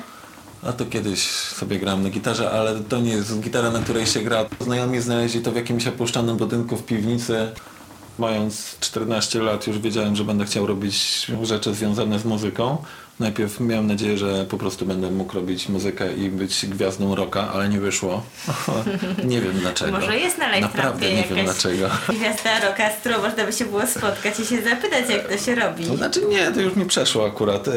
A 0.64 0.74
to 0.74 0.86
kiedyś 0.86 1.28
sobie 1.32 1.80
grałem 1.80 2.04
na 2.04 2.10
gitarze, 2.10 2.52
ale 2.52 2.80
to 2.80 3.00
nie 3.00 3.12
jest 3.12 3.40
gitara, 3.40 3.72
na 3.72 3.80
której 3.80 4.06
się 4.06 4.22
gra. 4.22 4.46
Znajomi 4.60 5.02
znaleźli 5.02 5.42
to 5.42 5.52
w 5.52 5.56
jakimś 5.56 5.88
opuszczanym 5.88 6.38
budynku 6.38 6.78
w 6.78 6.86
piwnicy. 6.86 7.52
Mając 8.20 8.80
14 8.80 9.42
lat 9.42 9.68
już 9.68 9.80
wiedziałem, 9.80 10.16
że 10.16 10.24
będę 10.24 10.46
chciał 10.46 10.68
robić 10.68 11.28
rzeczy 11.44 11.74
związane 11.74 12.20
z 12.20 12.26
muzyką. 12.26 12.78
Najpierw 13.20 13.60
miałem 13.60 13.88
nadzieję, 13.88 14.18
że 14.18 14.46
po 14.46 14.58
prostu 14.58 14.86
będę 14.86 15.12
mógł 15.12 15.34
robić 15.34 15.70
muzykę 15.70 16.14
i 16.14 16.30
być 16.30 16.66
gwiazdą 16.66 17.16
rocka, 17.16 17.50
ale 17.54 17.70
nie 17.70 17.80
wyszło. 17.80 18.24
nie 19.24 19.42
wiem 19.42 19.60
dlaczego. 19.60 19.92
Może 19.92 20.18
jest 20.20 20.38
na 20.38 20.48
live 20.48 20.62
Naprawdę 20.62 21.14
nie 21.14 21.24
wiem 21.24 21.46
dlaczego. 21.46 21.90
Gwiazda 22.20 22.60
rocka, 22.60 22.92
z 22.92 22.96
którą 22.96 23.22
można 23.22 23.46
by 23.46 23.54
się 23.54 23.66
było 23.66 23.88
spotkać 23.88 24.40
i 24.40 24.46
się 24.46 24.62
zapytać, 24.62 25.10
jak 25.10 25.28
to 25.28 25.38
się 25.38 25.56
robi. 25.56 25.86
To 25.86 25.98
znaczy 25.98 26.22
nie, 26.26 26.52
to 26.52 26.62
już 26.62 26.76
mi 26.76 26.86
przeszło 26.86 27.26
akurat. 27.26 27.68
Yy, 27.68 27.74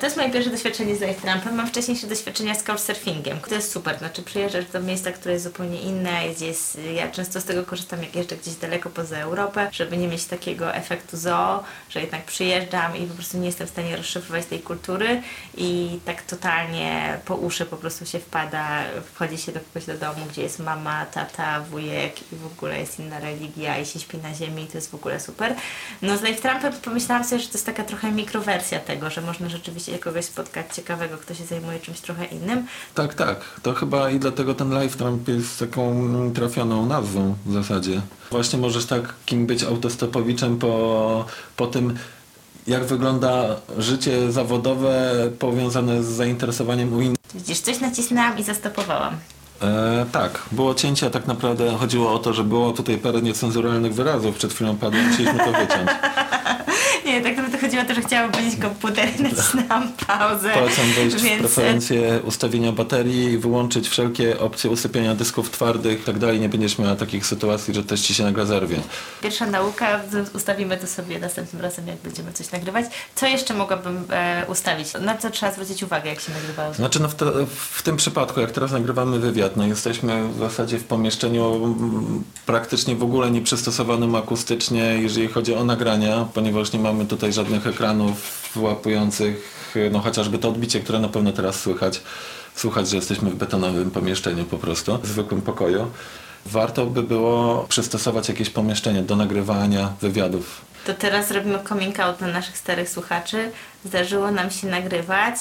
To 0.00 0.06
jest 0.06 0.16
moje 0.16 0.30
pierwsze 0.30 0.50
doświadczenie 0.50 0.96
z 0.96 1.00
live 1.00 1.22
trampem. 1.22 1.54
Mam 1.54 1.66
wcześniejsze 1.66 2.06
doświadczenia 2.06 2.54
z 2.54 2.62
couchsurfingiem. 2.62 3.38
To 3.48 3.54
jest 3.54 3.72
super. 3.72 3.98
Znaczy 3.98 4.22
przyjeżdżasz 4.22 4.64
do 4.72 4.80
miejsca, 4.80 5.12
które 5.12 5.32
jest 5.32 5.44
zupełnie 5.44 5.80
inne. 5.80 6.10
Jest, 6.40 6.78
ja 6.94 7.10
często 7.10 7.40
z 7.40 7.44
tego 7.44 7.62
korzystam, 7.64 8.02
jak 8.02 8.16
jeżdżę 8.16 8.36
gdzieś 8.36 8.54
daleko 8.54 8.90
poza 8.90 9.16
Europę, 9.18 9.68
żeby 9.72 9.96
nie 9.96 10.08
mieć 10.08 10.24
takiego 10.24 10.74
efektu 10.74 11.16
zoo, 11.16 11.62
że 11.90 12.00
jednak 12.00 12.24
przyjeżdżam 12.24 12.96
i 12.96 13.06
po 13.06 13.14
prostu 13.14 13.38
nie 13.38 13.46
jestem 13.46 13.66
w 13.66 13.70
stanie 13.70 13.96
rozszyfrować 13.96 14.46
tej 14.46 14.60
kultury 14.68 15.22
i 15.56 15.98
tak 16.04 16.22
totalnie 16.22 17.18
po 17.24 17.34
uszy 17.34 17.66
po 17.66 17.76
prostu 17.76 18.06
się 18.06 18.18
wpada, 18.18 18.84
wchodzi 19.14 19.38
się 19.38 19.52
do 19.52 19.60
kogoś 19.60 19.86
do 19.86 19.94
domu, 19.94 20.26
gdzie 20.30 20.42
jest 20.42 20.58
mama, 20.58 21.06
tata, 21.06 21.60
wujek 21.60 22.32
i 22.32 22.36
w 22.36 22.46
ogóle 22.46 22.80
jest 22.80 23.00
inna 23.00 23.20
religia 23.20 23.78
i 23.78 23.86
się 23.86 24.00
śpi 24.00 24.18
na 24.18 24.34
ziemi 24.34 24.62
i 24.62 24.66
to 24.66 24.78
jest 24.78 24.90
w 24.90 24.94
ogóle 24.94 25.20
super. 25.20 25.54
No 26.02 26.16
z 26.16 26.22
Live 26.22 26.40
Trumpem 26.40 26.72
pomyślałam 26.72 27.24
sobie, 27.24 27.40
że 27.42 27.48
to 27.48 27.54
jest 27.54 27.66
taka 27.66 27.84
trochę 27.84 28.12
mikrowersja 28.12 28.80
tego, 28.80 29.10
że 29.10 29.20
można 29.20 29.48
rzeczywiście 29.48 29.98
kogoś 29.98 30.24
spotkać 30.24 30.74
ciekawego, 30.74 31.18
kto 31.18 31.34
się 31.34 31.44
zajmuje 31.44 31.80
czymś 31.80 32.00
trochę 32.00 32.24
innym. 32.24 32.66
Tak, 32.94 33.14
tak. 33.14 33.44
To 33.62 33.74
chyba 33.74 34.10
i 34.10 34.18
dlatego 34.18 34.54
ten 34.54 34.70
live 34.70 34.96
Trump 34.96 35.28
jest 35.28 35.58
taką 35.58 36.32
trafioną 36.34 36.86
nazwą 36.86 37.34
w 37.46 37.52
zasadzie. 37.52 38.00
Właśnie 38.30 38.58
możesz 38.58 38.86
takim 38.86 39.46
być 39.46 39.62
autostopowiczem 39.62 40.58
po, 40.58 41.24
po 41.56 41.66
tym, 41.66 41.98
jak 42.68 42.84
wygląda 42.84 43.56
życie 43.78 44.32
zawodowe 44.32 45.14
powiązane 45.38 46.02
z 46.02 46.06
zainteresowaniem 46.06 46.92
u 46.92 47.00
innych. 47.00 47.18
Widzisz, 47.34 47.60
coś 47.60 47.80
nacisnęłam 47.80 48.38
i 48.38 48.42
zastopowałam. 48.42 49.16
E, 49.62 50.06
tak, 50.12 50.42
było 50.52 50.74
cięcie, 50.74 51.06
a 51.06 51.10
tak 51.10 51.26
naprawdę 51.26 51.70
chodziło 51.70 52.12
o 52.12 52.18
to, 52.18 52.32
że 52.32 52.44
było 52.44 52.72
tutaj 52.72 52.98
parę 52.98 53.22
niecenzuralnych 53.22 53.94
wyrazów. 53.94 54.36
Przed 54.36 54.52
chwilą 54.52 54.76
padło, 54.76 55.00
musieliśmy 55.00 55.38
to 55.38 55.52
wyciąć. 55.52 55.90
Nie, 57.08 57.20
tak 57.20 57.36
naprawdę 57.36 57.58
chodziło 57.58 57.82
o 57.82 57.86
to, 57.86 57.94
że 57.94 58.02
chciałam 58.02 58.30
powiedzieć 58.30 58.60
komputer 58.60 59.08
i 59.18 59.22
nacisnęłam 59.22 59.92
pauzę. 60.06 60.50
Polecam 60.54 60.92
wejść 60.92 61.16
w 61.16 61.22
więc... 61.22 61.40
preferencje 61.40 62.20
ustawienia 62.24 62.72
baterii 62.72 63.38
wyłączyć 63.38 63.88
wszelkie 63.88 64.40
opcje 64.40 64.70
usypiania 64.70 65.14
dysków 65.14 65.50
twardych 65.50 66.00
i 66.00 66.04
tak 66.04 66.18
dalej. 66.18 66.40
Nie 66.40 66.48
będziesz 66.48 66.78
miała 66.78 66.96
takich 66.96 67.26
sytuacji, 67.26 67.74
że 67.74 67.84
też 67.84 68.00
ci 68.00 68.14
się 68.14 68.24
nagle 68.24 68.46
zerwie. 68.46 68.76
Pierwsza 69.22 69.46
nauka, 69.46 70.00
ustawimy 70.34 70.76
to 70.76 70.86
sobie 70.86 71.18
następnym 71.18 71.62
razem, 71.62 71.86
jak 71.86 71.96
będziemy 71.96 72.32
coś 72.32 72.50
nagrywać. 72.50 72.84
Co 73.14 73.26
jeszcze 73.26 73.54
mogłabym 73.54 74.04
e, 74.10 74.44
ustawić? 74.48 74.88
Na 75.00 75.16
co 75.16 75.30
trzeba 75.30 75.52
zwrócić 75.52 75.82
uwagę, 75.82 76.10
jak 76.10 76.20
się 76.20 76.32
nagrywało? 76.32 76.74
Znaczy, 76.74 77.02
no 77.02 77.08
w, 77.08 77.14
te, 77.14 77.26
w 77.70 77.82
tym 77.82 77.96
przypadku, 77.96 78.40
jak 78.40 78.50
teraz 78.50 78.72
nagrywamy 78.72 79.18
wywiad, 79.18 79.56
no 79.56 79.66
jesteśmy 79.66 80.28
w 80.28 80.38
zasadzie 80.38 80.78
w 80.78 80.84
pomieszczeniu 80.84 81.76
praktycznie 82.46 82.96
w 82.96 83.02
ogóle 83.02 83.30
nieprzystosowanym 83.30 84.14
akustycznie, 84.14 84.82
jeżeli 84.82 85.28
chodzi 85.28 85.54
o 85.54 85.64
nagrania, 85.64 86.28
ponieważ 86.34 86.72
nie 86.72 86.78
mamy 86.78 86.97
tutaj 87.06 87.32
żadnych 87.32 87.66
ekranów 87.66 88.50
wyłapujących, 88.54 89.58
no 89.90 89.98
chociażby 90.00 90.38
to 90.38 90.48
odbicie, 90.48 90.80
które 90.80 90.98
na 90.98 91.08
pewno 91.08 91.32
teraz 91.32 91.60
słychać. 91.60 92.00
Słychać, 92.54 92.88
że 92.88 92.96
jesteśmy 92.96 93.30
w 93.30 93.34
betonowym 93.34 93.90
pomieszczeniu 93.90 94.44
po 94.44 94.58
prostu, 94.58 94.98
w 94.98 95.06
zwykłym 95.06 95.42
pokoju. 95.42 95.90
Warto 96.46 96.86
by 96.86 97.02
było 97.02 97.66
przystosować 97.68 98.28
jakieś 98.28 98.50
pomieszczenie 98.50 99.02
do 99.02 99.16
nagrywania 99.16 99.92
wywiadów. 100.00 100.60
To 100.86 100.94
teraz 100.94 101.28
zrobimy 101.28 101.58
coming 101.68 102.00
out 102.00 102.20
naszych 102.20 102.58
starych 102.58 102.88
słuchaczy. 102.88 103.50
Zdarzyło 103.84 104.30
nam 104.30 104.50
się 104.50 104.66
nagrywać 104.66 105.36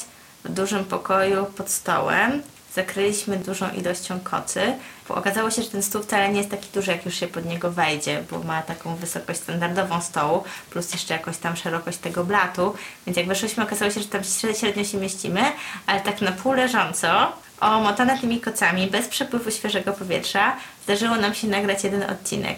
w 0.46 0.50
dużym 0.50 0.86
pokoju 0.86 1.46
pod 1.46 1.70
stołem. 1.70 2.42
Zakryliśmy 2.78 3.38
dużą 3.38 3.70
ilością 3.70 4.20
kocy. 4.20 4.62
Bo 5.08 5.16
okazało 5.16 5.52
się, 5.52 5.62
że 5.62 5.70
ten 5.70 5.84
stół 5.84 6.04
wcale 6.04 6.30
nie 6.30 6.38
jest 6.38 6.50
taki 6.52 6.68
duży, 6.74 6.92
jak 6.92 7.06
już 7.06 7.16
się 7.16 7.28
pod 7.28 7.46
niego 7.46 7.72
wejdzie, 7.72 8.24
bo 8.32 8.40
ma 8.40 8.62
taką 8.62 8.96
wysokość 8.96 9.40
standardową 9.40 10.02
stołu, 10.02 10.44
plus 10.70 10.94
jeszcze 10.94 11.14
jakąś 11.14 11.38
tam 11.38 11.56
szerokość 11.56 11.98
tego 11.98 12.24
blatu. 12.24 12.74
Więc 13.06 13.18
jak 13.18 13.28
weszliśmy, 13.28 13.64
okazało 13.64 13.92
się, 13.92 14.02
że 14.02 14.08
tam 14.08 14.22
średnio 14.60 14.84
się 14.84 14.98
mieścimy, 14.98 15.42
ale 15.88 16.02
tak 16.02 16.22
na 16.22 16.32
pół 16.32 16.54
leżąco, 16.54 17.32
omotane 17.60 18.20
tymi 18.20 18.42
kocami, 18.42 18.88
bez 18.88 19.08
przepływu 19.08 19.52
świeżego 19.52 19.94
powietrza, 19.94 20.56
zdarzyło 20.84 21.16
nam 21.16 21.34
się 21.34 21.48
nagrać 21.48 21.84
jeden 21.84 22.04
odcinek. 22.04 22.58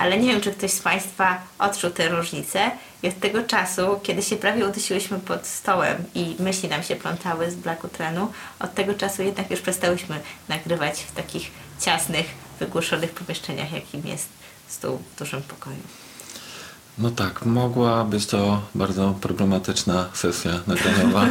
Ale 0.00 0.18
nie 0.18 0.32
wiem, 0.32 0.40
czy 0.40 0.52
ktoś 0.52 0.70
z 0.70 0.80
Państwa 0.80 1.42
odczuł 1.58 1.90
tę 1.90 2.08
różnicę. 2.08 2.70
I 3.02 3.08
od 3.08 3.20
tego 3.20 3.42
czasu, 3.42 4.00
kiedy 4.02 4.22
się 4.22 4.36
prawie 4.36 4.66
udusiłyśmy 4.66 5.18
pod 5.18 5.46
stołem 5.46 6.04
i 6.14 6.36
myśli 6.38 6.68
nam 6.68 6.82
się 6.82 6.96
plątały 6.96 7.50
z 7.50 7.54
braku 7.54 7.88
trenu, 7.88 8.32
od 8.60 8.74
tego 8.74 8.94
czasu 8.94 9.22
jednak 9.22 9.50
już 9.50 9.60
przestałyśmy 9.60 10.20
nagrywać 10.48 11.00
w 11.02 11.12
takich 11.12 11.50
ciasnych, 11.80 12.26
wygłuszonych 12.60 13.10
pomieszczeniach, 13.10 13.72
jakim 13.72 14.06
jest 14.06 14.28
stół 14.68 14.98
w 15.14 15.18
dużym 15.18 15.42
pokoju. 15.42 15.99
No 17.00 17.10
tak, 17.10 17.46
mogła 17.46 18.04
być 18.04 18.26
to 18.26 18.60
bardzo 18.74 19.14
problematyczna 19.20 20.08
sesja 20.14 20.50
nagraniowa. 20.66 21.26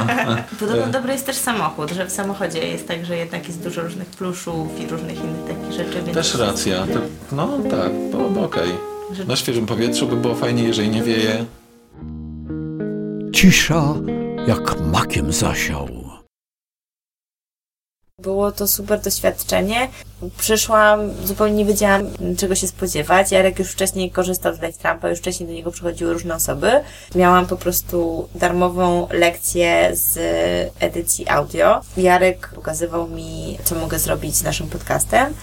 Podobno 0.60 0.86
dobry 0.86 1.12
jest 1.12 1.26
też 1.26 1.36
samochód, 1.36 1.90
że 1.90 2.06
w 2.06 2.12
samochodzie 2.12 2.58
jest 2.58 2.88
tak, 2.88 3.06
że 3.06 3.16
jednak 3.16 3.46
jest 3.46 3.62
dużo 3.62 3.82
różnych 3.82 4.08
pluszów 4.08 4.80
i 4.80 4.86
różnych 4.86 5.16
innych 5.18 5.44
takich 5.48 5.72
rzeczy. 5.72 6.02
Więc 6.02 6.14
Też 6.14 6.34
racja. 6.34 6.86
To, 6.86 7.00
no 7.36 7.58
tak, 7.70 7.92
byłoby 8.10 8.40
okej. 8.40 8.70
Na 9.26 9.36
świeżym 9.36 9.66
powietrzu 9.66 10.06
by 10.06 10.16
było 10.16 10.34
fajnie, 10.34 10.62
jeżeli 10.62 10.88
nie 10.88 11.02
wieje. 11.02 11.44
cisza 13.32 13.94
jak 14.46 14.80
makiem 14.80 15.32
zasiał. 15.32 15.99
Było 18.22 18.52
to 18.52 18.66
super 18.66 19.00
doświadczenie. 19.00 19.88
Przyszłam, 20.38 21.00
zupełnie 21.24 21.54
nie 21.54 21.64
wiedziałam, 21.64 22.02
czego 22.38 22.54
się 22.54 22.66
spodziewać. 22.66 23.32
Jarek 23.32 23.58
już 23.58 23.68
wcześniej 23.70 24.10
korzystał 24.10 24.54
z 24.54 24.60
Live 24.60 24.76
Trumpa, 24.76 25.08
już 25.08 25.18
wcześniej 25.18 25.48
do 25.48 25.54
niego 25.54 25.70
przychodziły 25.70 26.12
różne 26.12 26.34
osoby. 26.34 26.70
Miałam 27.14 27.46
po 27.46 27.56
prostu 27.56 28.28
darmową 28.34 29.08
lekcję 29.10 29.90
z 29.92 30.18
edycji 30.80 31.28
audio. 31.28 31.80
Jarek 31.96 32.50
pokazywał 32.54 33.08
mi, 33.08 33.58
co 33.64 33.74
mogę 33.74 33.98
zrobić 33.98 34.36
z 34.36 34.42
naszym 34.42 34.68
podcastem 34.68 35.34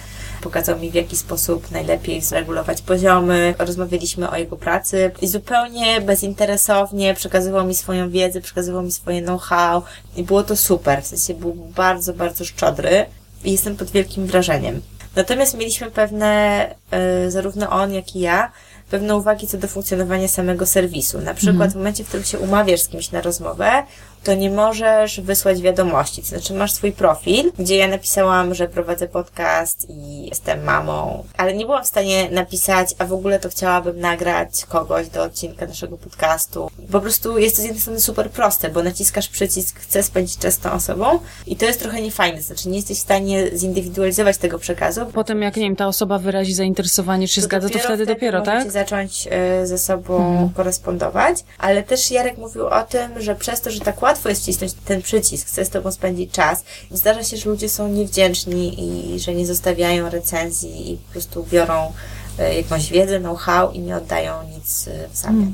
pokazał 0.41 0.79
mi 0.79 0.91
w 0.91 0.93
jaki 0.93 1.17
sposób 1.17 1.71
najlepiej 1.71 2.21
zregulować 2.21 2.81
poziomy. 2.81 3.55
Rozmawialiśmy 3.59 4.29
o 4.29 4.37
jego 4.37 4.57
pracy 4.57 5.11
i 5.21 5.27
zupełnie 5.27 6.01
bezinteresownie 6.01 7.13
przekazywał 7.13 7.65
mi 7.65 7.75
swoją 7.75 8.09
wiedzę, 8.09 8.41
przekazywał 8.41 8.83
mi 8.83 8.91
swoje 8.91 9.21
know-how 9.21 9.81
i 10.15 10.23
było 10.23 10.43
to 10.43 10.55
super. 10.55 11.03
W 11.03 11.07
sensie 11.07 11.33
był 11.33 11.53
bardzo, 11.53 12.13
bardzo 12.13 12.45
szczodry 12.45 13.05
i 13.43 13.51
jestem 13.51 13.75
pod 13.77 13.91
wielkim 13.91 14.25
wrażeniem. 14.25 14.81
Natomiast 15.15 15.57
mieliśmy 15.57 15.91
pewne, 15.91 16.65
y, 17.25 17.31
zarówno 17.31 17.69
on, 17.69 17.93
jak 17.93 18.15
i 18.15 18.19
ja, 18.19 18.51
pewne 18.91 19.15
uwagi 19.15 19.47
co 19.47 19.57
do 19.57 19.67
funkcjonowania 19.67 20.27
samego 20.27 20.65
serwisu. 20.65 21.21
Na 21.21 21.33
przykład 21.33 21.55
Mhm. 21.55 21.71
w 21.71 21.75
momencie, 21.75 22.03
w 22.03 22.07
którym 22.07 22.25
się 22.25 22.39
umawiasz 22.39 22.81
z 22.81 22.87
kimś 22.87 23.11
na 23.11 23.21
rozmowę, 23.21 23.83
to 24.23 24.33
nie 24.33 24.49
możesz 24.49 25.21
wysłać 25.21 25.61
wiadomości. 25.61 26.21
To 26.21 26.27
znaczy 26.27 26.53
masz 26.53 26.73
swój 26.73 26.91
profil, 26.91 27.51
gdzie 27.59 27.77
ja 27.77 27.87
napisałam, 27.87 28.53
że 28.55 28.67
prowadzę 28.67 29.07
podcast 29.07 29.89
i 29.89 30.25
jestem 30.29 30.63
mamą, 30.63 31.23
ale 31.37 31.53
nie 31.53 31.65
byłam 31.65 31.83
w 31.83 31.87
stanie 31.87 32.29
napisać, 32.31 32.95
a 32.97 33.05
w 33.05 33.13
ogóle 33.13 33.39
to 33.39 33.49
chciałabym 33.49 33.99
nagrać 33.99 34.65
kogoś 34.69 35.07
do 35.09 35.23
odcinka 35.23 35.65
naszego 35.65 35.97
podcastu. 35.97 36.71
Po 36.91 37.01
prostu 37.01 37.37
jest 37.37 37.55
to 37.55 37.61
z 37.61 37.65
jednej 37.65 37.81
strony 37.81 37.99
super 37.99 38.29
proste, 38.29 38.69
bo 38.69 38.83
naciskasz 38.83 39.27
przycisk 39.29 39.79
chcę 39.79 40.03
spędzić 40.03 40.37
czas 40.37 40.53
z 40.53 40.59
tą 40.59 40.71
osobą 40.71 41.19
i 41.47 41.55
to 41.55 41.65
jest 41.65 41.79
trochę 41.79 42.01
niefajne. 42.01 42.41
Znaczy 42.41 42.69
nie 42.69 42.75
jesteś 42.75 42.97
w 42.97 43.01
stanie 43.01 43.57
zindywidualizować 43.57 44.37
tego 44.37 44.59
przekazu. 44.59 45.05
Potem 45.13 45.41
jak, 45.41 45.55
nie 45.55 45.63
wiem, 45.63 45.75
ta 45.75 45.87
osoba 45.87 46.19
wyrazi 46.19 46.53
zainteresowanie, 46.53 47.27
czy 47.27 47.33
się 47.33 47.41
zgadza, 47.41 47.69
to 47.69 47.79
wtedy 47.79 48.05
dopiero, 48.05 48.41
tak? 48.41 48.53
możecie 48.55 48.71
zacząć 48.71 49.27
ze 49.63 49.77
sobą 49.77 50.17
Mhm. 50.17 50.49
korespondować, 50.49 51.37
ale 51.57 51.83
też 51.83 52.11
Jarek 52.11 52.37
mówił 52.37 52.67
o 52.67 52.83
tym, 52.83 53.21
że 53.21 53.35
przez 53.35 53.61
to, 53.61 53.71
że 53.71 53.79
tak 53.79 54.01
łatwo 54.01 54.16
jest 54.25 54.41
wcisnąć 54.41 54.73
ten 54.85 55.01
przycisk, 55.01 55.47
chcę 55.47 55.65
z 55.65 55.69
tobą 55.69 55.91
spędzić 55.91 56.31
czas, 56.31 56.63
zdarza 56.91 57.23
się, 57.23 57.37
że 57.37 57.49
ludzie 57.49 57.69
są 57.69 57.87
niewdzięczni 57.87 58.75
i 59.15 59.19
że 59.19 59.33
nie 59.33 59.45
zostawiają 59.45 60.09
recenzji 60.09 60.91
i 60.91 60.97
po 60.97 61.11
prostu 61.11 61.43
biorą 61.51 61.93
e, 62.39 62.55
jakąś 62.55 62.89
wiedzę, 62.89 63.19
know-how 63.19 63.71
i 63.71 63.79
nie 63.79 63.97
oddają 63.97 64.33
nic 64.43 64.87
e, 64.87 65.07
w 65.09 65.17
zamian. 65.17 65.53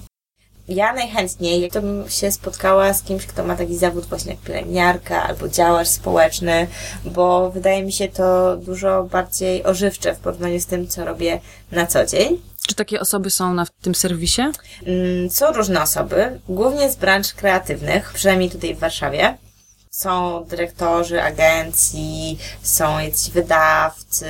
Ja 0.67 0.93
najchętniej 0.93 1.71
to 1.71 1.81
bym 1.81 2.09
się 2.09 2.31
spotkała 2.31 2.93
z 2.93 3.03
kimś, 3.03 3.25
kto 3.25 3.43
ma 3.43 3.55
taki 3.55 3.77
zawód 3.77 4.05
właśnie 4.05 4.31
jak 4.31 4.41
pielęgniarka 4.41 5.23
albo 5.23 5.49
działacz 5.49 5.87
społeczny, 5.87 6.67
bo 7.05 7.51
wydaje 7.51 7.83
mi 7.83 7.91
się 7.91 8.07
to 8.07 8.57
dużo 8.57 9.03
bardziej 9.03 9.63
ożywcze 9.63 10.15
w 10.15 10.19
porównaniu 10.19 10.59
z 10.59 10.65
tym, 10.65 10.87
co 10.87 11.05
robię 11.05 11.39
na 11.71 11.87
co 11.87 12.05
dzień. 12.05 12.52
Czy 12.67 12.75
takie 12.75 12.99
osoby 12.99 13.29
są 13.29 13.53
na 13.53 13.65
tym 13.81 13.95
serwisie? 13.95 14.41
Mm, 14.85 15.29
Są 15.29 15.53
różne 15.53 15.81
osoby, 15.81 16.39
głównie 16.49 16.91
z 16.91 16.95
branż 16.95 17.33
kreatywnych, 17.33 18.11
przynajmniej 18.13 18.49
tutaj 18.51 18.75
w 18.75 18.79
Warszawie. 18.79 19.37
Są 19.91 20.43
dyrektorzy 20.49 21.21
agencji, 21.23 22.37
są 22.61 22.99
jacyś 22.99 23.29
wydawcy, 23.31 24.25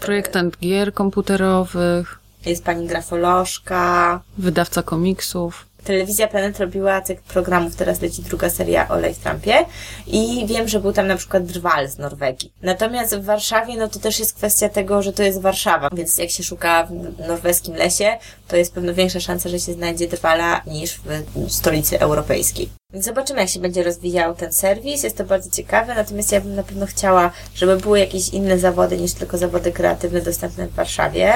Projektant 0.00 0.58
gier 0.58 0.94
komputerowych, 0.94 2.18
jest 2.46 2.64
pani 2.64 2.86
grafolożka. 2.86 4.20
wydawca 4.38 4.82
komiksów. 4.82 5.66
Telewizja 5.86 6.28
Planet 6.28 6.60
robiła 6.60 7.00
cykl 7.00 7.22
programów, 7.22 7.76
teraz 7.76 8.00
leci 8.00 8.22
druga 8.22 8.50
seria 8.50 8.88
o 8.88 8.98
Life 8.98 9.20
Trumpie 9.22 9.64
i 10.06 10.46
wiem, 10.46 10.68
że 10.68 10.80
był 10.80 10.92
tam 10.92 11.06
na 11.06 11.16
przykład 11.16 11.44
Drwal 11.44 11.88
z 11.88 11.98
Norwegii. 11.98 12.52
Natomiast 12.62 13.16
w 13.16 13.24
Warszawie, 13.24 13.76
no 13.76 13.88
to 13.88 13.98
też 13.98 14.18
jest 14.18 14.34
kwestia 14.34 14.68
tego, 14.68 15.02
że 15.02 15.12
to 15.12 15.22
jest 15.22 15.40
Warszawa, 15.40 15.88
więc 15.92 16.18
jak 16.18 16.30
się 16.30 16.42
szuka 16.42 16.86
w 16.86 17.28
norweskim 17.28 17.74
lesie, 17.74 18.18
to 18.48 18.56
jest 18.56 18.74
pewno 18.74 18.94
większa 18.94 19.20
szansa, 19.20 19.48
że 19.48 19.60
się 19.60 19.72
znajdzie 19.72 20.08
Drwala 20.08 20.62
niż 20.66 21.00
w 21.00 21.52
stolicy 21.52 22.00
europejskiej. 22.00 22.68
Zobaczymy, 22.94 23.40
jak 23.40 23.48
się 23.48 23.60
będzie 23.60 23.82
rozwijał 23.82 24.34
ten 24.34 24.52
serwis. 24.52 25.02
Jest 25.02 25.16
to 25.16 25.24
bardzo 25.24 25.50
ciekawe, 25.50 25.94
natomiast 25.94 26.32
ja 26.32 26.40
bym 26.40 26.54
na 26.54 26.62
pewno 26.62 26.86
chciała, 26.86 27.30
żeby 27.54 27.76
były 27.76 27.98
jakieś 27.98 28.28
inne 28.28 28.58
zawody 28.58 28.96
niż 28.96 29.12
tylko 29.12 29.38
zawody 29.38 29.72
kreatywne 29.72 30.20
dostępne 30.20 30.66
w 30.66 30.74
Warszawie. 30.74 31.32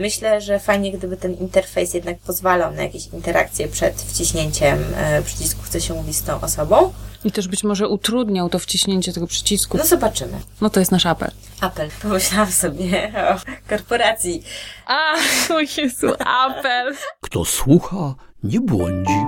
Myślę, 0.00 0.40
że 0.40 0.58
fajnie, 0.58 0.92
gdyby 0.92 1.16
ten 1.16 1.34
interfejs 1.34 1.94
jednak 1.94 2.18
pozwalał 2.18 2.72
na 2.72 2.82
jakieś 2.82 3.06
interakcje 3.06 3.68
przed 3.68 4.02
wciśnięciem 4.02 4.78
e, 4.96 5.22
przycisku 5.22 5.62
chce 5.62 5.80
się 5.80 5.94
mówić 5.94 6.16
z 6.16 6.22
tą 6.22 6.40
osobą. 6.40 6.92
I 7.24 7.32
też 7.32 7.48
być 7.48 7.64
może 7.64 7.88
utrudniał 7.88 8.48
to 8.48 8.58
wciśnięcie 8.58 9.12
tego 9.12 9.26
przycisku. 9.26 9.78
No 9.78 9.86
zobaczymy. 9.86 10.32
No 10.60 10.70
to 10.70 10.80
jest 10.80 10.92
nasz 10.92 11.06
apel. 11.06 11.30
Apel. 11.60 11.88
Pomyślałam 12.02 12.52
sobie 12.52 13.12
o 13.16 13.68
korporacji. 13.68 14.42
A, 14.86 15.14
o 15.54 15.60
Jezu, 15.60 16.06
apel. 16.18 16.94
Kto 17.20 17.44
słucha, 17.44 18.14
nie 18.44 18.60
błądzi. 18.60 19.20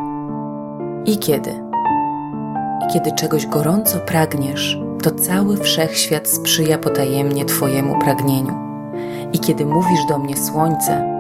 I 1.07 1.19
kiedy? 1.19 1.51
I 2.85 2.93
kiedy 2.93 3.13
czegoś 3.13 3.47
gorąco 3.47 3.99
pragniesz, 3.99 4.77
to 5.03 5.11
cały 5.11 5.57
wszechświat 5.57 6.29
sprzyja 6.29 6.79
potajemnie 6.79 7.45
Twojemu 7.45 7.99
pragnieniu. 7.99 8.72
I 9.33 9.39
kiedy 9.39 9.67
mówisz 9.67 10.07
do 10.09 10.19
mnie 10.19 10.37
słońce, 10.37 11.13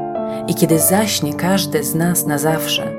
i 0.48 0.54
kiedy 0.54 0.78
zaśnie 0.78 1.34
każde 1.34 1.84
z 1.84 1.94
nas 1.94 2.26
na 2.26 2.38
zawsze, 2.38 2.92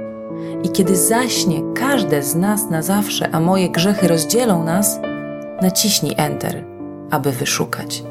i 0.64 0.70
kiedy 0.70 0.96
zaśnie 0.96 1.62
każde 1.74 2.24
z 2.24 2.36
nas 2.36 2.70
na 2.70 2.82
zawsze, 2.82 3.30
a 3.32 3.40
moje 3.40 3.70
grzechy 3.70 4.08
rozdzielą 4.08 4.64
nas, 4.64 5.00
naciśnij 5.62 6.14
Enter, 6.18 6.66
aby 7.12 7.32
wyszukać. 7.32 8.04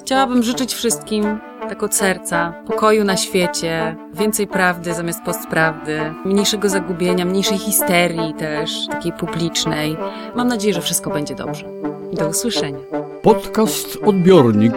Chciałabym 0.00 0.42
życzyć 0.42 0.74
wszystkim 0.74 1.40
tak 1.68 1.82
od 1.82 1.94
serca 1.94 2.52
pokoju 2.66 3.04
na 3.04 3.16
świecie, 3.16 3.96
więcej 4.14 4.46
prawdy 4.46 4.94
zamiast 4.94 5.22
postprawdy, 5.22 6.00
mniejszego 6.24 6.68
zagubienia, 6.68 7.24
mniejszej 7.24 7.58
histerii 7.58 8.34
też, 8.34 8.86
takiej 8.90 9.12
publicznej. 9.12 9.96
Mam 10.36 10.48
nadzieję, 10.48 10.74
że 10.74 10.80
wszystko 10.80 11.10
będzie 11.10 11.34
dobrze. 11.34 11.64
Do 12.12 12.28
usłyszenia. 12.28 12.78
Podcast 13.22 13.98
Odbiornik 14.04 14.74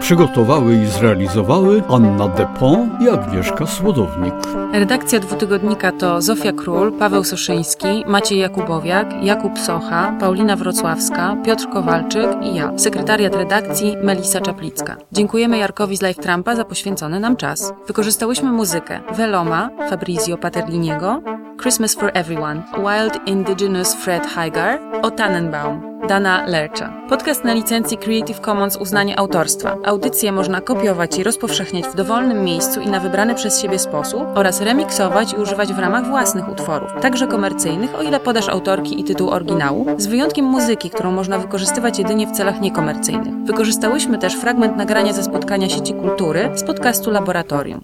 przygotowały 0.00 0.74
i 0.74 0.86
zrealizowały 0.86 1.82
Anna 1.88 2.28
Depon 2.28 2.90
i 3.00 3.08
Agnieszka 3.08 3.66
Słodownik. 3.66 4.34
Redakcja 4.72 5.20
dwutygodnika 5.20 5.92
to 5.92 6.22
Zofia 6.22 6.52
Król, 6.52 6.92
Paweł 6.92 7.24
Soszyński, 7.24 8.04
Maciej 8.06 8.38
Jakubowiak, 8.38 9.24
Jakub 9.24 9.58
Socha, 9.58 10.16
Paulina 10.20 10.56
Wrocławska, 10.56 11.36
Piotr 11.44 11.68
Kowalczyk 11.72 12.28
i 12.42 12.54
ja. 12.54 12.78
Sekretariat 12.78 13.34
redakcji 13.34 13.96
Melisa 14.02 14.40
Czaplicka. 14.40 14.96
Dziękujemy 15.12 15.58
Jarkowi 15.58 15.96
z 15.96 16.02
Live 16.02 16.16
Trumpa 16.16 16.56
za 16.56 16.64
poświęcony 16.64 17.20
nam 17.20 17.36
czas. 17.36 17.72
Wykorzystałyśmy 17.86 18.52
muzykę 18.52 19.00
Veloma, 19.16 19.70
Fabrizio 19.90 20.38
Paterliniego, 20.38 21.22
Christmas 21.60 21.94
for 21.94 22.10
Everyone, 22.14 22.62
Wild 22.76 23.28
Indigenous 23.28 23.94
Fred 23.94 24.26
Heigar, 24.26 24.80
o 25.02 25.10
Tannenbaum, 25.10 25.89
Dana 26.08 26.46
Lercha. 26.46 26.92
Podcast 27.08 27.44
na 27.44 27.54
licencji 27.54 27.98
Creative 27.98 28.40
Commons 28.40 28.76
uznanie 28.76 29.18
autorstwa. 29.18 29.76
Audycje 29.84 30.32
można 30.32 30.60
kopiować 30.60 31.18
i 31.18 31.22
rozpowszechniać 31.22 31.84
w 31.84 31.94
dowolnym 31.94 32.44
miejscu 32.44 32.80
i 32.80 32.86
na 32.86 33.00
wybrany 33.00 33.34
przez 33.34 33.60
siebie 33.60 33.78
sposób 33.78 34.22
oraz 34.34 34.60
remiksować 34.60 35.32
i 35.32 35.36
używać 35.36 35.72
w 35.72 35.78
ramach 35.78 36.06
własnych 36.06 36.48
utworów, 36.48 36.90
także 37.02 37.26
komercyjnych, 37.26 37.94
o 37.94 38.02
ile 38.02 38.20
podasz 38.20 38.48
autorki 38.48 39.00
i 39.00 39.04
tytuł 39.04 39.30
oryginału, 39.30 39.86
z 39.98 40.06
wyjątkiem 40.06 40.44
muzyki, 40.44 40.90
którą 40.90 41.12
można 41.12 41.38
wykorzystywać 41.38 41.98
jedynie 41.98 42.26
w 42.26 42.32
celach 42.32 42.60
niekomercyjnych. 42.60 43.34
Wykorzystałyśmy 43.44 44.18
też 44.18 44.34
fragment 44.34 44.76
nagrania 44.76 45.12
ze 45.12 45.22
spotkania 45.22 45.68
sieci 45.68 45.94
kultury 45.94 46.50
z 46.54 46.62
podcastu 46.62 47.10
Laboratorium. 47.10 47.80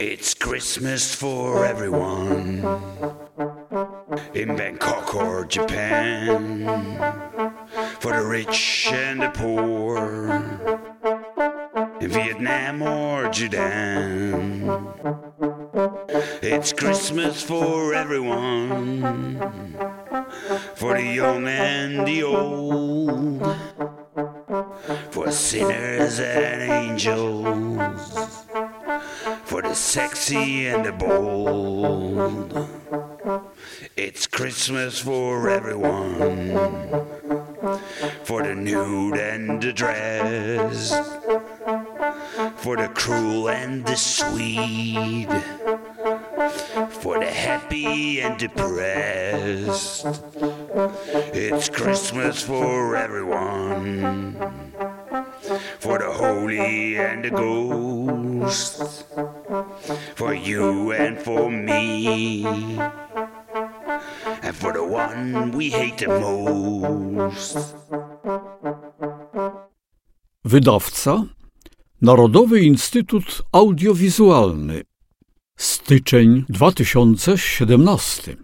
It's 0.00 0.34
Christmas 0.34 1.14
for 1.14 1.64
everyone 1.64 3.21
in 4.34 4.56
Bangkok 4.56 5.14
or 5.14 5.44
Japan, 5.44 6.64
for 8.00 8.12
the 8.12 8.24
rich 8.24 8.88
and 8.90 9.22
the 9.22 9.30
poor, 9.30 10.30
in 12.00 12.10
Vietnam 12.10 12.82
or 12.82 13.32
Sudan. 13.32 14.88
It's 16.42 16.72
Christmas 16.72 17.42
for 17.42 17.94
everyone, 17.94 19.00
for 20.74 20.94
the 20.94 21.04
young 21.04 21.46
and 21.46 22.06
the 22.06 22.22
old, 22.22 23.56
for 25.10 25.30
sinners 25.30 26.20
and 26.20 26.62
angels 26.70 28.42
for 29.44 29.60
the 29.60 29.74
sexy 29.74 30.66
and 30.66 30.84
the 30.84 30.92
bold. 30.92 32.81
It's 34.04 34.26
Christmas 34.26 34.98
for 34.98 35.48
everyone, 35.48 36.56
for 38.24 38.42
the 38.42 38.52
nude 38.52 39.16
and 39.16 39.62
the 39.62 39.72
dressed, 39.72 40.92
for 42.56 42.76
the 42.76 42.90
cruel 42.96 43.48
and 43.48 43.86
the 43.86 43.94
sweet, 43.94 45.28
for 46.90 47.20
the 47.20 47.30
happy 47.30 48.20
and 48.22 48.36
depressed. 48.40 50.04
It's 51.32 51.68
Christmas 51.68 52.42
for 52.42 52.96
everyone, 52.96 54.34
for 55.78 56.00
the 56.00 56.10
holy 56.10 56.96
and 56.96 57.24
the 57.24 57.30
ghost, 57.30 59.04
for 60.16 60.34
you 60.34 60.90
and 60.90 61.20
for 61.20 61.48
me, 61.48 62.42
and 64.42 64.56
for 64.56 64.72
the 64.72 64.84
one 64.84 65.52
we 65.52 65.70
hate 65.70 65.96
the 65.96 66.08
most. 66.08 67.58
Wydawca 70.44 71.24
Narodowy 72.02 72.60
Instytut 72.60 73.42
Audiowizualny. 73.52 74.82
Styczeń 75.56 76.44
2017 76.48 78.36